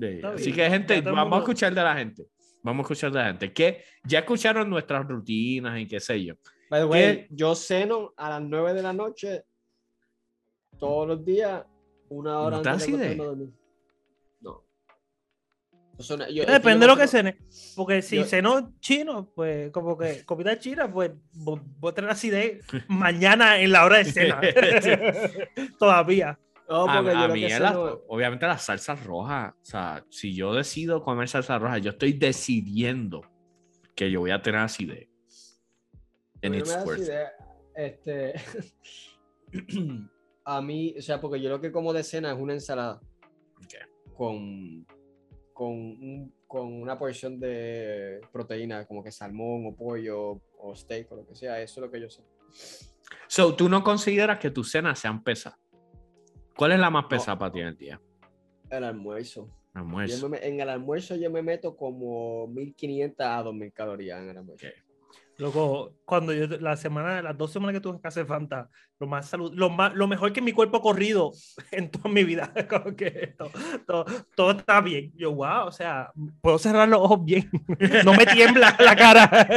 [0.00, 0.56] Está así bien.
[0.56, 2.24] que, gente, vamos a escuchar de la gente.
[2.62, 3.52] Vamos a escuchar de la gente.
[3.52, 6.34] Que ya escucharon nuestras rutinas y qué sé yo.
[6.70, 9.44] By the way, yo ceno a las 9 de la noche
[10.78, 11.64] todos los días,
[12.10, 13.48] una hora ¿No te antes de dormir.
[14.40, 14.64] No.
[16.30, 17.38] Yo- Depende de lo que ceno- cene.
[17.74, 22.10] Porque si yo- cenó chino, pues como que comida china, pues vo- voy a tener
[22.10, 24.40] así de mañana en la hora de cena.
[25.78, 26.38] Todavía.
[26.68, 29.54] No, a, a mí, la- ceno- obviamente, las salsas rojas.
[29.54, 33.22] O sea, si yo decido comer salsa roja, yo estoy decidiendo
[33.96, 35.08] que yo voy a tener acidez.
[36.42, 37.08] Me it's worth
[37.74, 38.34] Este.
[40.44, 43.00] a mí, o sea, porque yo lo que como de cena es una ensalada.
[43.56, 44.14] Ok.
[44.14, 44.86] Con,
[45.52, 51.16] con, un- con una porción de proteína, como que salmón o pollo o steak o
[51.16, 51.60] lo que sea.
[51.60, 52.22] Eso es lo que yo sé.
[53.26, 55.58] So, ¿tú no consideras que tus cenas sean pesadas?
[56.56, 58.00] ¿Cuál es la más pesada para ti en el día?
[58.70, 59.48] El almuerzo.
[59.74, 60.28] Almuerzo.
[60.28, 64.66] me- en el almuerzo yo me meto como 1500 a 2000 calorías en el almuerzo.
[64.66, 64.72] Ok.
[65.38, 69.06] Luego, cuando yo, la semana, las dos semanas que tuve en casa de Fanta, lo
[69.06, 71.30] más salud, lo más, lo mejor que mi cuerpo ha corrido
[71.70, 72.52] en toda mi vida.
[72.68, 73.50] Como que todo,
[73.86, 74.04] todo,
[74.34, 75.12] todo está bien.
[75.14, 76.10] Yo, wow, o sea,
[76.40, 77.48] puedo cerrar los ojos bien.
[78.04, 79.48] No me tiembla la cara.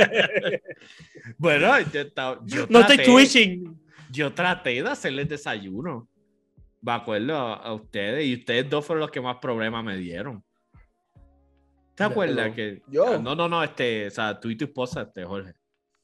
[1.38, 2.03] Bueno, yo,
[2.45, 3.82] yo No estoy traté- twitching.
[4.12, 6.08] Yo traté de hacerles desayuno.
[6.82, 10.44] Me acuerdo a, a ustedes y ustedes dos fueron los que más problemas me dieron.
[11.95, 12.56] ¿Te acuerdas no.
[12.56, 13.20] que Yo.
[13.20, 15.53] No, no, no, este, o sea, tú y tu esposa, este, Jorge.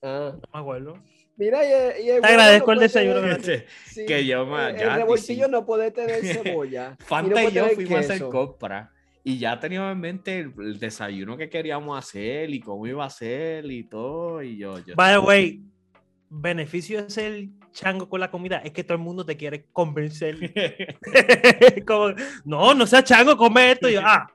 [0.02, 0.94] Ah, No me acuerdo.
[1.38, 4.46] Mira, y, el- y el Te agradezco el puede desayuno tener- Este, sí, que yo
[4.46, 5.52] me- el, ya, el revoltillo sí.
[5.52, 6.22] no puede tener
[6.62, 6.96] cebolla.
[6.98, 8.30] y no Fanta y yo fuimos a hacer queso.
[8.30, 8.92] compra
[9.24, 13.10] y ya teníamos en mente el, el desayuno que queríamos hacer y cómo iba a
[13.10, 14.42] ser y todo.
[14.42, 15.62] Y yo, yo By the way,
[16.30, 20.38] beneficio de ser chango con la comida es que todo el mundo te quiere convencer.
[21.86, 22.14] Como,
[22.46, 23.90] no, no seas chango, come esto.
[23.90, 24.28] Y yo, ah,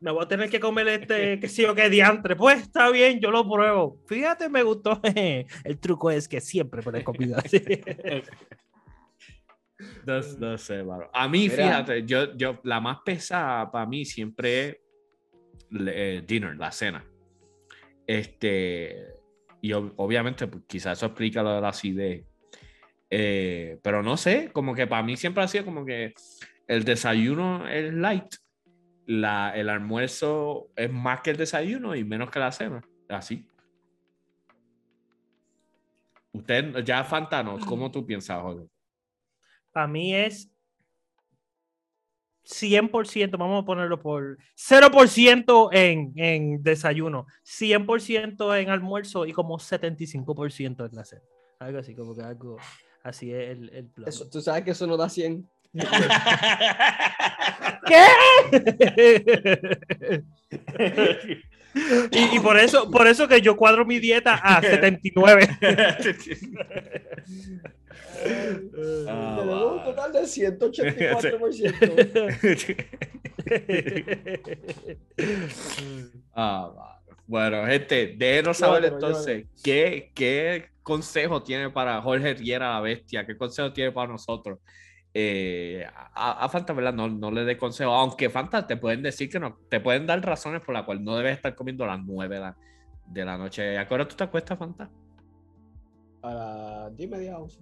[0.00, 2.36] me voy a tener que comer este, que sí o qué diantre.
[2.36, 4.00] Pues está bien, yo lo pruebo.
[4.06, 5.00] Fíjate, me gustó.
[5.64, 7.60] El truco es que siempre pones comida así.
[10.04, 11.08] No, no sé, mano.
[11.12, 11.54] A mí, Mira.
[11.54, 14.76] fíjate, yo, yo, la más pesada para mí siempre es
[15.86, 17.04] eh, dinner, la cena.
[18.04, 18.96] Este,
[19.60, 22.24] y ob- obviamente, pues, quizás eso explica lo de la acidez.
[23.10, 26.12] Eh, pero no sé, como que para mí siempre ha sido como que
[26.66, 28.34] el desayuno es light,
[29.08, 32.82] la, el almuerzo es más que el desayuno y menos que la cena.
[33.08, 33.48] Así.
[36.30, 38.68] Usted, ya Fantanos, ¿cómo tú piensas, Jorge?
[39.72, 40.50] Para mí es
[42.44, 50.86] 100%, vamos a ponerlo por 0% en, en desayuno, 100% en almuerzo y como 75%
[50.86, 51.22] en la cena.
[51.60, 52.58] Algo así, como que algo
[53.02, 54.12] así es el, el plan.
[54.30, 55.48] Tú sabes que eso no da 100.
[57.88, 58.04] ¿Qué?
[62.12, 65.48] y, y por eso, por eso que yo cuadro mi dieta a 79.
[69.08, 72.90] Ah, Tenemos un total de 184%.
[76.34, 76.70] Ah.
[77.26, 83.36] Bueno, gente, déjenos saber entonces ¿qué, qué consejo tiene para Jorge Riera la bestia, qué
[83.36, 84.58] consejo tiene para nosotros.
[85.20, 85.84] Eh,
[86.14, 86.94] a, a Fanta, ¿verdad?
[86.94, 90.24] No, no le dé consejo, aunque Fanta te pueden decir que no, te pueden dar
[90.24, 92.56] razones por las cuales no debes estar comiendo a las 9 de la,
[93.04, 93.76] de la noche.
[93.78, 94.88] ¿A qué hora tú te acuestas, Fanta?
[96.22, 97.58] A las 10 media 11.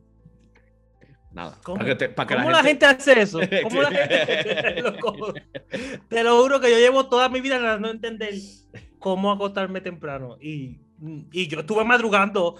[1.33, 1.57] Nada.
[1.63, 2.85] ¿Cómo, Para que, te- para que cómo la, gente...
[2.85, 3.41] hace eso?
[3.63, 4.83] ¿Cómo la gente...
[6.11, 8.35] Te lo juro que yo llevo toda mi vida de entender
[8.99, 10.37] cómo acostarme temprano.
[10.43, 10.79] Y,
[11.33, 12.57] y yo estuve madrugando.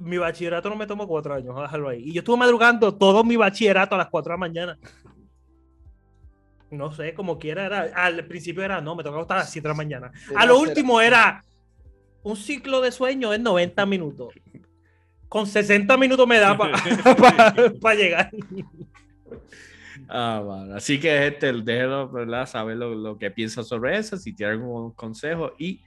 [0.00, 2.02] Mi bachillerato no me tomó cuatro años, déjalo ahí.
[2.04, 4.78] Y yo estuve madrugando todo mi bachillerato a las 4 de la mañana.
[6.70, 7.90] No sé, como quiera era.
[7.94, 10.12] Al principio era, no, me tocaba acostar a las 7 de la mañana.
[10.36, 11.44] A lo último era
[12.22, 14.34] un ciclo de sueño en 90 minutos.
[15.28, 16.76] Con 60 minutos me da para
[17.94, 18.30] llegar.
[20.08, 20.74] Ah, bueno.
[20.74, 22.46] Así que, gente, déjenos ¿verdad?
[22.46, 25.80] saber lo, lo que piensan sobre eso, si tienen algún consejo y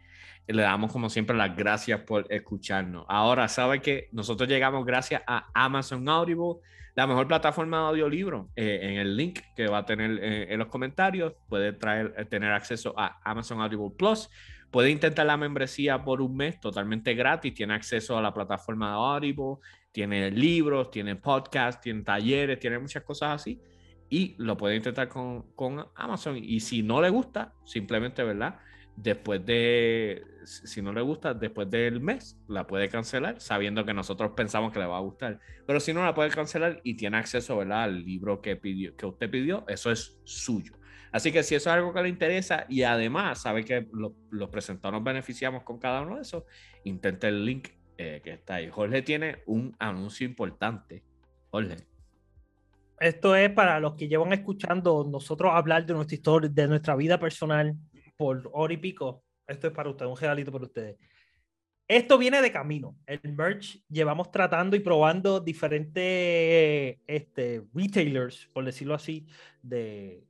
[0.48, 3.06] le damos como siempre las gracias por escucharnos.
[3.07, 6.56] Ahora, sabe que nosotros llegamos gracias a Amazon Audible,
[6.95, 8.49] la mejor plataforma de audiolibro.
[8.56, 12.26] Eh, en el link que va a tener eh, en los comentarios, puede traer, eh,
[12.26, 14.30] tener acceso a Amazon Audible Plus.
[14.70, 17.53] Puede intentar la membresía por un mes totalmente gratis.
[17.53, 19.56] Tiene acceso a la plataforma de Audible,
[19.91, 23.61] tiene libros, tiene podcasts, tiene talleres, tiene muchas cosas así
[24.14, 26.38] y lo puede intentar con, con, Amazon.
[26.38, 28.60] Y si no le gusta, simplemente, ¿verdad?
[28.95, 34.32] Después de, si no le gusta, después del mes, la puede cancelar, sabiendo que nosotros
[34.36, 35.40] pensamos que le va a gustar.
[35.65, 37.84] Pero si no, la puede cancelar y tiene acceso, ¿verdad?
[37.84, 40.74] Al libro que, pidió, que usted pidió, eso es suyo.
[41.11, 44.49] Así que si eso es algo que le interesa y además sabe que lo- los
[44.49, 46.44] presentadores nos beneficiamos con cada uno de esos,
[46.84, 48.70] intente el link eh, que está ahí.
[48.70, 51.03] Jorge tiene un anuncio importante.
[51.52, 51.78] Jorge.
[52.99, 57.20] Esto es para los que llevan escuchando nosotros hablar de nuestra historia, de nuestra vida
[57.20, 57.76] personal
[58.18, 59.23] por hora y pico.
[59.48, 60.98] Esto es para ustedes, un regalito para ustedes.
[61.88, 62.95] Esto viene de camino.
[63.06, 69.27] El merch llevamos tratando y probando diferentes este, retailers, por decirlo así,
[69.61, 70.23] de,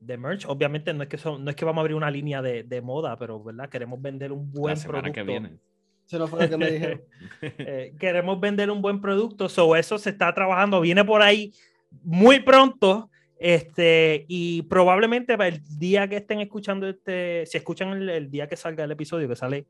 [0.00, 0.46] de merch.
[0.46, 2.80] Obviamente no es que, son, no es que vamos a abrir una línea de, de
[2.80, 3.68] moda, pero ¿verdad?
[3.68, 5.12] queremos vender un buen la producto.
[5.12, 5.58] que viene.
[6.06, 7.02] Eso no fue lo que me dijeron.
[7.42, 11.52] Eh, queremos vender un buen producto, so eso se está trabajando, viene por ahí
[12.02, 13.09] muy pronto,
[13.42, 18.46] este, y probablemente para el día que estén escuchando este, si escuchan el, el día
[18.46, 19.66] que salga el episodio, que sale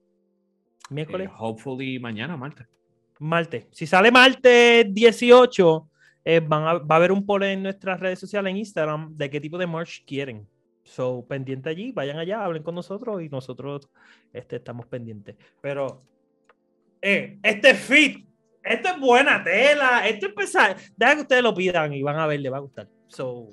[0.90, 2.68] miércoles, Eh, hopefully mañana, Marta.
[3.20, 5.88] martes, si sale martes 18,
[6.24, 9.30] eh, van a- va a haber un poll en nuestras redes sociales, en Instagram, de
[9.30, 10.46] qué tipo de merch quieren.
[10.82, 13.88] So, pendiente allí, vayan allá, hablen con nosotros y nosotros
[14.32, 15.36] este, estamos pendientes.
[15.60, 16.02] Pero,
[17.00, 18.26] eh, este fit,
[18.64, 20.74] esto es buena tela, esto es pesado.
[20.96, 22.88] Deja que ustedes lo pidan y van a ver, les va a gustar.
[23.06, 23.48] So,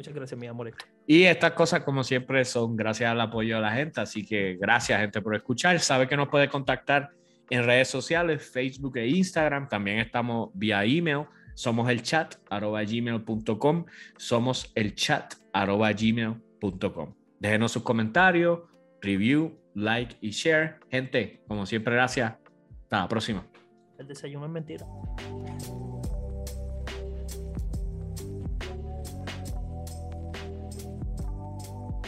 [0.00, 0.72] muchas gracias, mi amor.
[1.06, 4.00] Y estas cosas, como siempre, son gracias al apoyo de la gente.
[4.00, 5.78] Así que gracias, gente, por escuchar.
[5.80, 7.10] Sabe que nos puede contactar
[7.50, 9.68] en redes sociales, Facebook e Instagram.
[9.68, 11.26] También estamos vía email.
[11.54, 13.84] Somos el chat arroba gmail.com.
[14.16, 17.14] Somos el chat arroba gmail.com.
[17.38, 18.60] Déjenos sus comentarios,
[19.02, 20.78] review, like y share.
[20.90, 22.34] Gente, como siempre, gracias.
[22.84, 23.46] Hasta la próxima.
[23.98, 24.86] El desayuno es mentira.